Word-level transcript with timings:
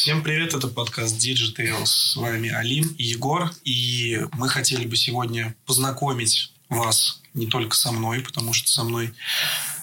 Всем 0.00 0.22
привет, 0.22 0.54
это 0.54 0.68
подкаст 0.68 1.16
Digital. 1.16 1.84
С 1.84 2.14
вами 2.14 2.50
Алим 2.50 2.86
и 2.98 3.02
Егор. 3.02 3.50
И 3.64 4.20
мы 4.34 4.48
хотели 4.48 4.86
бы 4.86 4.94
сегодня 4.94 5.56
познакомить 5.66 6.52
вас 6.68 7.20
не 7.34 7.48
только 7.48 7.74
со 7.74 7.90
мной, 7.90 8.20
потому 8.20 8.52
что 8.52 8.70
со 8.70 8.84
мной 8.84 9.12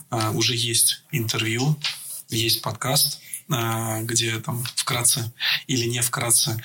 а, 0.10 0.32
уже 0.32 0.56
есть 0.56 1.04
интервью, 1.12 1.78
есть 2.30 2.62
подкаст, 2.62 3.20
а, 3.50 4.00
где 4.04 4.40
там 4.40 4.64
вкратце 4.76 5.34
или 5.68 5.86
не 5.86 6.00
вкратце 6.00 6.64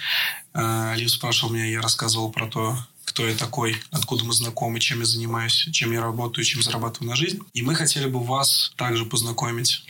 а, 0.55 0.93
Алим 0.93 1.09
спрашивал 1.09 1.53
меня, 1.53 1.67
я 1.67 1.83
рассказывал 1.83 2.31
про 2.31 2.47
то, 2.47 2.79
кто 3.05 3.27
я 3.27 3.35
такой, 3.35 3.77
откуда 3.91 4.23
мы 4.23 4.33
знакомы, 4.33 4.79
чем 4.79 5.01
я 5.01 5.07
занимаюсь, 5.07 5.69
чем 5.73 5.91
я 5.91 6.01
работаю, 6.01 6.45
чем 6.45 6.63
зарабатываю 6.63 7.11
на 7.11 7.17
жизнь. 7.17 7.41
И 7.53 7.63
мы 7.63 7.75
хотели 7.75 8.07
бы 8.07 8.23
вас 8.23 8.73
также 8.77 9.07
познакомить 9.07 9.85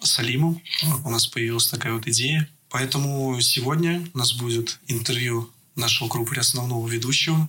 с 0.00 0.18
Алимом. 0.18 0.62
У 1.04 1.10
нас 1.10 1.26
появилась 1.26 1.66
такая 1.66 1.92
вот 1.92 2.06
идея. 2.06 2.48
Поэтому 2.70 3.40
сегодня 3.40 4.08
у 4.14 4.18
нас 4.18 4.32
будет 4.32 4.78
интервью 4.86 5.50
нашего 5.74 6.08
группы 6.08 6.36
основного 6.36 6.86
ведущего, 6.88 7.48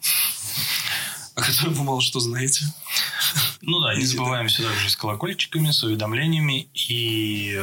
о 1.36 1.42
котором 1.42 1.74
вы 1.76 1.84
мало 1.84 2.02
что 2.02 2.20
знаете. 2.20 2.66
Ну 3.62 3.80
да, 3.82 3.94
не 3.96 4.06
забываем 4.06 4.48
все 4.48 4.64
также 4.64 4.90
с 4.90 4.96
колокольчиками, 4.96 5.70
с 5.70 5.84
уведомлениями 5.84 6.68
и... 6.74 7.56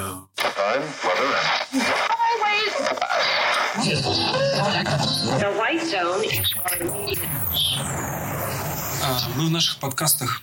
А, 9.02 9.28
мы 9.36 9.46
в 9.46 9.50
наших 9.50 9.78
подкастах 9.78 10.42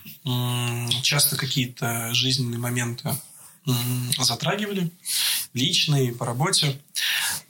часто 1.02 1.38
какие-то 1.38 2.14
жизненные 2.14 2.60
моменты 2.60 3.16
затрагивали, 4.18 4.92
личные, 5.54 6.14
по 6.14 6.26
работе, 6.26 6.80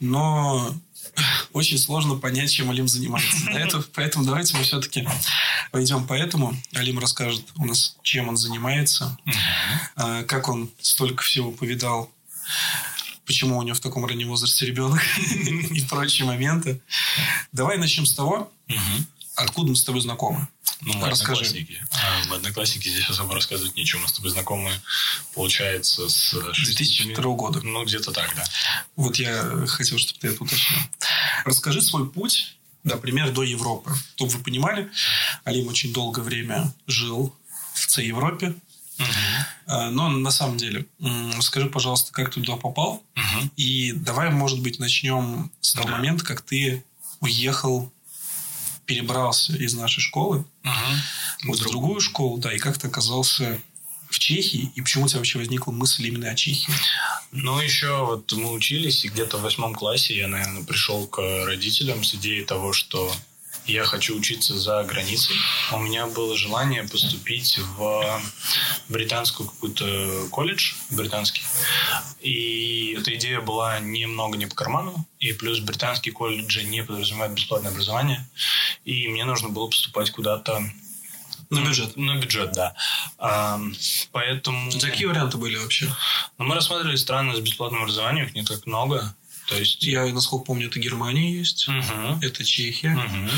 но 0.00 0.74
очень 1.52 1.78
сложно 1.78 2.16
понять, 2.16 2.52
чем 2.52 2.70
Алим 2.70 2.88
занимается. 2.88 3.50
Это, 3.50 3.84
поэтому 3.94 4.24
давайте 4.24 4.56
мы 4.56 4.64
все-таки 4.64 5.08
пойдем 5.72 6.06
по 6.06 6.14
этому. 6.14 6.54
Алим 6.74 6.98
расскажет 6.98 7.44
у 7.56 7.64
нас, 7.64 7.96
чем 8.02 8.28
он 8.28 8.36
занимается, 8.36 9.16
а, 9.96 10.24
как 10.24 10.48
он 10.48 10.70
столько 10.80 11.22
всего 11.22 11.52
повидал, 11.52 12.12
почему 13.24 13.58
у 13.58 13.62
него 13.62 13.74
в 13.74 13.80
таком 13.80 14.04
раннем 14.04 14.28
возрасте 14.28 14.66
ребенок 14.66 15.02
и 15.70 15.80
прочие 15.82 16.26
моменты. 16.26 16.80
Давай 17.52 17.78
начнем 17.78 18.06
с 18.06 18.14
того, 18.14 18.52
откуда 19.36 19.70
мы 19.70 19.76
с 19.76 19.84
тобой 19.84 20.00
знакомы. 20.00 20.48
Ну, 20.82 20.94
мы 20.94 21.08
Расскажи. 21.08 21.42
одноклассники. 21.42 21.86
А, 21.90 22.28
мы 22.28 22.36
одноклассники, 22.36 22.88
здесь 22.88 23.08
особо 23.08 23.34
рассказывать 23.34 23.76
нечего. 23.76 24.00
Мы 24.00 24.08
с 24.08 24.12
тобой 24.12 24.30
знакомы, 24.30 24.70
получается, 25.34 26.08
с... 26.08 26.32
2002 26.32 27.34
года. 27.34 27.60
Ну, 27.62 27.84
где-то 27.84 28.12
так, 28.12 28.34
да. 28.36 28.44
Вот 28.94 29.16
я 29.16 29.66
хотел, 29.66 29.98
чтобы 29.98 30.20
ты 30.20 30.28
это 30.28 30.44
уточнил. 30.44 30.80
Расскажи 31.44 31.80
свой 31.80 32.10
путь, 32.10 32.56
например, 32.84 33.32
до 33.32 33.42
Европы. 33.42 33.94
Чтобы 34.16 34.32
вы 34.32 34.42
понимали, 34.42 34.90
Алим 35.44 35.68
очень 35.68 35.92
долгое 35.92 36.22
время 36.22 36.74
жил 36.86 37.34
в 37.74 37.90
С-Европе. 37.90 38.54
Угу. 38.98 39.90
Но 39.90 40.08
на 40.08 40.30
самом 40.30 40.56
деле, 40.56 40.86
скажи, 41.40 41.68
пожалуйста, 41.68 42.12
как 42.12 42.32
ты 42.32 42.40
туда 42.40 42.56
попал? 42.56 43.02
Угу. 43.14 43.50
И 43.56 43.92
давай, 43.92 44.30
может 44.30 44.60
быть, 44.60 44.78
начнем 44.78 45.50
с 45.60 45.72
того 45.72 45.88
да. 45.88 45.96
момента, 45.96 46.24
как 46.24 46.42
ты 46.42 46.84
уехал 47.20 47.92
перебрался 48.86 49.54
из 49.56 49.74
нашей 49.74 50.00
школы 50.00 50.44
угу. 50.64 51.52
в 51.52 51.58
другую 51.58 52.00
школу, 52.00 52.38
да, 52.38 52.52
и 52.52 52.58
как 52.58 52.78
ты 52.78 52.86
оказался 52.86 53.58
в 54.08 54.18
Чехии, 54.18 54.70
и 54.74 54.80
почему 54.80 55.04
у 55.04 55.08
тебя 55.08 55.18
вообще 55.18 55.38
возникла 55.38 55.72
мысль 55.72 56.06
именно 56.06 56.30
о 56.30 56.34
Чехии? 56.34 56.72
Ну, 57.32 57.60
еще 57.60 58.06
вот 58.06 58.32
мы 58.32 58.52
учились, 58.52 59.04
и 59.04 59.08
где-то 59.08 59.38
в 59.38 59.42
восьмом 59.42 59.74
классе 59.74 60.16
я, 60.16 60.28
наверное, 60.28 60.62
пришел 60.62 61.06
к 61.06 61.20
родителям 61.44 62.04
с 62.04 62.14
идеей 62.14 62.44
того, 62.44 62.72
что 62.72 63.12
я 63.66 63.84
хочу 63.84 64.16
учиться 64.16 64.58
за 64.58 64.82
границей. 64.84 65.36
У 65.72 65.78
меня 65.78 66.06
было 66.06 66.36
желание 66.36 66.84
поступить 66.84 67.58
в 67.58 68.20
британскую 68.88 69.48
какую-то 69.48 70.28
колледж, 70.30 70.74
британский. 70.90 71.42
И 72.20 72.96
эта 72.98 73.14
идея 73.16 73.40
была 73.40 73.78
немного 73.80 74.36
не 74.36 74.46
по 74.46 74.54
карману. 74.54 75.06
И 75.18 75.32
плюс 75.32 75.60
британские 75.60 76.12
колледжи 76.12 76.64
не 76.64 76.82
подразумевают 76.82 77.34
бесплатное 77.34 77.70
образование. 77.70 78.26
И 78.84 79.08
мне 79.08 79.24
нужно 79.24 79.48
было 79.48 79.66
поступать 79.66 80.10
куда-то 80.10 80.62
на 81.50 81.60
бюджет. 81.60 81.96
На 81.96 82.16
бюджет, 82.16 82.52
да. 82.52 82.74
А, 83.18 83.60
поэтому... 84.12 84.70
Какие 84.80 85.06
варианты 85.06 85.36
были 85.38 85.56
вообще? 85.56 85.86
Ну, 86.38 86.44
мы 86.44 86.54
рассматривали 86.54 86.96
страны 86.96 87.36
с 87.36 87.40
бесплатным 87.40 87.82
образованием, 87.82 88.26
их 88.26 88.34
не 88.34 88.44
так 88.44 88.66
много. 88.66 89.14
То 89.48 89.56
есть... 89.56 89.82
Я, 89.82 90.06
насколько 90.06 90.44
помню, 90.44 90.68
это 90.68 90.78
Германия 90.78 91.32
есть, 91.32 91.68
угу. 91.68 92.18
это 92.22 92.44
Чехия, 92.44 92.94
угу. 92.94 93.30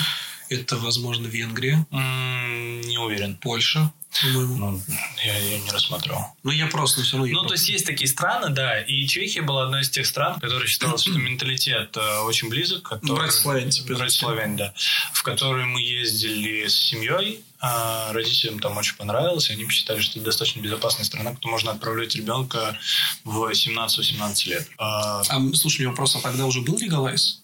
это, 0.48 0.76
возможно, 0.78 1.26
Венгрия. 1.26 1.86
М-м, 1.90 2.80
не 2.82 2.98
уверен. 2.98 3.36
Польша. 3.36 3.92
Ну, 4.24 4.80
я 5.24 5.38
ее 5.38 5.60
не 5.60 5.70
рассматривал. 5.70 6.34
Ну, 6.42 6.50
я 6.50 6.66
просто 6.66 7.02
все 7.02 7.18
равно... 7.18 7.32
Ну, 7.32 7.46
то 7.46 7.54
есть, 7.54 7.68
есть 7.68 7.86
такие 7.86 8.08
страны, 8.08 8.50
да, 8.50 8.80
и 8.80 9.06
Чехия 9.06 9.42
была 9.42 9.64
одной 9.64 9.82
из 9.82 9.90
тех 9.90 10.06
стран, 10.06 10.40
которая 10.40 10.66
считалась, 10.66 11.02
что 11.02 11.12
менталитет 11.12 11.96
э, 11.96 12.18
очень 12.20 12.48
близок. 12.48 12.82
Который... 12.82 13.28
Типа. 13.70 13.94
Братславян, 13.94 14.56
да. 14.56 14.74
В 15.12 15.22
который 15.22 15.66
мы 15.66 15.80
ездили 15.80 16.66
с 16.66 16.74
семьей, 16.74 17.44
а 17.60 18.12
родителям 18.12 18.60
там 18.60 18.76
очень 18.76 18.96
понравилось, 18.96 19.50
и 19.50 19.52
они 19.52 19.64
посчитали, 19.64 20.00
что 20.00 20.18
это 20.18 20.26
достаточно 20.26 20.60
безопасная 20.60 21.04
страна, 21.04 21.34
куда 21.34 21.48
можно 21.50 21.72
отправлять 21.72 22.14
ребенка 22.14 22.78
в 23.24 23.50
17-18 23.50 24.48
лет. 24.48 24.68
А, 24.78 25.20
а 25.20 25.54
слушай, 25.54 25.80
у 25.80 25.80
меня 25.82 25.90
вопрос, 25.90 26.16
а 26.16 26.20
тогда 26.20 26.46
уже 26.46 26.60
был 26.60 26.78
легалайз 26.78 27.42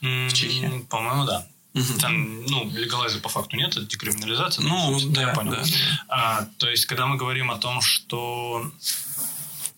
в 0.00 0.32
Чехии? 0.32 0.84
По-моему, 0.90 1.24
да. 1.24 1.46
Угу. 1.74 1.98
Там, 1.98 2.44
ну, 2.46 2.70
легалайза 2.70 3.18
по 3.18 3.28
факту 3.28 3.56
нет, 3.56 3.70
это 3.76 3.86
декриминализация. 3.86 4.64
Ну, 4.64 4.98
да, 5.10 5.22
я 5.22 5.28
понял. 5.34 5.52
Да. 5.52 5.64
А, 6.08 6.48
то 6.58 6.68
есть, 6.68 6.86
когда 6.86 7.06
мы 7.06 7.16
говорим 7.16 7.50
о 7.50 7.58
том, 7.58 7.80
что 7.80 8.70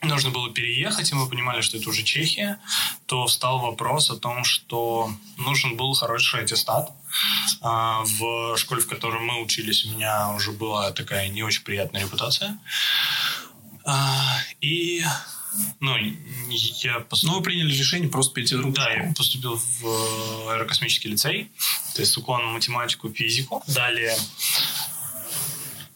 нужно 0.02 0.30
было 0.30 0.50
переехать, 0.52 1.10
и 1.10 1.14
мы 1.14 1.26
понимали, 1.28 1.62
что 1.62 1.78
это 1.78 1.88
уже 1.88 2.02
Чехия, 2.02 2.60
то 3.06 3.26
встал 3.26 3.60
вопрос 3.60 4.10
о 4.10 4.16
том, 4.16 4.44
что 4.44 5.10
нужен 5.38 5.76
был 5.76 5.94
хороший 5.94 6.42
аттестат. 6.42 6.90
А, 7.62 8.02
в 8.04 8.56
школе, 8.58 8.82
в 8.82 8.88
которой 8.88 9.22
мы 9.22 9.42
учились, 9.42 9.86
у 9.86 9.90
меня 9.90 10.30
уже 10.30 10.52
была 10.52 10.92
такая 10.92 11.28
не 11.28 11.42
очень 11.42 11.64
приятная 11.64 12.02
репутация. 12.02 12.58
А, 13.84 14.38
и 14.60 15.04
ну, 15.80 15.96
я 16.82 17.00
поступ... 17.00 17.30
Ну, 17.30 17.36
вы 17.38 17.42
приняли 17.42 17.72
решение 17.72 18.08
просто 18.08 18.34
перейти 18.34 18.54
в 18.54 18.58
другую 18.58 18.76
Да, 18.76 18.90
школу. 18.90 19.06
я 19.06 19.14
поступил 19.14 19.56
в 19.56 19.86
э, 19.86 20.52
аэрокосмический 20.54 21.10
лицей, 21.10 21.50
то 21.96 22.02
есть 22.02 22.16
уклон 22.16 22.44
на 22.44 22.52
математику, 22.52 23.10
физику. 23.10 23.62
Далее 23.66 24.16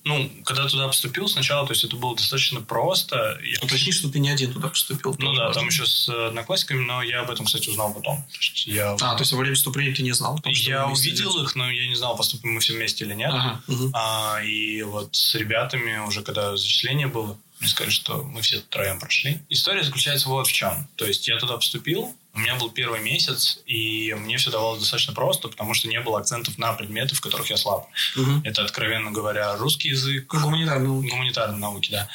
ну, 0.05 0.31
когда 0.45 0.67
туда 0.67 0.87
поступил 0.87 1.29
сначала, 1.29 1.67
то 1.67 1.73
есть 1.73 1.85
это 1.85 1.97
было 1.97 2.17
достаточно 2.17 2.61
просто. 2.61 3.39
Я... 3.45 3.59
Уточни, 3.63 3.93
что 3.93 4.09
ты 4.09 4.19
не 4.19 4.31
один 4.31 4.53
туда 4.53 4.69
поступил. 4.69 5.15
Ну 5.19 5.35
да, 5.35 5.53
там 5.53 5.67
еще 5.67 5.85
с 5.87 6.09
одноклассниками, 6.09 6.81
но 6.85 7.03
я 7.03 7.21
об 7.21 7.31
этом, 7.31 7.47
кстати, 7.47 7.69
узнал 7.69 7.93
потом. 7.93 8.23
То 8.23 8.39
есть 8.39 8.67
я... 8.67 8.93
А, 8.93 9.15
то 9.15 9.21
есть 9.21 9.33
во 9.33 9.39
время 9.39 9.55
вступления 9.55 9.95
ты 9.95 10.03
не 10.03 10.13
знал? 10.13 10.39
Том, 10.39 10.53
я 10.53 10.87
увидел 10.87 11.43
их, 11.43 11.55
но 11.55 11.71
я 11.71 11.87
не 11.87 11.95
знал, 11.95 12.17
поступим 12.17 12.55
мы 12.55 12.61
все 12.61 12.73
вместе 12.75 13.05
или 13.05 13.15
нет. 13.15 13.31
Ага, 13.33 13.63
угу. 13.69 13.91
а, 13.93 14.41
и 14.43 14.83
вот 14.83 15.15
с 15.15 15.35
ребятами 15.35 15.99
уже, 15.99 16.23
когда 16.23 16.57
зачисление 16.57 17.07
было, 17.07 17.39
мне 17.59 17.69
сказали, 17.69 17.93
что 17.93 18.23
мы 18.23 18.41
все 18.41 18.61
троем 18.61 18.99
прошли. 18.99 19.39
История 19.51 19.85
заключается 19.85 20.29
вот 20.29 20.47
в 20.47 20.53
чем. 20.53 20.89
То 20.97 21.05
есть 21.05 21.29
я 21.29 21.37
туда 21.37 21.57
поступил, 21.57 22.15
у 22.33 22.39
меня 22.39 22.55
был 22.55 22.71
первый 22.71 23.01
месяц, 23.01 23.61
и 23.67 24.15
мне 24.15 24.37
все 24.37 24.51
давалось 24.51 24.81
достаточно 24.81 25.13
просто, 25.13 25.49
потому 25.49 25.75
что 25.75 25.89
не 25.89 26.01
было 26.01 26.21
акцентов 26.21 26.59
на 26.59 26.73
предметы, 26.73 27.15
в 27.15 27.21
которых 27.21 27.51
я 27.51 27.57
слаб. 27.57 27.89
Угу. 28.17 28.43
Это, 28.45 28.63
откровенно 28.63 29.11
говоря, 29.11 29.57
русский 29.57 29.89
язык. 29.89 30.27
Гуманитарные 30.33 30.89
науки. 30.89 31.09
Гуманитарные 31.09 31.59
науки, 31.59 31.91
да. 31.91 32.09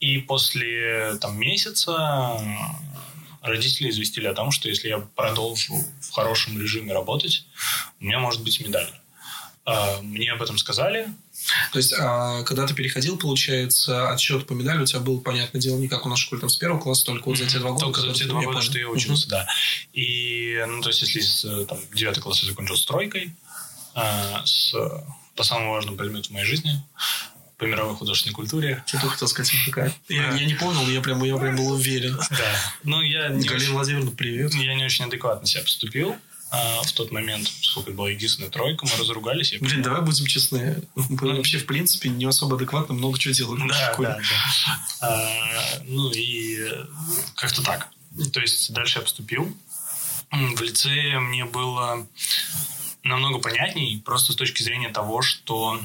И 0.00 0.18
после 0.18 1.16
там, 1.20 1.38
месяца 1.38 2.38
родители 3.40 3.90
известили 3.90 4.26
о 4.26 4.34
том, 4.34 4.50
что 4.50 4.68
если 4.68 4.88
я 4.88 4.98
продолжу 4.98 5.74
в 6.00 6.10
хорошем 6.12 6.60
режиме 6.60 6.92
работать, 6.92 7.46
у 8.00 8.04
меня 8.04 8.18
может 8.18 8.42
быть 8.42 8.60
медаль. 8.60 8.90
А, 9.64 10.00
мне 10.02 10.30
об 10.32 10.42
этом 10.42 10.58
сказали, 10.58 11.08
то 11.72 11.78
есть, 11.78 11.92
а, 11.98 12.42
когда 12.44 12.66
ты 12.66 12.74
переходил, 12.74 13.16
получается, 13.18 14.10
отсчет 14.10 14.46
по 14.46 14.52
медали 14.52 14.82
у 14.82 14.86
тебя 14.86 15.00
был, 15.00 15.20
понятное 15.20 15.60
дело, 15.60 15.78
не 15.78 15.88
как 15.88 16.06
у 16.06 16.08
нас 16.08 16.18
в 16.18 16.22
школе 16.22 16.40
там 16.40 16.48
с 16.48 16.56
первого 16.56 16.80
класса, 16.80 17.04
только 17.04 17.28
вот 17.28 17.38
за 17.38 17.46
те 17.46 17.58
два 17.58 17.72
года. 17.72 17.84
Только 17.84 18.00
за 18.00 18.12
те 18.12 18.24
два 18.24 18.42
года, 18.42 18.62
что 18.62 18.78
я 18.78 18.88
учился, 18.88 19.28
да. 19.28 19.46
И, 19.92 20.64
ну, 20.66 20.80
то 20.80 20.88
есть, 20.88 21.02
если 21.02 21.64
там, 21.64 21.78
девятый 21.92 22.22
класс 22.22 22.42
я 22.42 22.48
закончил 22.48 22.76
с 22.76 22.84
тройкой, 22.86 23.34
а, 23.94 24.42
с, 24.44 24.74
по 25.36 25.42
самому 25.42 25.72
важному 25.72 25.96
предмету 25.96 26.30
в 26.30 26.32
моей 26.32 26.46
жизни, 26.46 26.82
по 27.58 27.64
мировой 27.64 27.94
художественной 27.94 28.34
культуре. 28.34 28.82
Что 28.86 29.00
ты 29.00 29.08
хотел 29.08 29.28
сказать, 29.28 29.52
какая? 29.66 29.94
Я, 30.08 30.34
я 30.34 30.44
не 30.44 30.54
понял, 30.54 30.88
я 30.88 31.00
прям, 31.00 31.22
я 31.22 31.36
прям 31.36 31.56
был 31.56 31.72
уверен. 31.72 32.18
Да. 32.30 32.56
Ну, 32.82 33.00
я 33.00 33.28
не 33.28 33.46
Галина 33.46 33.56
очень, 33.56 33.72
Владимировна, 33.72 34.10
привет. 34.10 34.54
Я 34.54 34.74
не 34.74 34.84
очень 34.84 35.04
адекватно 35.04 35.46
себя 35.46 35.62
поступил 35.62 36.16
а, 36.54 36.82
в 36.82 36.92
тот 36.92 37.10
момент, 37.10 37.48
сколько 37.62 37.90
была 37.90 38.10
единственная 38.10 38.50
тройка, 38.50 38.86
мы 38.86 38.96
разругались. 38.96 39.54
Блин, 39.60 39.82
давай 39.82 40.02
будем 40.02 40.26
честны. 40.26 40.82
Мы 40.94 41.36
вообще, 41.36 41.58
в 41.58 41.66
принципе, 41.66 42.08
не 42.08 42.26
особо 42.26 42.56
адекватно 42.56 42.94
много 42.94 43.18
чего 43.18 43.34
делаем 43.34 43.66
да. 43.66 43.94
Да, 43.98 44.18
да. 44.18 44.20
А, 45.00 45.82
ну 45.84 46.10
и 46.12 46.58
как-то 47.34 47.62
так. 47.62 47.88
То 48.32 48.40
есть 48.40 48.72
дальше 48.72 48.98
я 48.98 49.02
поступил. 49.02 49.52
в 50.30 50.62
лицее 50.62 51.18
мне 51.18 51.44
было 51.44 52.06
намного 53.02 53.38
понятней, 53.40 54.00
просто 54.04 54.32
с 54.32 54.36
точки 54.36 54.62
зрения 54.62 54.90
того, 54.90 55.22
что 55.22 55.80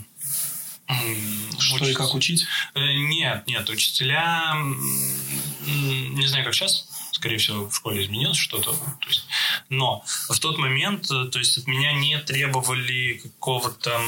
что 1.60 1.76
Учить... 1.76 1.90
и 1.90 1.94
как 1.94 2.16
учить? 2.16 2.46
Э, 2.74 2.80
нет, 2.80 3.46
нет, 3.46 3.70
учителя, 3.70 4.56
не 4.56 6.26
знаю, 6.26 6.44
как 6.46 6.56
сейчас, 6.56 6.88
скорее 7.12 7.38
всего, 7.38 7.70
в 7.70 7.76
школе 7.76 8.04
изменилось 8.04 8.38
что-то. 8.38 8.72
То 8.72 9.08
есть, 9.08 9.28
но 9.70 10.04
в 10.30 10.40
тот 10.40 10.58
момент, 10.58 11.10
э, 11.12 11.26
то 11.32 11.40
есть 11.40 11.58
от 11.58 11.68
меня 11.68 11.94
не 11.94 12.18
требовали 12.20 13.22
какого-то 13.24 14.00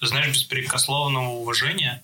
знаешь, 0.00 0.32
беспрекословного 0.32 1.30
уважения, 1.30 2.02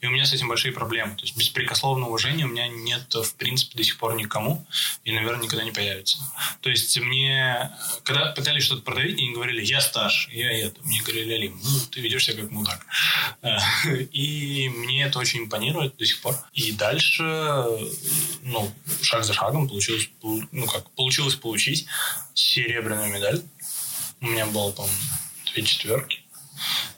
и 0.00 0.06
у 0.06 0.10
меня 0.10 0.24
с 0.26 0.32
этим 0.32 0.48
большие 0.48 0.72
проблемы. 0.72 1.16
То 1.16 1.22
есть 1.22 1.36
беспрекословного 1.36 2.08
уважения 2.08 2.44
у 2.44 2.48
меня 2.48 2.68
нет, 2.68 3.14
в 3.14 3.34
принципе, 3.36 3.76
до 3.76 3.84
сих 3.84 3.98
пор 3.98 4.16
никому, 4.16 4.66
и, 5.04 5.12
наверное, 5.12 5.44
никогда 5.44 5.64
не 5.64 5.70
появится. 5.70 6.18
То 6.60 6.70
есть 6.70 6.98
мне, 6.98 7.70
когда 8.02 8.32
пытались 8.32 8.64
что-то 8.64 8.82
продавить, 8.82 9.16
мне 9.16 9.32
говорили, 9.32 9.64
я 9.64 9.80
стаж, 9.80 10.28
я 10.30 10.52
это. 10.52 10.80
Мне 10.82 11.00
говорили, 11.02 11.32
Алим, 11.32 11.60
ну, 11.62 11.80
ты 11.90 12.00
ведешь 12.00 12.24
себя 12.26 12.42
как 12.42 12.50
мудак. 12.50 12.86
И 14.12 14.68
мне 14.68 15.04
это 15.04 15.18
очень 15.18 15.40
импонирует 15.40 15.96
до 15.96 16.06
сих 16.06 16.20
пор. 16.20 16.36
И 16.52 16.72
дальше, 16.72 17.22
ну, 18.42 18.72
шаг 19.02 19.24
за 19.24 19.32
шагом 19.32 19.68
получилось, 19.68 20.08
ну, 20.22 20.66
как, 20.66 20.90
получилось 20.90 21.34
получить 21.34 21.86
серебряную 22.34 23.12
медаль. 23.12 23.42
У 24.20 24.26
меня 24.26 24.46
было, 24.46 24.70
по-моему, 24.70 24.96
две 25.52 25.62
четверки. 25.62 26.24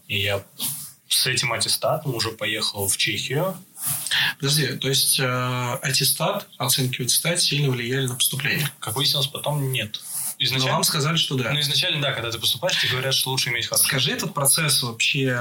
И 0.09 0.21
я 0.21 0.45
с 1.09 1.27
этим 1.27 1.53
аттестатом 1.53 2.15
уже 2.15 2.31
поехал 2.31 2.89
в 2.89 2.97
Чехию. 2.97 3.57
Подожди, 4.39 4.69
то 4.77 4.89
есть 4.89 5.19
э, 5.19 5.79
аттестат, 5.83 6.49
оценки 6.59 6.99
в 6.99 7.01
аттестате 7.01 7.41
сильно 7.41 7.71
влияли 7.71 8.07
на 8.07 8.15
поступление? 8.15 8.71
Как 8.81 8.97
выяснилось, 8.97 9.27
потом 9.29 9.73
нет. 9.73 10.01
Изначально, 10.39 10.67
Но 10.67 10.75
вам 10.75 10.85
сказали, 10.85 11.17
что 11.17 11.37
да. 11.37 11.53
Ну, 11.53 11.61
изначально, 11.61 12.03
да, 12.03 12.13
когда 12.13 12.31
ты 12.31 12.39
поступаешь, 12.39 12.79
тебе 12.79 12.93
говорят, 12.93 13.15
что 13.15 13.31
лучше 13.31 13.49
иметь 13.51 13.67
хороший. 13.67 13.87
Скажи 13.87 14.13
этот 14.13 14.35
процесс 14.35 14.83
вообще, 14.83 15.35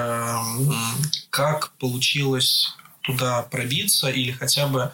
как 1.30 1.74
получилось 1.74 2.70
туда 3.06 3.44
пробиться 3.44 4.10
или 4.10 4.32
хотя 4.32 4.68
бы 4.68 4.92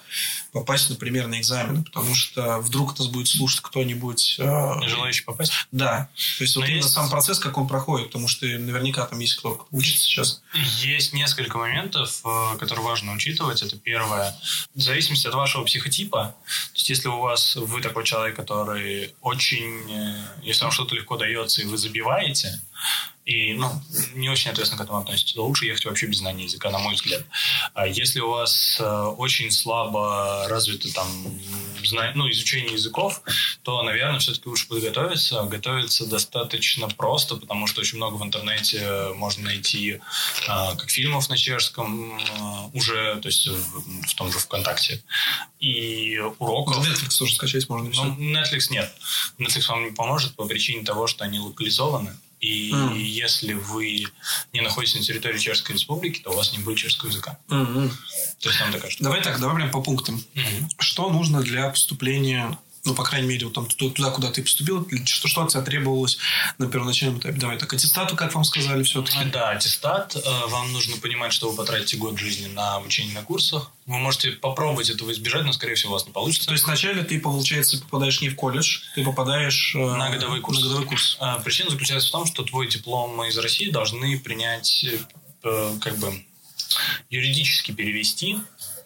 попасть, 0.51 0.89
например, 0.89 1.27
на 1.27 1.39
экзамены, 1.39 1.83
потому 1.83 2.13
что 2.13 2.59
вдруг 2.59 2.97
нас 2.99 3.07
будет 3.07 3.27
слушать 3.27 3.61
кто-нибудь... 3.61 4.35
Э, 4.39 4.81
Желающий 4.87 5.23
попасть? 5.23 5.53
Да. 5.71 6.09
То 6.37 6.43
есть, 6.43 6.55
Но 6.55 6.61
вот 6.61 6.67
есть... 6.67 6.77
именно 6.77 6.89
сам 6.89 7.09
процесс, 7.09 7.39
как 7.39 7.57
он 7.57 7.67
проходит, 7.67 8.07
потому 8.07 8.27
что 8.27 8.45
наверняка 8.45 9.05
там 9.05 9.19
есть 9.19 9.35
кто 9.35 9.65
учится 9.71 10.03
сейчас. 10.03 10.41
Есть 10.81 11.13
несколько 11.13 11.57
моментов, 11.57 12.21
э, 12.25 12.57
которые 12.57 12.85
важно 12.85 13.13
учитывать. 13.13 13.61
Это 13.61 13.77
первое. 13.77 14.35
В 14.75 14.81
зависимости 14.81 15.27
от 15.27 15.33
вашего 15.33 15.63
психотипа, 15.63 16.35
то 16.45 16.75
есть, 16.75 16.89
если 16.89 17.07
у 17.07 17.19
вас 17.19 17.55
вы 17.55 17.81
такой 17.81 18.03
человек, 18.03 18.35
который 18.35 19.15
очень... 19.21 19.89
Э, 19.89 20.25
если 20.43 20.63
вам 20.63 20.71
что-то 20.71 20.95
легко 20.95 21.17
дается, 21.17 21.61
и 21.61 21.65
вы 21.65 21.77
забиваете, 21.77 22.59
и 23.25 23.53
ну, 23.53 23.71
не 24.15 24.29
очень 24.29 24.49
ответственно 24.49 24.81
к 24.81 24.83
этому 24.83 24.99
относитесь, 24.99 25.35
лучше 25.35 25.65
ехать 25.65 25.85
вообще 25.85 26.07
без 26.07 26.17
знания 26.17 26.45
языка, 26.45 26.71
на 26.71 26.79
мой 26.79 26.95
взгляд. 26.95 27.23
А 27.73 27.87
если 27.87 28.19
у 28.19 28.29
вас 28.29 28.77
э, 28.79 28.83
очень 28.83 29.51
слабо 29.51 30.47
развито 30.47 30.91
там, 30.93 31.07
ну, 32.15 32.29
изучение 32.31 32.73
языков, 32.73 33.21
то, 33.63 33.83
наверное, 33.83 34.19
все-таки 34.19 34.49
лучше 34.49 34.67
подготовиться. 34.67 35.43
Готовиться 35.43 36.05
достаточно 36.07 36.87
просто, 36.89 37.35
потому 37.35 37.67
что 37.67 37.81
очень 37.81 37.97
много 37.97 38.15
в 38.15 38.23
интернете 38.23 39.09
можно 39.15 39.43
найти 39.45 39.91
э, 39.91 39.99
как 40.47 40.89
фильмов 40.89 41.29
на 41.29 41.37
чешском 41.37 42.17
э, 42.17 42.77
уже, 42.77 43.19
то 43.21 43.27
есть 43.27 43.47
в, 43.47 44.07
в 44.07 44.15
том 44.15 44.31
же 44.31 44.39
ВКонтакте, 44.39 45.03
и 45.59 46.17
уроков. 46.39 46.87
Netflix 46.87 47.17
тоже 47.19 47.35
скачать 47.35 47.69
можно. 47.69 47.89
Ну, 47.89 48.33
Netflix 48.33 48.71
нет. 48.71 48.91
Netflix 49.37 49.67
вам 49.67 49.85
не 49.85 49.91
поможет 49.91 50.35
по 50.35 50.45
причине 50.45 50.83
того, 50.83 51.05
что 51.05 51.23
они 51.23 51.39
локализованы. 51.39 52.17
И 52.41 52.71
mm. 52.71 52.97
если 52.97 53.53
вы 53.53 54.07
не 54.51 54.61
находитесь 54.61 54.95
на 54.95 55.03
территории 55.03 55.37
Чешской 55.37 55.75
Республики, 55.75 56.21
то 56.21 56.31
у 56.31 56.35
вас 56.35 56.51
не 56.53 56.59
будет 56.59 56.79
чешского 56.79 57.09
языка. 57.09 57.37
Mm-hmm. 57.49 57.91
То 58.39 58.49
есть 58.49 58.59
там 58.59 58.71
такая 58.71 58.89
штука. 58.89 59.03
Давай 59.03 59.21
так, 59.21 59.39
давай 59.39 59.57
прям 59.57 59.71
по 59.71 59.81
пунктам. 59.81 60.23
Mm-hmm. 60.33 60.65
Что 60.79 61.11
нужно 61.11 61.41
для 61.41 61.69
поступления 61.69 62.57
ну, 62.83 62.95
по 62.95 63.03
крайней 63.03 63.27
мере, 63.27 63.45
вот 63.45 63.53
там 63.53 63.67
туда, 63.67 64.09
куда 64.09 64.31
ты 64.31 64.41
поступил, 64.41 64.87
что, 65.05 65.27
что 65.27 65.43
от 65.43 65.49
тебя 65.49 65.61
требовалось 65.61 66.17
на 66.57 66.67
первоначальном 66.67 67.19
этапе? 67.19 67.39
Давай 67.39 67.57
так, 67.57 67.71
аттестату, 67.73 68.15
как 68.15 68.33
вам 68.33 68.43
сказали, 68.43 68.81
все-таки? 68.83 69.23
Да, 69.25 69.51
аттестат. 69.51 70.15
Э, 70.15 70.47
вам 70.47 70.71
нужно 70.73 70.97
понимать, 70.97 71.31
что 71.31 71.49
вы 71.49 71.55
потратите 71.55 71.97
год 71.97 72.17
жизни 72.17 72.47
на 72.47 72.75
обучение 72.75 73.13
на 73.13 73.21
курсах. 73.21 73.71
Вы 73.85 73.99
можете 73.99 74.31
попробовать 74.31 74.89
этого 74.89 75.11
избежать, 75.11 75.43
но, 75.43 75.53
скорее 75.53 75.75
всего, 75.75 75.91
у 75.91 75.93
вас 75.93 76.07
не 76.07 76.11
получится. 76.11 76.47
То 76.47 76.53
есть, 76.53 76.65
вначале 76.65 77.03
ты, 77.03 77.19
получается, 77.19 77.79
попадаешь 77.79 78.19
не 78.21 78.29
в 78.29 78.35
колледж, 78.35 78.79
ты 78.95 79.03
попадаешь 79.03 79.75
э, 79.75 79.77
на 79.77 80.09
годовой 80.09 80.41
курс. 80.41 80.59
На 80.59 80.63
годовой 80.63 80.87
курс. 80.87 81.17
Э, 81.21 81.39
причина 81.43 81.69
заключается 81.69 82.07
в 82.09 82.11
том, 82.11 82.25
что 82.25 82.43
твой 82.43 82.67
диплом 82.67 83.23
из 83.25 83.37
России 83.37 83.69
должны 83.69 84.19
принять, 84.19 84.85
как 85.41 85.97
бы, 85.97 86.23
юридически 87.09 87.71
перевести 87.71 88.37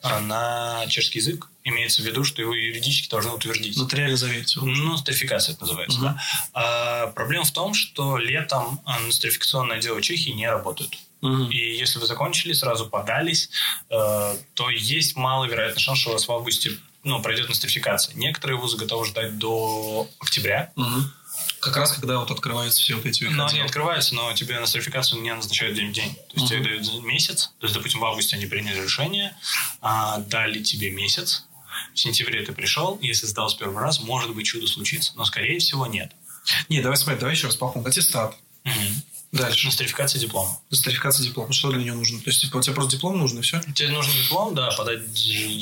на 0.04 0.86
чешский 0.88 1.20
язык 1.20 1.50
имеется 1.66 2.02
в 2.02 2.06
виду, 2.06 2.24
что 2.24 2.42
его 2.42 2.54
юридически 2.54 3.10
должны 3.10 3.32
утвердить. 3.32 3.76
Нотариально 3.76 4.16
заверить. 4.16 4.56
Ну, 4.56 4.66
нострификация 4.66 5.54
это 5.54 5.64
называется, 5.64 5.98
угу. 5.98 6.06
да. 6.06 6.22
А, 6.54 7.08
проблема 7.08 7.44
в 7.44 7.52
том, 7.52 7.74
что 7.74 8.18
летом 8.18 8.80
а, 8.86 9.00
нострификационное 9.00 9.82
дело 9.82 10.02
Чехии 10.02 10.30
не 10.30 10.50
работает. 10.50 10.98
Угу. 11.22 11.50
И 11.50 11.76
если 11.76 12.00
вы 12.00 12.06
закончили, 12.06 12.54
сразу 12.54 12.86
подались, 12.86 13.50
э, 13.90 14.36
то 14.54 14.70
есть 14.70 15.16
маловероятный 15.16 15.82
шанс, 15.82 16.00
что 16.00 16.12
у 16.12 16.14
вас 16.14 16.28
в 16.28 16.32
августе 16.32 16.78
ну, 17.04 17.22
пройдет 17.22 17.50
нострификация. 17.50 18.16
Некоторые 18.16 18.58
вузы 18.58 18.78
готовы 18.78 19.06
ждать 19.06 19.38
до 19.40 20.08
октября. 20.20 20.72
Угу. 20.76 21.02
Как 21.62 21.78
раз 21.78 21.94
когда 21.94 22.20
вот 22.20 22.30
открываются 22.30 22.80
все 22.80 22.96
вот 22.96 23.06
эти 23.06 23.24
Ну, 23.24 23.46
они 23.46 23.60
открываются, 23.60 24.14
но 24.14 24.32
тебе 24.34 24.60
нострификацию 24.60 25.22
не 25.22 25.34
назначают 25.34 25.76
день 25.76 25.90
в 25.90 25.94
день. 25.94 26.14
То 26.14 26.40
есть 26.40 26.46
uh-huh. 26.46 26.60
тебе 26.60 26.80
дают 26.80 27.04
месяц. 27.04 27.52
То 27.60 27.66
есть, 27.66 27.76
допустим, 27.76 28.02
в 28.02 28.06
августе 28.06 28.36
они 28.36 28.46
приняли 28.46 28.84
решение, 28.84 29.36
а 29.82 30.20
дали 30.20 30.62
тебе 30.62 30.92
месяц, 30.92 31.46
в 31.96 32.00
сентябре 32.00 32.44
ты 32.44 32.52
пришел, 32.52 33.00
если 33.02 33.26
сдал 33.26 33.50
с 33.50 33.56
первого 33.56 33.82
раза, 33.82 34.02
может 34.02 34.36
быть, 34.36 34.46
чудо 34.46 34.68
случится. 34.68 35.14
Но, 35.16 35.26
скорее 35.26 35.60
всего, 35.60 35.88
нет. 35.88 36.12
Не, 36.70 36.82
давай 36.82 36.98
смотри, 36.98 37.20
давай 37.20 37.36
еще 37.36 37.48
раз 37.48 37.56
пункту. 37.56 37.82
Аттестат. 37.86 38.38
Угу. 38.66 38.74
Дальше. 39.32 39.68
Нострификация 39.68 40.20
диплома. 40.20 40.60
Нострификация 40.70 41.26
диплома. 41.26 41.52
Что 41.54 41.72
для 41.72 41.82
нее 41.82 41.94
нужно? 41.94 42.20
То 42.20 42.30
есть, 42.30 42.42
типа, 42.42 42.58
у 42.58 42.62
тебя 42.62 42.76
просто 42.76 42.98
диплом 42.98 43.18
нужно, 43.18 43.40
и 43.40 43.42
все? 43.42 43.62
Тебе 43.74 43.90
нужен 43.90 44.14
диплом, 44.14 44.54
да, 44.54 44.72
подать 44.72 45.02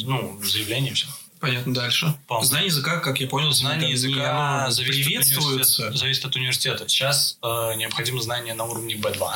ну, 0.06 0.41
заявление, 0.44 0.94
все. 0.94 1.07
Понятно, 1.44 1.74
дальше. 1.74 2.16
Пом. 2.25 2.42
Знание 2.42 2.68
языка, 2.68 3.00
как 3.01 3.19
я 3.19 3.28
понял, 3.28 3.51
знание 3.51 3.92
языка 3.92 4.69
приветствуется. 4.78 5.90
От 5.90 5.98
зависит 5.98 6.24
от 6.24 6.38
университета. 6.38 6.88
Сейчас 6.88 7.38
э, 7.44 7.73
необходимо 7.76 8.21
знание 8.21 8.54
на 8.54 8.64
уровне 8.64 8.95
B2. 8.95 9.30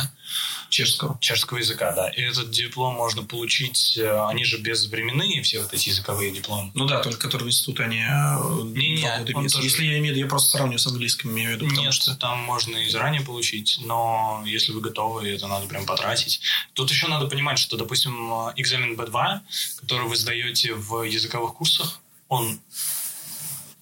Чешского. 0.70 1.18
Чешского 1.20 1.58
языка, 1.58 1.92
да. 1.92 2.10
И 2.10 2.22
этот 2.22 2.52
диплом 2.52 2.96
можно 2.96 3.24
получить, 3.24 3.98
э, 3.98 4.26
они 4.30 4.46
же 4.46 4.58
безвременные, 4.58 5.42
все 5.42 5.62
вот 5.62 5.74
эти 5.74 5.90
языковые 5.90 6.32
дипломы. 6.32 6.72
Ну 6.76 6.86
да, 6.86 7.02
только 7.02 7.20
которые 7.20 7.48
в 7.48 7.50
институте, 7.50 7.84
они 7.84 8.00
э, 8.00 8.38
не, 8.78 9.02
не, 9.02 9.36
он 9.36 9.48
тоже... 9.50 9.66
Если 9.66 9.84
я 9.86 9.98
имею 9.98 10.14
в 10.14 10.18
виду, 10.18 10.26
я 10.26 10.30
просто 10.30 10.52
сравниваю 10.52 10.80
с 10.80 10.88
английским, 10.88 11.32
имею 11.32 11.52
в 11.52 11.62
виду. 11.62 11.66
Нет, 11.68 11.94
что... 11.94 12.16
там 12.16 12.40
можно 12.40 12.78
и 12.78 12.90
заранее 12.90 13.22
получить, 13.22 13.80
но 13.84 14.44
если 14.46 14.72
вы 14.72 14.80
готовы, 14.80 15.30
это 15.30 15.48
надо 15.48 15.68
прям 15.68 15.86
потратить. 15.86 16.40
Тут 16.74 16.90
еще 16.90 17.08
надо 17.08 17.28
понимать, 17.28 17.60
что, 17.60 17.76
допустим, 17.76 18.32
экзамен 18.56 18.96
B2, 18.96 19.40
который 19.82 20.08
вы 20.08 20.16
сдаете 20.16 20.74
в 20.74 21.04
языковых 21.04 21.56
курсах, 21.56 21.97
он 22.28 22.60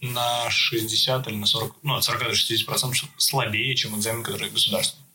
на 0.01 0.49
60 0.49 1.27
или 1.27 1.35
на 1.35 1.45
40, 1.45 1.75
ну, 1.83 1.95
от 1.95 2.03
40 2.03 2.29
до 2.29 2.35
60 2.35 2.65
процентов 2.65 3.09
слабее, 3.17 3.75
чем 3.75 3.97
экзамен, 3.97 4.23
который 4.23 4.49
государственный. 4.49 5.05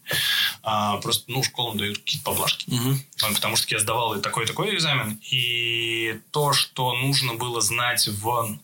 А, 0.63 0.97
просто, 0.99 1.25
ну, 1.29 1.43
школам 1.43 1.79
дают 1.79 1.99
какие-то 1.99 2.25
поблажки. 2.25 2.69
Угу. 2.69 3.35
Потому 3.35 3.57
что 3.57 3.75
я 3.75 3.79
сдавал 3.79 4.15
и 4.15 4.21
такой-такой 4.21 4.75
экзамен, 4.75 5.21
и 5.31 6.21
то, 6.33 6.53
что 6.53 6.95
нужно 6.95 7.35
было 7.35 7.61
знать 7.61 8.09
в 8.09 8.59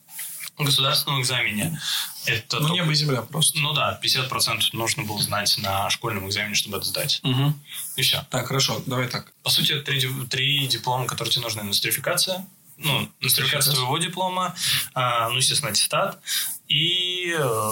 государственном 0.58 1.20
экзамене, 1.20 1.78
это... 2.24 2.56
Ну, 2.56 2.68
только... 2.68 2.74
небо 2.74 2.90
и 2.90 2.94
земля 2.94 3.22
просто. 3.22 3.58
Ну 3.60 3.72
да, 3.74 4.00
50% 4.02 4.60
нужно 4.72 5.04
было 5.04 5.20
знать 5.20 5.56
на 5.58 5.88
школьном 5.90 6.28
экзамене, 6.28 6.54
чтобы 6.54 6.78
это 6.78 6.86
сдать. 6.86 7.20
Угу. 7.22 7.54
И 7.96 8.02
все. 8.02 8.26
Так, 8.30 8.48
хорошо, 8.48 8.82
давай 8.86 9.08
так. 9.08 9.32
По 9.42 9.50
сути, 9.50 9.78
три, 9.80 10.00
три 10.28 10.66
диплома, 10.66 11.06
которые 11.06 11.32
тебе 11.32 11.44
нужны. 11.44 11.62
Нострификация, 11.62 12.46
ну, 12.78 13.08
нострификация 13.20 13.74
твоего 13.74 13.98
диплома, 13.98 14.54
а, 14.94 15.28
ну, 15.28 15.36
естественно, 15.36 15.70
аттестат 15.70 16.20
и 16.68 17.34
э, 17.36 17.70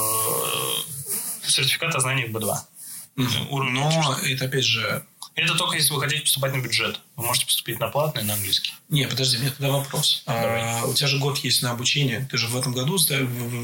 сертификат 1.47 1.95
о 1.95 2.01
знаниях 2.01 2.31
B2. 2.31 2.55
Угу. 3.17 3.63
Но 3.63 4.19
это, 4.25 4.47
опять 4.47 4.65
же, 4.65 5.05
это 5.37 5.55
только 5.57 5.77
если 5.77 5.93
вы 5.93 6.01
хотите 6.01 6.23
поступать 6.23 6.55
на 6.55 6.61
бюджет. 6.61 7.01
Вы 7.17 7.25
можете 7.25 7.47
поступить 7.47 7.81
на 7.81 7.89
платный, 7.89 8.23
на 8.23 8.35
английский. 8.35 8.73
Не, 8.89 9.09
подожди, 9.09 9.39
мне 9.39 9.51
тогда 9.51 9.71
вопрос. 9.71 10.23
А, 10.27 10.85
у 10.87 10.95
тебя 10.95 11.09
же 11.09 11.19
год 11.19 11.39
есть 11.39 11.61
на 11.63 11.73
обучение. 11.73 12.29
Ты 12.31 12.37
же 12.37 12.47
в 12.47 12.57
этом 12.57 12.73
году, 12.73 12.97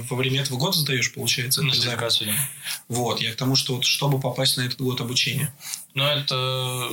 во 0.08 0.16
время 0.16 0.40
этого 0.40 0.58
года 0.58 0.76
сдаешь, 0.76 1.12
получается? 1.12 1.62
Нострификацию, 1.62 2.32
да. 2.32 2.48
Вот, 2.88 3.20
я 3.20 3.32
к 3.32 3.36
тому, 3.36 3.54
что 3.54 3.76
вот, 3.76 3.84
чтобы 3.84 4.18
попасть 4.18 4.56
на 4.56 4.62
этот 4.62 4.80
год 4.80 5.00
обучения. 5.00 5.54
Ну, 5.94 6.04
это 6.04 6.90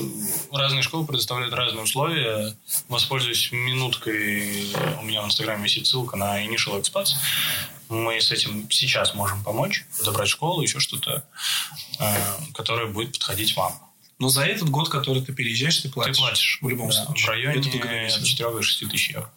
разные 0.51 0.83
школы 0.83 1.07
предоставляют 1.07 1.55
разные 1.55 1.83
условия. 1.83 2.55
Воспользуюсь 2.87 3.51
минуткой. 3.51 4.73
У 4.99 5.03
меня 5.03 5.23
в 5.23 5.25
Инстаграме 5.25 5.63
висит 5.63 5.87
ссылка 5.87 6.17
на 6.17 6.45
Initial 6.45 6.79
Expats. 6.79 7.09
мы 7.89 8.21
с 8.21 8.31
этим 8.31 8.69
сейчас 8.69 9.15
можем 9.15 9.43
помочь, 9.43 9.85
подобрать 9.97 10.29
школу, 10.29 10.61
еще 10.61 10.79
что-то, 10.79 11.23
э, 11.99 12.15
которое 12.53 12.87
будет 12.87 13.13
подходить 13.13 13.55
вам. 13.55 13.86
Но 14.19 14.29
за 14.29 14.43
этот 14.43 14.69
год, 14.69 14.89
который 14.89 15.21
ты 15.21 15.33
переезжаешь, 15.33 15.77
ты 15.77 15.89
платишь. 15.89 16.15
Ты 16.15 16.21
платишь. 16.21 16.59
В 16.61 16.69
любом 16.69 16.89
да, 16.89 17.05
случае. 17.05 17.25
В 17.25 17.29
районе 17.29 17.59
от 17.59 18.23
4 18.23 18.51
до 18.51 18.61
6 18.61 18.89
тысяч 18.89 19.09
евро. 19.09 19.31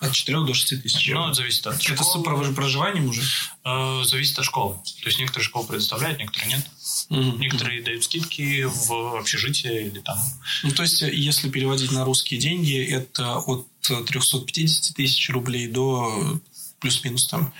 От 0.00 0.12
4 0.12 0.40
до 0.44 0.54
6 0.54 0.82
тысяч 0.82 1.06
евро. 1.06 1.20
Ну, 1.20 1.26
это 1.28 1.34
зависит 1.34 1.66
от 1.66 1.80
школы. 1.80 2.40
Это 2.40 2.52
с 2.52 2.54
проживанием 2.54 3.08
уже? 3.08 3.22
Э, 3.64 4.02
зависит 4.04 4.38
от 4.38 4.44
школы. 4.44 4.74
То 5.02 5.06
есть, 5.06 5.18
некоторые 5.20 5.44
школы 5.46 5.66
предоставляют, 5.66 6.18
некоторые 6.18 6.56
нет. 6.56 6.66
Угу. 7.10 7.38
Некоторые 7.38 7.82
дают 7.82 8.04
скидки 8.04 8.64
в 8.64 9.18
общежитие 9.18 9.86
или 9.86 10.00
там. 10.00 10.18
Ну, 10.64 10.72
то 10.72 10.82
есть, 10.82 11.00
если 11.00 11.48
переводить 11.48 11.92
на 11.92 12.04
русские 12.04 12.40
деньги, 12.40 12.84
это 12.84 13.36
от 13.38 13.68
350 13.82 14.96
тысяч 14.96 15.30
рублей 15.30 15.68
до 15.68 16.40
плюс-минус 16.80 17.28
там 17.28 17.54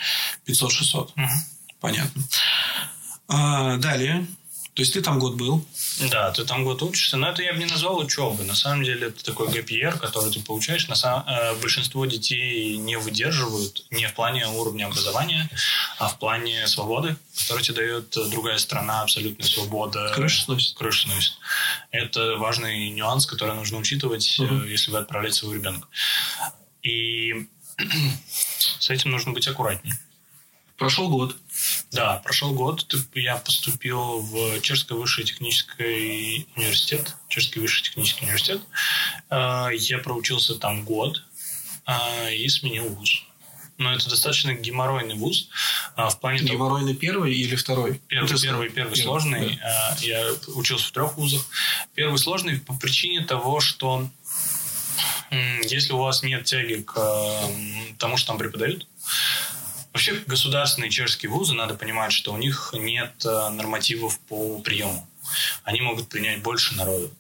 500-600. 0.47 1.13
Угу. 1.17 1.29
Понятно. 1.81 2.23
А, 3.29 3.77
далее. 3.77 4.27
То 4.75 4.83
есть 4.83 4.93
ты 4.93 5.03
там 5.03 5.21
год 5.21 5.37
был? 5.37 5.65
Да, 6.11 6.33
ты 6.33 6.45
там 6.45 6.65
год 6.65 6.83
учишься, 6.83 7.17
но 7.17 7.29
это 7.29 7.43
я 7.43 7.53
бы 7.53 7.61
не 7.61 7.67
назвал 7.67 7.97
учебой. 7.99 8.45
На 8.45 8.57
самом 8.57 8.83
деле 8.83 9.07
это 9.07 9.25
такой 9.25 9.47
ГПР, 9.47 10.01
который 10.01 10.33
ты 10.33 10.41
получаешь. 10.41 10.89
На 10.89 10.97
самом... 10.97 11.25
Э, 11.29 11.55
большинство 11.55 12.05
детей 12.07 12.77
не 12.77 12.99
выдерживают 12.99 13.87
не 13.91 14.09
в 14.09 14.15
плане 14.15 14.49
уровня 14.49 14.87
образования, 14.87 15.49
а 15.99 16.09
в 16.09 16.19
плане 16.19 16.67
свободы, 16.67 17.17
которую 17.43 17.65
тебе 17.65 17.77
дает 17.77 18.11
другая 18.31 18.59
страна, 18.59 19.03
абсолютная 19.03 19.47
свобода. 19.47 20.11
Крыша 20.13 20.43
сносит. 20.43 20.77
Крыша 20.77 21.03
сносит. 21.03 21.35
Это 21.93 22.37
важный 22.39 22.91
нюанс, 22.91 23.27
который 23.27 23.55
нужно 23.55 23.79
учитывать, 23.79 24.41
угу. 24.41 24.65
если 24.65 24.91
вы 24.91 24.99
отправляете 24.99 25.39
своего 25.39 25.55
ребенка. 25.55 25.87
И 26.83 27.47
с 28.81 28.91
этим 28.91 29.13
нужно 29.13 29.31
быть 29.33 29.47
аккуратнее. 29.47 29.95
Прошел 30.77 31.09
год. 31.09 31.37
Да, 31.91 32.17
прошел 32.25 32.53
год. 32.53 32.87
Я 33.15 33.37
поступил 33.37 34.21
в 34.21 34.61
Чешский 34.61 34.95
высший 34.95 35.25
технический 35.25 36.47
университет. 36.57 37.15
Чешский 37.29 37.61
высший 37.61 37.85
технический 37.85 38.25
университет. 38.25 38.61
А, 39.31 39.69
я 39.71 39.99
проучился 39.99 40.57
там 40.57 40.85
год 40.85 41.23
а, 41.87 42.31
и 42.31 42.49
сменил 42.49 42.89
вуз. 42.89 43.25
Но 43.77 43.93
это 43.93 44.09
достаточно 44.09 44.55
геморройный 44.55 45.15
вуз. 45.15 45.49
А, 45.97 46.09
в 46.09 46.21
плане 46.21 46.41
геморройный 46.41 46.95
того... 46.95 47.01
первый 47.01 47.35
или 47.35 47.57
второй? 47.57 48.01
Первый, 48.09 48.31
ну, 48.31 48.39
первый, 48.39 48.71
первый, 48.71 48.97
сложный. 48.97 49.59
Да. 49.63 49.97
Я 50.01 50.33
учился 50.55 50.89
в 50.89 50.93
трех 50.93 51.17
вузах. 51.17 51.45
Первый 51.95 52.19
сложный 52.19 52.59
по 52.61 52.75
причине 52.75 53.25
того, 53.25 53.61
что 53.61 54.09
если 55.65 55.93
у 55.93 55.99
вас 55.99 56.23
нет 56.23 56.45
тяги 56.45 56.83
к 56.83 56.95
тому, 57.99 58.17
что 58.17 58.29
там 58.29 58.39
преподают, 58.39 58.87
Вообще 59.95 60.15
государственные 60.27 60.91
чешские 60.91 61.31
вузы, 61.31 61.55
надо 61.55 61.75
понимать, 61.75 62.13
что 62.13 62.33
у 62.33 62.37
них 62.37 62.75
нет 62.77 63.13
э, 63.25 63.49
нормативов 63.51 64.19
по 64.29 64.59
приему. 64.59 65.09
Они 65.63 65.81
могут 65.81 66.09
принять 66.09 66.43
больше 66.43 66.75
народу. 66.75 67.13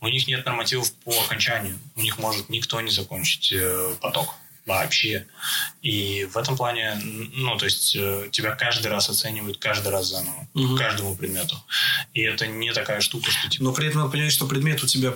У 0.00 0.08
них 0.08 0.26
нет 0.26 0.44
нормативов 0.44 0.92
по 1.04 1.12
окончанию. 1.22 1.78
У 1.94 2.00
них 2.00 2.18
может 2.18 2.48
никто 2.48 2.80
не 2.80 2.90
закончить 2.90 3.52
э, 3.52 3.94
поток 4.00 4.34
вообще. 4.66 5.28
И 5.82 6.24
в 6.24 6.36
этом 6.36 6.56
плане, 6.56 7.00
ну, 7.04 7.56
то 7.58 7.64
есть 7.64 7.94
э, 7.94 8.28
тебя 8.32 8.56
каждый 8.56 8.88
раз 8.88 9.08
оценивают, 9.08 9.58
каждый 9.58 9.92
раз 9.92 10.08
заново, 10.08 10.48
угу. 10.52 10.76
каждому 10.76 11.14
предмету. 11.14 11.56
И 12.12 12.22
это 12.22 12.48
не 12.48 12.72
такая 12.72 13.02
штука, 13.02 13.30
что 13.30 13.48
типа... 13.48 13.62
Но 13.62 13.72
при 13.72 13.86
этом 13.86 14.00
надо 14.00 14.10
понять, 14.10 14.32
что 14.32 14.48
предмет 14.48 14.82
у 14.82 14.88
тебя 14.88 15.14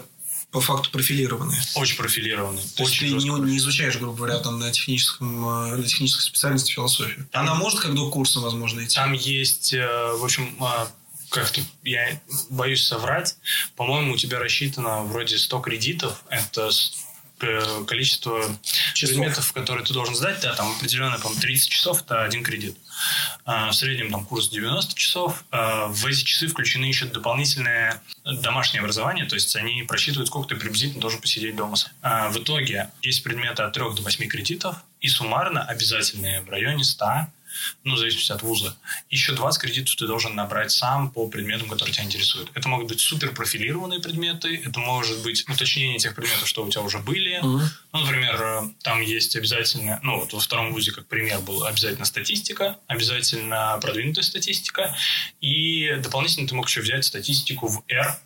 по 0.50 0.60
факту 0.60 0.90
профилированные. 0.90 1.60
Очень 1.76 1.96
профилированные. 1.96 2.64
То 2.76 2.82
очень 2.82 3.06
есть 3.06 3.24
ты 3.24 3.30
не, 3.30 3.50
не 3.50 3.58
изучаешь, 3.58 3.96
грубо 3.98 4.16
говоря, 4.16 4.38
там 4.38 4.58
на, 4.58 4.70
техническом, 4.72 5.48
э, 5.48 5.76
на 5.76 5.82
технической 5.84 6.24
специальности 6.24 6.72
философию. 6.72 7.28
Она 7.32 7.54
может 7.54 7.80
как 7.80 7.94
до 7.94 8.10
курса, 8.10 8.40
возможно, 8.40 8.84
идти? 8.84 8.96
Там 8.96 9.12
есть, 9.12 9.72
э, 9.72 9.86
в 10.14 10.24
общем, 10.24 10.56
э, 10.60 10.86
как-то 11.28 11.60
я 11.84 12.20
боюсь 12.48 12.84
соврать. 12.84 13.36
По-моему, 13.76 14.14
у 14.14 14.16
тебя 14.16 14.40
рассчитано 14.40 15.02
вроде 15.02 15.38
100 15.38 15.60
кредитов. 15.60 16.24
Это 16.28 16.70
количество 17.86 18.42
часов. 18.92 19.16
предметов, 19.16 19.52
которые 19.52 19.86
ты 19.86 19.94
должен 19.94 20.14
сдать, 20.14 20.40
да, 20.42 20.54
там 20.54 20.72
определенное, 20.72 21.18
по-моему, 21.18 21.40
30 21.40 21.70
часов, 21.70 22.02
это 22.02 22.22
один 22.22 22.42
кредит. 22.42 22.76
А, 23.44 23.70
в 23.70 23.74
среднем 23.74 24.10
там 24.10 24.24
курс 24.24 24.48
90 24.48 24.94
часов. 24.94 25.44
А, 25.50 25.86
в 25.86 26.06
эти 26.06 26.22
часы 26.24 26.48
включены 26.48 26.84
еще 26.84 27.06
дополнительное 27.06 28.02
домашнее 28.24 28.80
образование, 28.80 29.26
то 29.26 29.34
есть 29.34 29.54
они 29.56 29.82
просчитывают, 29.82 30.28
сколько 30.28 30.48
ты 30.48 30.56
приблизительно 30.56 31.00
должен 31.00 31.20
посидеть 31.20 31.56
дома. 31.56 31.76
А, 32.02 32.28
в 32.30 32.38
итоге 32.38 32.90
есть 33.02 33.22
предметы 33.22 33.62
от 33.62 33.72
3 33.72 33.82
до 33.94 34.02
8 34.02 34.28
кредитов, 34.28 34.76
и 35.00 35.08
суммарно 35.08 35.62
обязательные 35.64 36.42
в 36.42 36.50
районе 36.50 36.84
100 36.84 37.26
ну, 37.84 37.94
в 37.94 37.98
зависимости 37.98 38.32
от 38.32 38.42
вуза. 38.42 38.76
Еще 39.10 39.32
20 39.32 39.60
кредитов 39.60 39.96
ты 39.96 40.06
должен 40.06 40.34
набрать 40.34 40.70
сам 40.70 41.10
по 41.10 41.28
предметам, 41.28 41.68
которые 41.68 41.94
тебя 41.94 42.04
интересуют. 42.04 42.50
Это 42.54 42.68
могут 42.68 42.88
быть 42.88 43.00
супер 43.00 43.32
профилированные 43.32 44.00
предметы, 44.00 44.62
это 44.64 44.78
может 44.80 45.22
быть 45.22 45.48
уточнение 45.48 45.98
тех 45.98 46.14
предметов, 46.14 46.48
что 46.48 46.64
у 46.64 46.70
тебя 46.70 46.82
уже 46.82 46.98
были. 46.98 47.40
Uh-huh. 47.42 47.62
Ну, 47.92 48.00
например, 48.00 48.40
э, 48.40 48.62
там 48.82 49.00
есть 49.00 49.36
обязательно, 49.36 50.00
ну, 50.02 50.20
вот 50.20 50.32
во 50.32 50.40
втором 50.40 50.72
вузе, 50.72 50.92
как 50.92 51.06
пример, 51.06 51.40
был 51.40 51.64
обязательно 51.64 52.04
статистика, 52.04 52.78
обязательно 52.86 53.78
продвинутая 53.80 54.24
статистика, 54.24 54.94
и 55.40 55.96
дополнительно 56.02 56.48
ты 56.48 56.54
мог 56.54 56.68
еще 56.68 56.80
взять 56.80 57.04
статистику 57.04 57.68
в 57.68 57.82
R, 57.88 58.18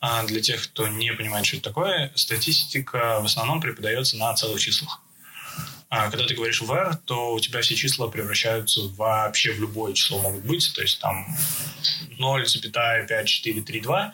а 0.00 0.24
для 0.24 0.40
тех, 0.40 0.62
кто 0.62 0.88
не 0.88 1.12
понимает, 1.12 1.46
что 1.46 1.56
это 1.56 1.70
такое, 1.70 2.12
статистика 2.14 3.20
в 3.20 3.24
основном 3.24 3.60
преподается 3.60 4.16
на 4.16 4.34
целых 4.34 4.60
числах. 4.60 5.00
А 5.88 6.10
когда 6.10 6.26
ты 6.26 6.34
говоришь 6.34 6.62
var, 6.62 6.96
то 7.04 7.32
у 7.32 7.40
тебя 7.40 7.62
все 7.62 7.76
числа 7.76 8.08
превращаются 8.08 8.80
вообще 8.96 9.52
в 9.52 9.60
любое 9.60 9.92
число 9.94 10.20
могут 10.20 10.44
быть. 10.44 10.72
То 10.74 10.82
есть 10.82 10.98
там 11.00 11.24
0,5432 12.18 14.12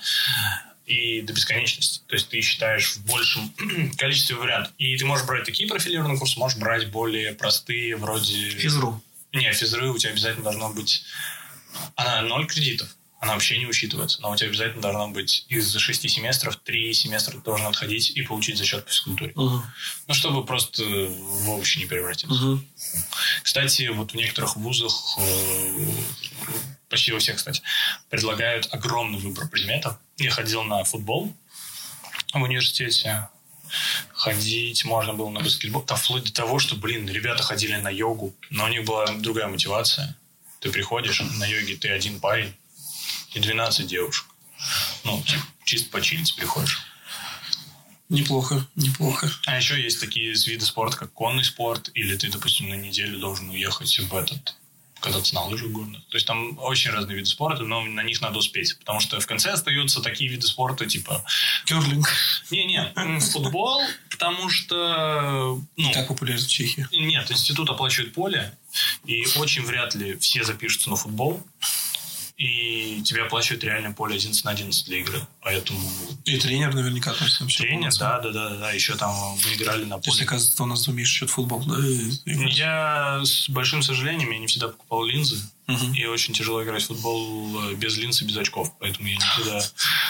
и 0.86 1.22
до 1.22 1.32
бесконечности. 1.32 2.02
То 2.06 2.14
есть 2.14 2.28
ты 2.28 2.42
считаешь 2.42 2.96
в 2.96 3.06
большем 3.06 3.52
количестве 3.96 4.36
вариантов. 4.36 4.72
И 4.78 4.96
ты 4.96 5.04
можешь 5.06 5.26
брать 5.26 5.44
такие 5.44 5.68
профилированные 5.68 6.18
курсы, 6.18 6.38
можешь 6.38 6.58
брать 6.58 6.90
более 6.90 7.32
простые, 7.32 7.96
вроде... 7.96 8.50
Физру. 8.50 9.02
Не, 9.32 9.50
физры 9.52 9.90
у 9.90 9.96
тебя 9.96 10.12
обязательно 10.12 10.44
должно 10.44 10.70
быть... 10.72 11.04
Она 11.96 12.20
0 12.22 12.46
кредитов 12.48 12.94
она 13.22 13.34
вообще 13.34 13.56
не 13.56 13.66
учитывается. 13.66 14.20
Но 14.20 14.32
у 14.32 14.36
тебя 14.36 14.48
обязательно 14.48 14.82
должно 14.82 15.06
быть 15.06 15.46
из 15.48 15.72
шести 15.76 16.08
семестров 16.08 16.56
три 16.56 16.92
семестра 16.92 17.30
ты 17.30 17.38
должен 17.38 17.68
отходить 17.68 18.10
и 18.10 18.22
получить 18.22 18.58
зачет 18.58 18.84
по 18.84 18.90
физкультуре. 18.90 19.30
Угу. 19.36 19.62
Ну, 20.08 20.14
чтобы 20.14 20.44
просто 20.44 20.82
в 20.82 21.50
овощи 21.50 21.78
не 21.78 21.86
превратиться. 21.86 22.34
Угу. 22.34 22.64
Кстати, 23.44 23.86
вот 23.94 24.10
в 24.10 24.16
некоторых 24.16 24.56
вузах, 24.56 24.92
э, 25.18 25.92
почти 26.88 27.12
во 27.12 27.20
всех, 27.20 27.36
кстати, 27.36 27.62
предлагают 28.10 28.66
огромный 28.74 29.20
выбор 29.20 29.48
предметов. 29.48 29.98
Я 30.16 30.32
ходил 30.32 30.64
на 30.64 30.82
футбол 30.82 31.32
в 32.34 32.42
университете. 32.42 33.28
Ходить 34.14 34.84
можно 34.84 35.14
было 35.14 35.30
на 35.30 35.38
баскетбол. 35.38 35.82
Там 35.82 35.96
вплоть 35.96 36.24
до 36.24 36.32
того, 36.32 36.58
что, 36.58 36.74
блин, 36.74 37.08
ребята 37.08 37.44
ходили 37.44 37.76
на 37.76 37.88
йогу, 37.88 38.34
но 38.50 38.64
у 38.64 38.68
них 38.68 38.84
была 38.84 39.06
другая 39.12 39.46
мотивация. 39.46 40.16
Ты 40.58 40.72
приходишь 40.72 41.20
на 41.20 41.46
йоге, 41.46 41.76
ты 41.76 41.88
один 41.88 42.18
парень, 42.18 42.52
и 43.34 43.40
12 43.40 43.86
девушек. 43.86 44.26
Ну, 45.04 45.22
типа, 45.22 45.42
чисто 45.64 45.90
почилить 45.90 46.34
приходишь. 46.36 46.82
Неплохо, 48.08 48.66
неплохо. 48.76 49.30
А 49.46 49.56
еще 49.56 49.80
есть 49.80 50.00
такие 50.00 50.34
виды 50.34 50.64
спорта, 50.66 50.98
как 50.98 51.12
конный 51.12 51.44
спорт, 51.44 51.90
или 51.94 52.14
ты, 52.16 52.30
допустим, 52.30 52.68
на 52.68 52.74
неделю 52.74 53.18
должен 53.18 53.48
уехать 53.48 53.98
в 53.98 54.14
этот 54.14 54.54
кататься 55.02 55.34
на 55.34 55.44
лыжах 55.44 55.70
горно. 55.70 55.98
То 56.10 56.16
есть 56.16 56.26
там 56.26 56.58
очень 56.58 56.90
разные 56.90 57.16
виды 57.16 57.28
спорта, 57.28 57.64
но 57.64 57.82
на 57.82 58.02
них 58.02 58.20
надо 58.20 58.38
успеть. 58.38 58.78
Потому 58.78 59.00
что 59.00 59.18
в 59.18 59.26
конце 59.26 59.50
остаются 59.50 60.00
такие 60.00 60.30
виды 60.30 60.46
спорта, 60.46 60.86
типа... 60.86 61.24
Керлинг. 61.64 62.08
Не-не, 62.50 63.20
футбол, 63.20 63.82
потому 64.10 64.48
что... 64.48 65.60
Ну, 65.76 65.88
Не 65.88 65.92
так 65.92 66.06
популярен 66.06 66.40
в 66.40 66.46
Чехии. 66.46 66.86
Нет, 66.92 67.30
институт 67.30 67.68
оплачивает 67.68 68.14
поле, 68.14 68.56
и 69.04 69.26
очень 69.36 69.62
вряд 69.64 69.94
ли 69.94 70.16
все 70.18 70.44
запишутся 70.44 70.88
на 70.88 70.96
футбол 70.96 71.44
и 72.42 73.00
тебе 73.02 73.22
оплачивают 73.22 73.62
реально 73.62 73.92
поле 73.92 74.16
11 74.16 74.44
на 74.44 74.50
11 74.50 74.86
для 74.86 74.98
игры. 74.98 75.24
Поэтому... 75.42 75.80
И 76.24 76.36
тренер 76.38 76.74
наверняка 76.74 77.12
относится 77.12 77.44
вообще 77.44 77.62
Тренер, 77.62 77.92
да, 78.00 78.18
да, 78.18 78.32
да, 78.32 78.56
да. 78.56 78.72
Еще 78.72 78.96
там 78.96 79.14
мы 79.14 79.54
играли 79.54 79.84
на 79.84 79.98
поле. 79.98 80.02
То 80.02 80.10
есть, 80.10 80.22
оказывается, 80.22 80.62
у 80.64 80.66
нас 80.66 80.88
умеешь 80.88 81.08
счет 81.08 81.30
футбол, 81.30 81.62
да? 81.64 81.76
Я 82.26 83.20
с 83.24 83.48
большим 83.48 83.82
сожалением, 83.82 84.32
я 84.32 84.38
не 84.40 84.48
всегда 84.48 84.68
покупал 84.68 85.04
линзы. 85.04 85.36
Угу. 85.68 85.94
И 85.94 86.04
очень 86.06 86.34
тяжело 86.34 86.64
играть 86.64 86.82
в 86.82 86.88
футбол 86.88 87.70
э, 87.70 87.74
без 87.74 87.96
линз 87.96 88.20
и 88.22 88.24
без 88.24 88.36
очков. 88.36 88.72
Поэтому 88.80 89.06
я 89.06 89.14
никогда 89.14 89.60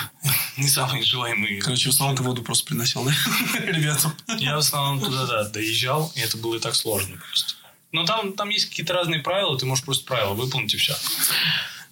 не 0.56 0.68
самый 0.68 1.02
желаемый. 1.02 1.60
Короче, 1.60 1.90
в 1.90 1.92
основном 1.92 2.16
ты 2.16 2.22
воду 2.22 2.42
просто 2.42 2.64
приносил, 2.64 3.04
да? 3.04 3.12
Ребятам. 3.66 4.14
Я 4.38 4.56
в 4.56 4.60
основном 4.60 5.04
туда, 5.04 5.26
да, 5.26 5.48
доезжал, 5.50 6.10
и 6.14 6.20
это 6.20 6.38
было 6.38 6.54
и 6.54 6.60
так 6.60 6.74
сложно 6.74 7.18
просто. 7.18 7.56
Но 7.92 8.06
там, 8.06 8.32
там 8.32 8.48
есть 8.48 8.70
какие-то 8.70 8.94
разные 8.94 9.20
правила, 9.20 9.58
ты 9.58 9.66
можешь 9.66 9.84
просто 9.84 10.06
правила 10.06 10.32
выполнить 10.32 10.72
и 10.72 10.78
все. 10.78 10.96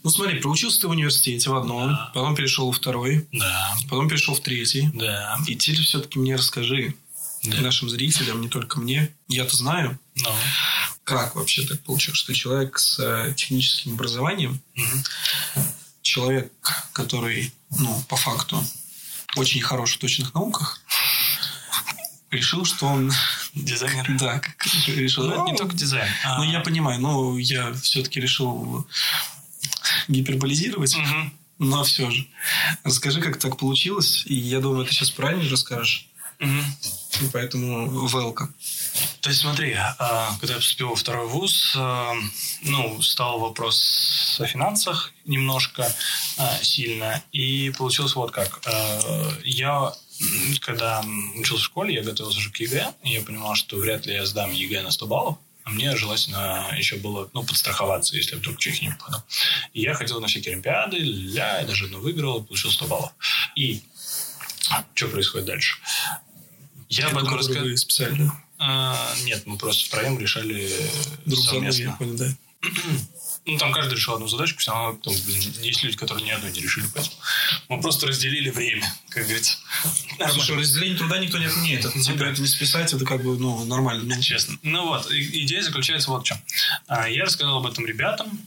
Ну 0.02 0.10
смотри, 0.10 0.40
проучился 0.40 0.80
ты 0.80 0.88
в 0.88 0.90
университете 0.90 1.50
в 1.50 1.56
одном, 1.56 1.90
да. 1.90 2.10
потом 2.14 2.34
перешел 2.34 2.66
во 2.66 2.72
второй, 2.72 3.28
да. 3.32 3.76
потом 3.88 4.08
перешел 4.08 4.34
в 4.34 4.40
третий. 4.40 4.88
Да. 4.94 5.38
И 5.46 5.54
теперь 5.56 5.82
все-таки 5.82 6.18
мне 6.18 6.36
расскажи, 6.36 6.94
да. 7.42 7.60
нашим 7.60 7.90
зрителям, 7.90 8.40
не 8.40 8.48
только 8.48 8.80
мне, 8.80 9.14
я-то 9.28 9.56
знаю, 9.56 9.98
no. 10.16 10.34
как 11.04 11.36
вообще 11.36 11.66
так 11.66 11.80
получилось, 11.80 12.18
что 12.18 12.34
человек 12.34 12.78
с 12.78 12.98
э, 12.98 13.34
техническим 13.36 13.94
образованием, 13.94 14.60
угу. 14.76 15.64
человек, 16.02 16.52
который, 16.92 17.52
ну, 17.78 18.02
по 18.08 18.16
факту, 18.16 18.62
очень 19.36 19.60
хорош 19.60 19.94
в 19.94 19.98
точных 19.98 20.34
науках, 20.34 20.80
решил, 22.30 22.64
что 22.64 22.86
он 22.86 23.12
дизайнер. 23.54 24.06
Да, 24.18 24.40
решил. 24.86 25.24
Ну, 25.24 25.46
не 25.46 25.56
только 25.56 25.74
дизайн. 25.74 26.10
Ну, 26.38 26.44
я 26.44 26.60
понимаю, 26.60 27.00
но 27.00 27.38
я 27.38 27.72
все-таки 27.74 28.20
решил 28.20 28.86
гиперболизировать. 30.10 30.94
Угу. 30.96 31.30
Но 31.60 31.84
все 31.84 32.10
же. 32.10 32.26
Расскажи, 32.84 33.20
как 33.20 33.38
так 33.38 33.58
получилось. 33.58 34.24
И 34.26 34.34
я 34.34 34.60
думаю, 34.60 34.86
ты 34.86 34.92
сейчас 34.92 35.10
правильно 35.10 35.48
расскажешь. 35.48 36.08
Угу. 36.40 36.60
И 37.22 37.28
поэтому 37.32 38.06
велка. 38.08 38.48
То 39.20 39.28
есть 39.28 39.42
смотри, 39.42 39.74
а, 39.74 40.34
когда 40.40 40.54
я 40.54 40.58
поступил 40.60 40.88
во 40.88 40.96
второй 40.96 41.28
вуз, 41.28 41.74
а, 41.76 42.14
ну, 42.62 43.00
стал 43.02 43.40
вопрос 43.40 44.36
о 44.40 44.46
финансах 44.46 45.12
немножко 45.26 45.94
а, 46.38 46.58
сильно. 46.62 47.22
И 47.32 47.70
получилось 47.76 48.14
вот 48.14 48.30
как. 48.30 48.60
Я 49.44 49.92
когда 50.60 51.02
учился 51.36 51.62
в 51.62 51.66
школе, 51.66 51.94
я 51.94 52.02
готовился 52.02 52.38
уже 52.38 52.50
к 52.50 52.56
ЕГЭ, 52.56 52.94
и 53.04 53.10
я 53.10 53.22
понимал, 53.22 53.54
что 53.54 53.76
вряд 53.76 54.04
ли 54.06 54.14
я 54.14 54.26
сдам 54.26 54.52
ЕГЭ 54.52 54.82
на 54.82 54.90
100 54.90 55.06
баллов, 55.06 55.38
а 55.70 55.72
мне 55.72 55.96
желательно 55.96 56.68
еще 56.76 56.96
было 56.96 57.30
ну, 57.32 57.44
подстраховаться, 57.44 58.16
если 58.16 58.36
вдруг 58.36 58.58
Чехии 58.58 58.86
не 58.86 58.90
попаду. 58.90 59.22
И 59.72 59.82
я 59.82 59.94
ходил 59.94 60.20
на 60.20 60.26
всякие 60.26 60.52
олимпиады, 60.52 60.98
ля, 60.98 61.60
я 61.60 61.66
даже 61.66 61.84
одну 61.86 62.00
выиграл, 62.00 62.42
получил 62.42 62.70
100 62.70 62.86
баллов. 62.86 63.12
И 63.54 63.82
что 64.94 65.08
происходит 65.08 65.46
дальше? 65.46 65.76
Я 66.88 67.08
об 67.08 67.18
этом 67.18 67.34
рассказываю. 67.34 67.76
специально? 67.76 68.42
А, 68.58 69.14
нет, 69.22 69.46
мы 69.46 69.56
просто 69.56 69.86
втроем 69.86 70.18
решали 70.18 70.70
Друг 71.24 71.44
совместно. 71.44 71.82
Я 71.82 71.92
понял, 71.92 72.16
да. 72.16 72.36
Ну, 73.50 73.58
там 73.58 73.72
каждый 73.72 73.94
решил 73.94 74.14
одну 74.14 74.28
задачку, 74.28 74.60
все 74.60 74.70
равно 74.72 74.98
там, 75.02 75.12
есть 75.12 75.82
люди, 75.82 75.96
которые 75.96 76.24
ни 76.24 76.30
одной 76.30 76.52
не 76.52 76.60
решили, 76.60 76.86
поэтому 76.94 77.16
мы 77.68 77.80
просто 77.80 78.06
разделили 78.06 78.50
время, 78.50 78.92
как 79.08 79.24
говорится. 79.24 79.58
Слушай, 80.30 80.56
разделение 80.56 80.96
труда 80.96 81.18
никто 81.18 81.38
не 81.38 81.46
отменяет. 81.46 81.84
Это, 81.84 82.00
типа, 82.00 82.22
это 82.24 82.40
не 82.40 82.46
списать, 82.46 82.92
это 82.92 83.04
как 83.04 83.22
бы 83.22 83.36
ну, 83.38 83.64
нормально. 83.64 84.14
Ну. 84.14 84.22
Честно. 84.22 84.56
Ну 84.62 84.86
вот, 84.86 85.10
идея 85.10 85.62
заключается 85.62 86.10
вот 86.10 86.22
в 86.22 86.26
чем. 86.26 86.38
А, 86.86 87.08
я 87.08 87.24
рассказал 87.24 87.58
об 87.58 87.66
этом 87.66 87.86
ребятам. 87.86 88.46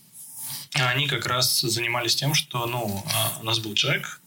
Они 0.74 1.07
как 1.07 1.25
раз 1.25 1.62
занимались 1.62 2.15
тем, 2.15 2.33
что 2.33 2.65
ну, 2.65 3.05
а, 3.13 3.39
у 3.41 3.43
нас 3.43 3.60
был 3.60 3.74
человек, 3.75 4.22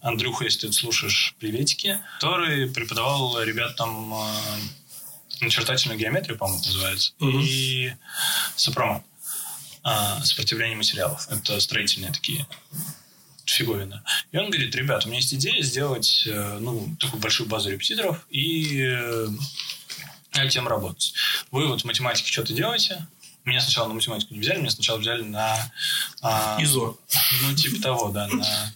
Андрюха, 0.00 0.44
если 0.44 0.66
ты 0.66 0.72
слушаешь, 0.72 1.34
приветики, 1.38 2.00
который 2.18 2.68
преподавал 2.68 3.40
ребятам 3.42 4.12
а, 4.12 4.40
начертательную 5.40 5.98
геометрию, 5.98 6.36
по-моему, 6.36 6.62
называется, 6.64 7.12
угу. 7.20 7.40
и 7.40 7.92
сопромат 8.56 9.04
а, 9.82 10.22
сопротивление 10.24 10.76
материалов. 10.76 11.26
Это 11.30 11.60
строительные 11.60 12.12
такие 12.12 12.46
фиговина. 13.44 14.02
И 14.32 14.38
он 14.38 14.50
говорит, 14.50 14.74
ребят, 14.74 15.04
у 15.04 15.08
меня 15.08 15.18
есть 15.18 15.34
идея 15.34 15.62
сделать 15.62 16.24
э, 16.26 16.58
ну, 16.60 16.94
такую 17.00 17.20
большую 17.20 17.48
базу 17.48 17.70
репетиторов 17.70 18.24
и 18.30 18.80
э, 18.82 19.28
тем 20.50 20.68
работать. 20.68 21.12
Вы 21.50 21.66
вот 21.66 21.82
в 21.82 21.84
математике 21.84 22.30
что-то 22.30 22.52
делаете, 22.52 23.06
меня 23.44 23.60
сначала 23.60 23.88
на 23.88 23.94
математику 23.94 24.34
не 24.34 24.40
взяли, 24.40 24.58
меня 24.58 24.70
сначала 24.70 24.98
взяли 24.98 25.22
на... 25.22 25.56
А, 26.22 26.58
ИЗО. 26.60 26.98
Ну, 27.42 27.54
типа 27.54 27.82
того, 27.82 28.10
да, 28.10 28.28
на 28.28 28.72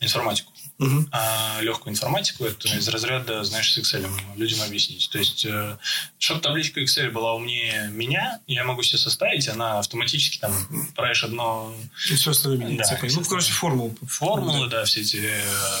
информатику. 0.00 0.49
Угу. 0.80 1.08
А 1.12 1.58
легкую 1.60 1.92
информатику 1.92 2.46
это 2.46 2.66
из 2.68 2.88
разряда, 2.88 3.44
знаешь, 3.44 3.70
с 3.70 3.78
Excel 3.78 4.08
людям 4.36 4.62
объяснить. 4.62 5.10
То 5.10 5.18
есть, 5.18 5.44
э, 5.44 5.76
чтобы 6.18 6.40
табличка 6.40 6.80
Excel 6.80 7.10
была 7.10 7.34
умнее 7.34 7.90
меня, 7.92 8.40
я 8.46 8.64
могу 8.64 8.82
себе 8.82 8.96
составить, 8.96 9.46
она 9.46 9.78
автоматически 9.78 10.38
там 10.38 10.52
правишь 10.96 11.22
одно... 11.22 11.74
И 12.10 12.14
все 12.14 12.30
остальное 12.30 12.78
да, 12.78 12.98
Ну, 13.02 13.22
короче, 13.24 13.52
формулы. 13.52 13.94
Формулы, 14.08 14.68
да, 14.68 14.86
все 14.86 15.02
эти 15.02 15.22
э, 15.22 15.80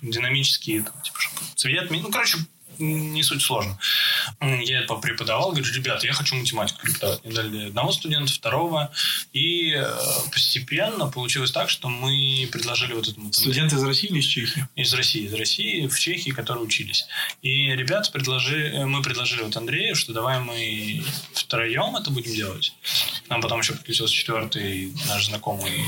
динамические, 0.00 0.84
там, 0.84 0.94
типа, 1.02 1.18
цвет, 1.54 1.90
ну, 1.90 2.10
короче, 2.10 2.38
не 2.78 3.22
суть 3.22 3.42
сложно. 3.42 3.78
Я 4.40 4.80
это 4.80 4.94
преподавал, 4.94 5.52
говорю, 5.52 5.72
ребята, 5.72 6.06
я 6.06 6.12
хочу 6.12 6.36
математику 6.36 6.80
преподавать. 6.82 7.24
Мне 7.24 7.34
дали 7.34 7.66
одного 7.68 7.92
студента, 7.92 8.32
второго. 8.32 8.92
И 9.32 9.72
э, 9.74 9.86
постепенно 10.30 11.08
получилось 11.08 11.50
так, 11.50 11.70
что 11.70 11.88
мы 11.88 12.48
предложили 12.50 12.94
вот 12.94 13.08
этому... 13.08 13.32
Студенты 13.32 13.76
из 13.76 13.82
России 13.82 14.08
или 14.08 14.18
из 14.18 14.26
Чехии? 14.26 14.66
Из 14.76 14.92
России. 14.94 15.26
Из 15.26 15.34
России, 15.34 15.86
в 15.86 15.98
Чехии, 15.98 16.30
которые 16.30 16.64
учились. 16.64 17.06
И 17.42 17.66
ребята 17.68 18.10
предложили, 18.10 18.84
мы 18.84 19.02
предложили 19.02 19.42
вот 19.42 19.56
Андрею, 19.56 19.94
что 19.94 20.12
давай 20.12 20.40
мы 20.40 21.04
втроем 21.34 21.96
это 21.96 22.10
будем 22.10 22.34
делать. 22.34 22.72
Нам 23.28 23.40
потом 23.40 23.60
еще 23.60 23.72
подключился 23.74 24.14
четвертый 24.14 24.92
наш 25.08 25.26
знакомый 25.26 25.84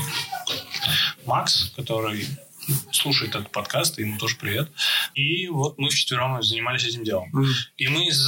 Макс, 1.25 1.71
который 1.75 2.27
слушает 2.91 3.35
этот 3.35 3.51
подкаст, 3.51 3.99
и 3.99 4.01
ему 4.01 4.17
тоже 4.17 4.35
привет. 4.37 4.69
И 5.13 5.47
вот 5.47 5.77
мы 5.77 5.89
вчетвером 5.89 6.41
занимались 6.41 6.85
этим 6.85 7.03
делом. 7.03 7.29
Mm. 7.33 7.47
И 7.77 7.87
мы 7.87 8.07
из 8.07 8.27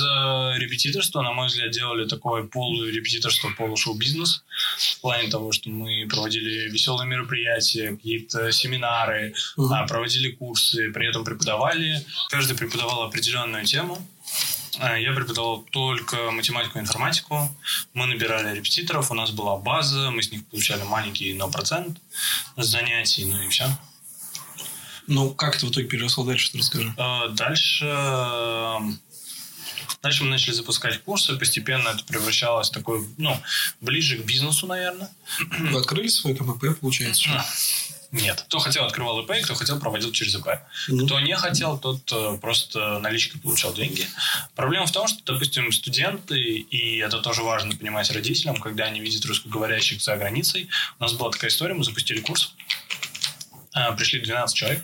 репетиторства, 0.57 1.21
на 1.21 1.33
мой 1.33 1.47
взгляд, 1.47 1.71
делали 1.71 2.07
такое 2.07 2.43
полурепетиторство, 2.43 3.49
полушоу-бизнес 3.57 4.43
в 4.77 5.01
плане 5.01 5.29
того, 5.29 5.51
что 5.51 5.69
мы 5.69 6.07
проводили 6.09 6.69
веселые 6.69 7.07
мероприятия, 7.07 7.91
какие-то 7.91 8.51
семинары, 8.51 9.33
mm. 9.57 9.87
проводили 9.87 10.31
курсы, 10.31 10.91
при 10.91 11.07
этом 11.07 11.23
преподавали. 11.23 12.05
Каждый 12.29 12.57
преподавал 12.57 13.03
определенную 13.03 13.65
тему. 13.65 14.05
А, 14.79 14.97
я 14.97 15.13
преподавал 15.13 15.63
только 15.71 16.31
математику 16.31 16.77
и 16.77 16.81
информатику. 16.81 17.49
Мы 17.93 18.05
набирали 18.05 18.55
репетиторов, 18.55 19.11
у 19.11 19.15
нас 19.15 19.31
была 19.31 19.57
база, 19.57 20.11
мы 20.11 20.21
с 20.21 20.31
них 20.31 20.45
получали 20.45 20.83
маленький, 20.83 21.33
но 21.33 21.49
процент 21.49 21.99
занятий, 22.55 23.25
ну 23.25 23.41
и 23.41 23.47
все. 23.49 23.65
Ну, 25.07 25.33
как 25.33 25.55
это 25.55 25.65
в 25.65 25.71
итоге 25.71 25.87
переросло 25.87 26.25
дальше, 26.25 26.47
что 26.47 26.57
расскажи. 26.57 26.93
А, 26.97 27.29
дальше... 27.29 27.85
Эм, 27.85 28.99
дальше 30.01 30.23
мы 30.23 30.29
начали 30.29 30.53
запускать 30.53 31.01
курсы, 31.03 31.35
постепенно 31.37 31.89
это 31.89 32.03
превращалось 32.03 32.69
в 32.69 32.73
такой, 32.73 33.07
ну, 33.17 33.39
ближе 33.81 34.17
к 34.17 34.25
бизнесу, 34.25 34.67
наверное. 34.67 35.09
Вы 35.59 35.79
открыли 35.79 36.07
свой 36.07 36.35
КПП, 36.35 36.79
получается? 36.79 37.23
Что? 37.23 37.45
Нет. 38.11 38.45
Кто 38.47 38.59
хотел, 38.59 38.85
открывал 38.85 39.19
ИП, 39.21 39.31
кто 39.43 39.53
хотел, 39.53 39.79
проводил 39.79 40.11
через 40.11 40.35
ИП. 40.35 40.47
Mm-hmm. 40.47 41.05
Кто 41.05 41.19
не 41.19 41.35
хотел, 41.35 41.77
тот 41.77 42.09
э, 42.11 42.37
просто 42.39 42.99
наличкой 42.99 43.41
получал 43.41 43.73
деньги. 43.73 44.07
Проблема 44.55 44.85
в 44.85 44.91
том, 44.91 45.07
что, 45.07 45.33
допустим, 45.33 45.71
студенты, 45.73 46.39
и 46.39 46.97
это 46.99 47.19
тоже 47.19 47.43
важно 47.43 47.75
понимать 47.75 48.09
родителям, 48.11 48.57
когда 48.57 48.85
они 48.85 49.01
видят 49.01 49.25
русскоговорящих 49.25 50.01
за 50.01 50.15
границей. 50.15 50.69
У 50.99 51.03
нас 51.03 51.13
была 51.13 51.31
такая 51.31 51.49
история, 51.49 51.73
мы 51.73 51.83
запустили 51.83 52.21
курс. 52.21 52.53
Э, 53.75 53.93
пришли 53.95 54.21
12 54.21 54.55
человек 54.55 54.83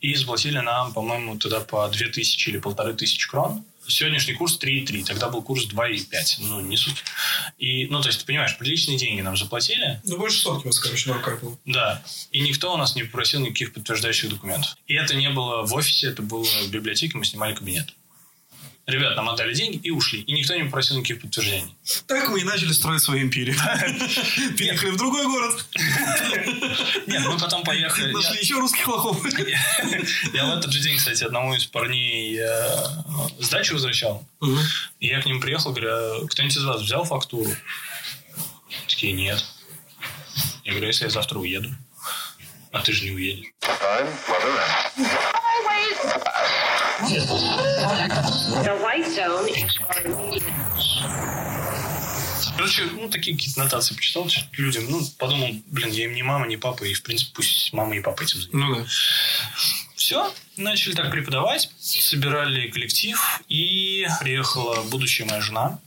и 0.00 0.14
заплатили 0.14 0.58
нам, 0.58 0.92
по-моему, 0.92 1.38
тогда 1.38 1.60
по 1.60 1.88
2000 1.88 2.48
или 2.48 2.58
полторы 2.58 2.94
тысячи 2.94 3.28
крон. 3.28 3.64
Сегодняшний 3.86 4.34
курс 4.34 4.58
3,3, 4.62 5.04
тогда 5.04 5.30
был 5.30 5.40
курс 5.42 5.66
2,5, 5.66 6.40
ну, 6.40 6.60
не 6.60 6.76
суть. 6.76 7.02
И, 7.56 7.86
ну, 7.86 8.02
то 8.02 8.08
есть, 8.08 8.20
ты 8.20 8.26
понимаешь, 8.26 8.58
приличные 8.58 8.98
деньги 8.98 9.22
нам 9.22 9.34
заплатили. 9.34 10.02
Ну, 10.04 10.18
больше 10.18 10.40
сотки 10.40 10.66
у 10.66 10.68
вас, 10.68 10.78
короче, 10.78 11.08
на 11.08 11.16
руках 11.16 11.40
было. 11.40 11.58
Да. 11.64 12.02
И 12.30 12.40
никто 12.40 12.74
у 12.74 12.76
нас 12.76 12.96
не 12.96 13.04
попросил 13.04 13.40
никаких 13.40 13.72
подтверждающих 13.72 14.28
документов. 14.28 14.76
И 14.86 14.94
это 14.94 15.14
не 15.14 15.30
было 15.30 15.64
в 15.64 15.72
офисе, 15.72 16.08
это 16.08 16.20
было 16.20 16.44
в 16.44 16.70
библиотеке, 16.70 17.16
мы 17.16 17.24
снимали 17.24 17.54
кабинет. 17.54 17.94
Ребят 18.88 19.14
нам 19.16 19.28
отдали 19.28 19.52
деньги 19.52 19.76
и 19.76 19.90
ушли. 19.90 20.22
И 20.22 20.32
никто 20.32 20.56
не 20.56 20.64
попросил 20.64 20.96
никаких 20.96 21.20
подтверждений. 21.20 21.76
Так 22.06 22.30
мы 22.30 22.40
и 22.40 22.44
начали 22.44 22.72
строить 22.72 23.02
свою 23.02 23.22
империю. 23.22 23.54
Переехали 24.56 24.92
в 24.92 24.96
другой 24.96 25.26
город. 25.26 25.66
Нет, 27.06 27.22
мы 27.26 27.38
потом 27.38 27.62
поехали. 27.64 28.14
Нашли 28.14 28.40
еще 28.40 28.54
русских 28.54 28.88
лохов. 28.88 29.22
Я 30.32 30.46
в 30.46 30.58
этот 30.58 30.72
же 30.72 30.80
день, 30.80 30.96
кстати, 30.96 31.22
одному 31.22 31.54
из 31.54 31.66
парней 31.66 32.40
э, 32.40 32.86
сдачу 33.40 33.74
возвращал. 33.74 34.26
И 35.00 35.08
я 35.08 35.20
к 35.20 35.26
ним 35.26 35.42
приехал, 35.42 35.72
говорю, 35.72 35.90
«А 35.90 36.26
кто-нибудь 36.26 36.56
из 36.56 36.64
вас 36.64 36.80
взял 36.80 37.04
фактуру? 37.04 37.50
Такие, 38.86 39.12
нет. 39.12 39.44
Я 40.64 40.72
говорю, 40.72 40.86
«А 40.86 40.88
если 40.88 41.04
я 41.04 41.10
завтра 41.10 41.38
уеду? 41.38 41.68
А 42.72 42.80
ты 42.80 42.92
же 42.92 43.04
не 43.04 43.10
уедешь. 43.10 43.52
Короче, 52.56 52.84
ну, 52.92 53.08
такие 53.08 53.36
какие-то 53.36 53.60
нотации 53.60 53.94
почитал 53.94 54.28
людям. 54.52 54.86
Ну, 54.88 55.00
подумал, 55.16 55.48
блин, 55.66 55.90
я 55.92 56.04
им 56.04 56.14
не 56.14 56.22
мама, 56.22 56.46
не 56.46 56.56
папа, 56.56 56.84
и, 56.84 56.92
в 56.92 57.02
принципе, 57.02 57.30
пусть 57.34 57.72
мама 57.72 57.96
и 57.96 58.00
папа 58.00 58.22
этим 58.22 58.40
занимаются. 58.40 58.56
Ну, 58.56 58.84
да. 58.84 58.90
Все, 59.94 60.32
начали 60.56 60.94
так 60.94 61.10
преподавать, 61.10 61.70
собирали 61.78 62.68
коллектив, 62.68 63.18
и 63.48 64.06
приехала 64.20 64.82
будущая 64.84 65.26
моя 65.26 65.40
жена. 65.40 65.78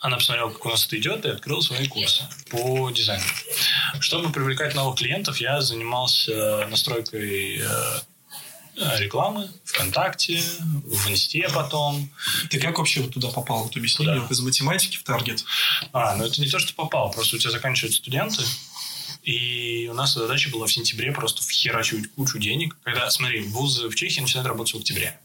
Она 0.00 0.16
посмотрела, 0.16 0.50
как 0.50 0.64
у 0.66 0.68
нас 0.68 0.86
это 0.86 0.98
идет, 0.98 1.24
и 1.24 1.28
открыла 1.28 1.60
свои 1.60 1.86
курсы 1.86 2.24
по 2.50 2.90
дизайну. 2.90 3.24
Чтобы 4.00 4.32
привлекать 4.32 4.74
новых 4.74 4.98
клиентов, 4.98 5.38
я 5.38 5.60
занимался 5.60 6.66
настройкой 6.68 7.58
э, 7.58 8.00
рекламы 8.76 9.50
ВКонтакте, 9.64 10.42
в 10.60 11.10
Инсте 11.10 11.48
потом. 11.52 12.10
Ты 12.50 12.58
как 12.58 12.78
вообще 12.78 13.00
вот 13.00 13.12
туда 13.14 13.28
попал? 13.28 13.64
Вот 13.64 13.76
объясни 13.76 14.06
мне, 14.06 14.22
из 14.30 14.40
математики 14.40 14.96
в 14.96 15.02
таргет? 15.02 15.44
А, 15.92 16.14
ну 16.16 16.24
это 16.24 16.40
не 16.40 16.48
то, 16.48 16.58
что 16.58 16.74
попал, 16.74 17.10
просто 17.10 17.36
у 17.36 17.38
тебя 17.38 17.50
заканчиваются 17.50 17.98
студенты, 17.98 18.42
и 19.22 19.88
у 19.90 19.94
нас 19.94 20.14
задача 20.14 20.50
была 20.50 20.66
в 20.66 20.72
сентябре 20.72 21.10
просто 21.10 21.42
вхерачивать 21.42 22.12
кучу 22.12 22.38
денег. 22.38 22.76
Когда, 22.84 23.10
смотри, 23.10 23.42
вузы 23.42 23.88
в 23.88 23.94
Чехии 23.96 24.20
начинают 24.20 24.46
работать 24.46 24.74
в 24.74 24.78
октябре. 24.78 25.18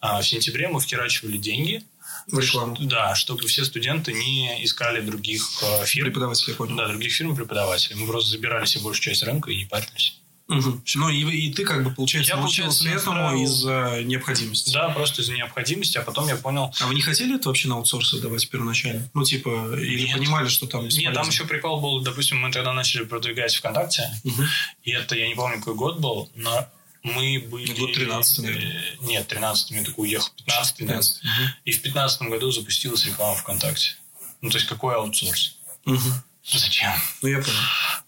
А 0.00 0.20
в 0.20 0.26
сентябре 0.26 0.66
мы 0.66 0.80
вхерачивали 0.80 1.36
деньги. 1.36 1.84
В 2.26 2.38
рекламу. 2.38 2.76
Да, 2.80 3.14
чтобы 3.14 3.46
все 3.46 3.64
студенты 3.64 4.12
не 4.12 4.64
искали 4.64 5.00
других 5.00 5.42
э, 5.62 5.86
фирм. 5.86 6.06
Преподавателей. 6.06 6.56
Да, 6.76 6.88
других 6.88 7.12
фирм 7.12 7.34
преподавателей. 7.34 7.96
Мы 7.96 8.06
просто 8.06 8.30
забирали 8.30 8.66
себе 8.66 8.82
большую 8.82 9.04
часть 9.04 9.22
рынка 9.22 9.50
и 9.50 9.56
не 9.56 9.64
парились. 9.64 10.19
Угу. 10.50 10.82
Ну 10.96 11.08
и, 11.08 11.46
и 11.46 11.52
ты 11.52 11.64
как 11.64 11.84
бы, 11.84 11.92
получается, 11.92 12.32
я, 12.32 12.36
научился 12.36 12.88
этому 12.88 13.40
из-за 13.44 14.02
необходимости. 14.02 14.72
Да, 14.72 14.88
просто 14.88 15.22
из-за 15.22 15.32
необходимости, 15.34 15.96
а 15.96 16.02
потом 16.02 16.26
я 16.26 16.34
понял... 16.34 16.74
А 16.80 16.86
вы 16.88 16.94
не 16.94 17.02
хотели 17.02 17.36
это 17.36 17.48
вообще 17.48 17.68
на 17.68 17.76
аутсорс 17.76 18.14
давать 18.14 18.48
первоначально? 18.50 19.08
Ну, 19.14 19.22
типа, 19.22 19.76
или 19.78 20.06
Нет. 20.06 20.18
понимали, 20.18 20.48
что 20.48 20.66
там 20.66 20.88
Нет, 20.88 21.14
там 21.14 21.28
еще 21.28 21.44
прикол 21.44 21.80
был, 21.80 22.00
допустим, 22.00 22.40
мы 22.40 22.50
тогда 22.50 22.72
начали 22.72 23.04
продвигать 23.04 23.54
ВКонтакте, 23.54 24.10
угу. 24.24 24.42
и 24.82 24.90
это, 24.90 25.14
я 25.14 25.28
не 25.28 25.36
помню, 25.36 25.58
какой 25.58 25.74
год 25.76 26.00
был, 26.00 26.28
но 26.34 26.68
мы 27.04 27.46
были... 27.48 27.72
Год 27.78 27.92
13 27.94 28.38
наверное. 28.40 28.72
Э, 28.72 29.06
нет, 29.06 29.28
13 29.28 29.70
я 29.70 29.84
такой 29.84 30.08
уехал, 30.08 30.30
15 30.36 30.76
15 30.76 31.22
угу. 31.22 31.30
И 31.64 31.72
в 31.72 31.82
15 31.82 32.22
году 32.22 32.50
запустилась 32.50 33.06
реклама 33.06 33.36
ВКонтакте. 33.36 33.96
Ну, 34.40 34.50
то 34.50 34.56
есть, 34.56 34.68
какой 34.68 34.96
аутсорс? 34.96 35.58
Угу. 35.86 35.98
Зачем? 36.44 36.92
Ну, 37.22 37.28
я 37.28 37.38
понял. 37.38 37.58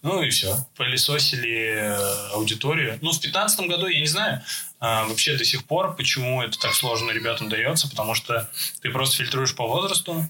Ну 0.01 0.23
и 0.23 0.29
все. 0.29 0.57
Пылесосили 0.75 1.75
э, 1.75 2.29
аудиторию. 2.33 2.97
Ну, 3.01 3.11
в 3.11 3.19
2015 3.19 3.67
году, 3.67 3.87
я 3.87 3.99
не 3.99 4.07
знаю, 4.07 4.43
а, 4.79 5.05
вообще 5.05 5.37
до 5.37 5.45
сих 5.45 5.65
пор, 5.65 5.95
почему 5.95 6.41
это 6.41 6.59
так 6.59 6.73
сложно 6.73 7.11
ребятам 7.11 7.47
дается, 7.47 7.87
потому 7.89 8.15
что 8.15 8.49
ты 8.81 8.89
просто 8.89 9.17
фильтруешь 9.17 9.55
по 9.55 9.65
возрасту, 9.65 10.29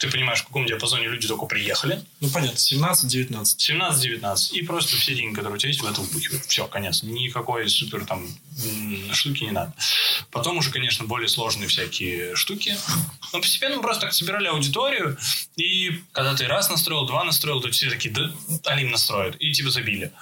ты 0.00 0.10
понимаешь, 0.10 0.40
в 0.40 0.46
каком 0.46 0.64
диапазоне 0.64 1.08
люди 1.08 1.28
только 1.28 1.44
приехали. 1.44 2.02
Ну, 2.20 2.30
понятно, 2.30 2.56
17-19. 2.56 3.42
17-19. 3.58 4.52
И 4.52 4.62
просто 4.62 4.96
все 4.96 5.14
деньги, 5.14 5.34
которые 5.34 5.56
у 5.56 5.58
тебя 5.58 5.68
есть, 5.68 5.82
в 5.82 5.86
это 5.86 6.00
вбухивают. 6.00 6.46
Все, 6.46 6.66
конец. 6.66 7.02
Никакой 7.02 7.68
супер 7.68 8.06
там 8.06 8.26
штуки 9.12 9.44
не 9.44 9.50
надо. 9.50 9.74
Потом 10.30 10.56
уже, 10.56 10.70
конечно, 10.70 11.04
более 11.04 11.28
сложные 11.28 11.68
всякие 11.68 12.34
штуки. 12.34 12.78
Но 13.34 13.42
постепенно 13.42 13.76
мы 13.76 13.82
просто 13.82 14.06
так 14.06 14.14
собирали 14.14 14.48
аудиторию, 14.48 15.18
и 15.56 16.02
когда 16.12 16.34
ты 16.34 16.46
раз 16.46 16.70
настроил, 16.70 17.06
два 17.06 17.22
настроил, 17.22 17.60
то 17.60 17.70
все 17.70 17.90
такие, 17.90 18.14
да, 18.14 18.32
Алим 18.64 18.90
настроит, 18.90 19.36
и 19.38 19.52
типа 19.52 19.68
забили. 19.68 20.12